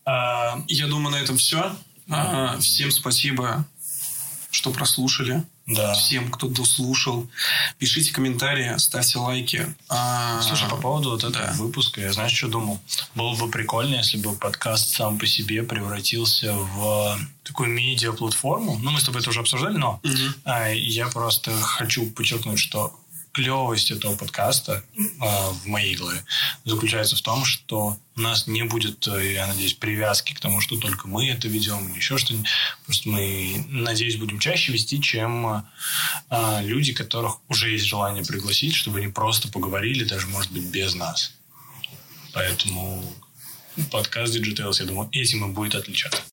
А, 0.04 0.60
я 0.66 0.88
думаю, 0.88 1.12
на 1.12 1.22
этом 1.22 1.38
все. 1.38 1.76
А, 2.10 2.58
всем 2.58 2.90
спасибо, 2.90 3.64
что 4.50 4.72
прослушали. 4.72 5.44
Да. 5.66 5.94
Всем, 5.94 6.30
кто 6.30 6.48
дослушал. 6.48 7.28
Пишите 7.78 8.12
комментарии, 8.12 8.76
ставьте 8.78 9.18
лайки. 9.18 9.74
А... 9.88 10.40
Слушай, 10.42 10.68
по 10.68 10.76
поводу 10.76 11.10
вот 11.10 11.24
этого 11.24 11.46
да. 11.46 11.52
выпуска, 11.54 12.00
я 12.00 12.12
знаешь, 12.12 12.32
что 12.32 12.46
думал? 12.46 12.80
Было 13.16 13.34
бы 13.34 13.50
прикольно, 13.50 13.96
если 13.96 14.16
бы 14.18 14.32
подкаст 14.36 14.94
сам 14.94 15.18
по 15.18 15.26
себе 15.26 15.64
превратился 15.64 16.54
в 16.54 17.18
такую 17.42 17.70
медиа-платформу. 17.70 18.78
Ну, 18.80 18.90
мы 18.92 19.00
с 19.00 19.04
тобой 19.04 19.20
это 19.20 19.30
уже 19.30 19.40
обсуждали, 19.40 19.76
но 19.76 20.00
угу. 20.04 20.52
я 20.72 21.08
просто 21.08 21.52
хочу 21.60 22.10
подчеркнуть, 22.10 22.60
что 22.60 22.96
клевость 23.36 23.90
этого 23.90 24.16
подкаста 24.16 24.82
э, 24.96 25.00
в 25.20 25.66
моей 25.66 25.94
голове 25.94 26.24
заключается 26.64 27.16
в 27.16 27.20
том, 27.20 27.44
что 27.44 27.98
у 28.16 28.20
нас 28.20 28.46
не 28.46 28.62
будет, 28.62 29.06
э, 29.08 29.34
я 29.34 29.46
надеюсь, 29.46 29.74
привязки 29.74 30.32
к 30.32 30.40
тому, 30.40 30.62
что 30.62 30.78
только 30.78 31.06
мы 31.06 31.28
это 31.28 31.46
ведем 31.46 31.86
или 31.86 31.98
еще 31.98 32.16
что-нибудь. 32.16 32.48
Просто 32.86 33.10
мы, 33.10 33.62
надеюсь, 33.68 34.16
будем 34.16 34.38
чаще 34.38 34.72
вести, 34.72 35.02
чем 35.02 35.46
э, 36.30 36.62
люди, 36.62 36.94
которых 36.94 37.36
уже 37.48 37.70
есть 37.72 37.84
желание 37.84 38.24
пригласить, 38.24 38.74
чтобы 38.74 39.00
они 39.00 39.08
просто 39.08 39.48
поговорили, 39.48 40.04
даже, 40.04 40.26
может 40.28 40.50
быть, 40.50 40.64
без 40.64 40.94
нас. 40.94 41.32
Поэтому 42.32 43.04
подкаст 43.90 44.34
Digitales, 44.34 44.80
я 44.80 44.86
думаю, 44.86 45.10
этим 45.12 45.44
и 45.44 45.52
будет 45.52 45.74
отличаться. 45.74 46.22